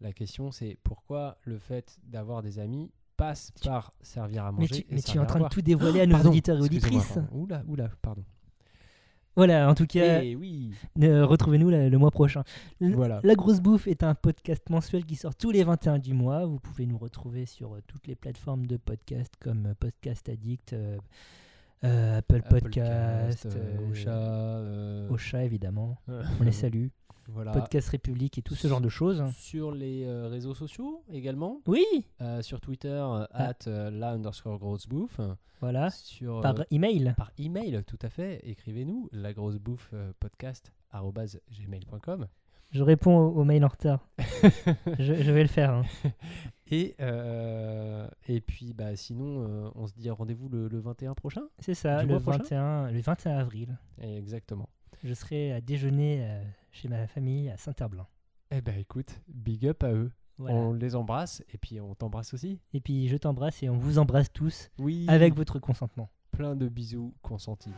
La 0.00 0.12
question, 0.12 0.50
c'est 0.50 0.76
pourquoi 0.84 1.38
le 1.44 1.58
fait 1.58 1.98
d'avoir 2.04 2.42
des 2.42 2.58
amis 2.58 2.90
passe 3.16 3.50
Tu- 3.60 3.68
par 3.68 3.92
servir 4.02 4.44
à 4.44 4.52
mais 4.52 4.60
manger. 4.60 4.74
tu, 4.74 4.80
et 4.82 4.86
mais 4.94 5.00
tu 5.02 5.16
es 5.16 5.20
en 5.20 5.24
train 5.26 5.40
de 5.40 5.48
tout 5.48 5.62
dévoiler 5.62 6.02
à 6.02 6.06
nos 6.06 6.12
Pardon, 6.12 6.28
auditeurs 6.30 6.58
et 6.58 6.60
auditrices. 6.62 7.18
Oula, 7.32 7.62
oula, 7.66 7.88
pardon. 8.02 8.24
Voilà, 9.36 9.68
en 9.68 9.74
tout 9.74 9.86
cas, 9.86 10.22
Eh 10.22 10.34
oui, 10.34 10.72
euh, 11.02 11.26
retrouvez-nous 11.26 11.68
le 11.70 11.96
mois 11.98 12.10
prochain. 12.10 12.42
L- 12.80 12.94
voilà. 12.94 13.20
La 13.22 13.34
Grosse 13.34 13.60
Bouffe 13.60 13.86
est 13.86 14.02
un 14.02 14.14
podcast 14.14 14.68
mensuel 14.70 15.04
qui 15.04 15.14
sort 15.14 15.34
tous 15.34 15.50
les 15.50 15.62
21 15.62 15.98
du 15.98 16.14
mois. 16.14 16.46
Vous 16.46 16.58
pouvez 16.58 16.86
nous 16.86 16.96
retrouver 16.96 17.44
sur 17.44 17.74
euh, 17.74 17.80
toutes 17.86 18.06
les 18.06 18.14
plateformes 18.16 18.66
de 18.66 18.78
podcast 18.78 19.32
comme 19.38 19.66
euh, 19.66 19.74
Podcast 19.78 20.28
Addict, 20.30 20.72
euh, 20.72 20.98
Apple, 22.18 22.42
Podcast, 22.48 23.44
euh, 23.46 23.76
euh, 23.94 25.08
Ocha, 25.08 25.12
Ocha, 25.14 25.44
évidemment. 25.44 25.98
On 26.08 26.42
les 26.42 26.52
salue. 26.52 26.86
Voilà. 27.28 27.52
Podcast 27.52 27.88
République 27.90 28.38
et 28.38 28.42
tout 28.42 28.54
ce 28.54 28.68
genre 28.68 28.80
de 28.80 28.88
choses. 28.88 29.24
Sur 29.36 29.72
les 29.72 30.04
euh, 30.04 30.28
réseaux 30.28 30.54
sociaux 30.54 31.02
également. 31.10 31.60
Oui, 31.66 31.84
Euh, 32.20 32.42
sur 32.42 32.60
Twitter, 32.60 32.88
euh, 32.88 33.26
Ah. 33.32 33.48
at 33.48 33.66
euh, 33.66 33.90
la 33.90 34.12
underscore 34.12 34.58
grosse 34.58 34.86
bouffe. 34.86 35.20
voilà. 35.60 35.90
Sur, 35.90 36.40
Par 36.40 36.54
email. 36.70 37.14
par 37.16 37.32
email, 37.38 37.82
tout 37.86 37.98
à 38.02 38.08
fait. 38.10 38.40
Écrivez-nous 38.44 39.08
la 39.12 39.32
grosse 39.32 39.58
bouffe 39.58 39.92
podcast 40.20 40.72
gmail.com. 41.50 42.26
Je 42.72 42.82
réponds 42.82 43.16
au, 43.16 43.40
au 43.40 43.44
mail 43.44 43.64
en 43.64 43.68
retard. 43.68 44.08
je, 44.98 45.14
je 45.14 45.30
vais 45.32 45.42
le 45.42 45.48
faire. 45.48 45.70
hein. 45.72 45.82
Et, 46.68 46.96
euh, 47.00 48.08
et 48.26 48.40
puis, 48.40 48.72
bah, 48.72 48.96
sinon, 48.96 49.46
euh, 49.46 49.70
on 49.76 49.86
se 49.86 49.94
dit 49.94 50.10
rendez-vous 50.10 50.48
le, 50.48 50.66
le 50.66 50.80
21 50.80 51.14
prochain 51.14 51.42
C'est 51.60 51.74
ça, 51.74 52.02
le 52.02 52.08
mois 52.08 52.18
prochain 52.20 52.38
21, 52.38 52.90
le 52.90 53.00
21 53.00 53.36
avril. 53.38 53.78
Exactement. 54.00 54.68
Je 55.04 55.14
serai 55.14 55.52
à 55.52 55.60
déjeuner 55.60 56.18
euh, 56.22 56.42
chez 56.72 56.88
ma 56.88 57.06
famille 57.06 57.48
à 57.50 57.56
Saint-Herblain. 57.56 58.06
Eh 58.50 58.60
ben 58.60 58.78
écoute, 58.78 59.20
big 59.28 59.66
up 59.66 59.82
à 59.82 59.92
eux. 59.92 60.10
Voilà. 60.38 60.56
On 60.56 60.72
les 60.74 60.94
embrasse 60.94 61.42
et 61.52 61.58
puis 61.58 61.80
on 61.80 61.94
t'embrasse 61.94 62.34
aussi. 62.34 62.60
Et 62.74 62.80
puis 62.80 63.08
je 63.08 63.16
t'embrasse 63.16 63.62
et 63.62 63.70
on 63.70 63.78
vous 63.78 63.98
embrasse 63.98 64.30
tous 64.32 64.70
Oui. 64.78 65.06
avec 65.08 65.34
votre 65.34 65.58
consentement. 65.58 66.10
plein 66.30 66.54
de 66.54 66.68
bisous 66.68 67.14
consentis. 67.22 67.72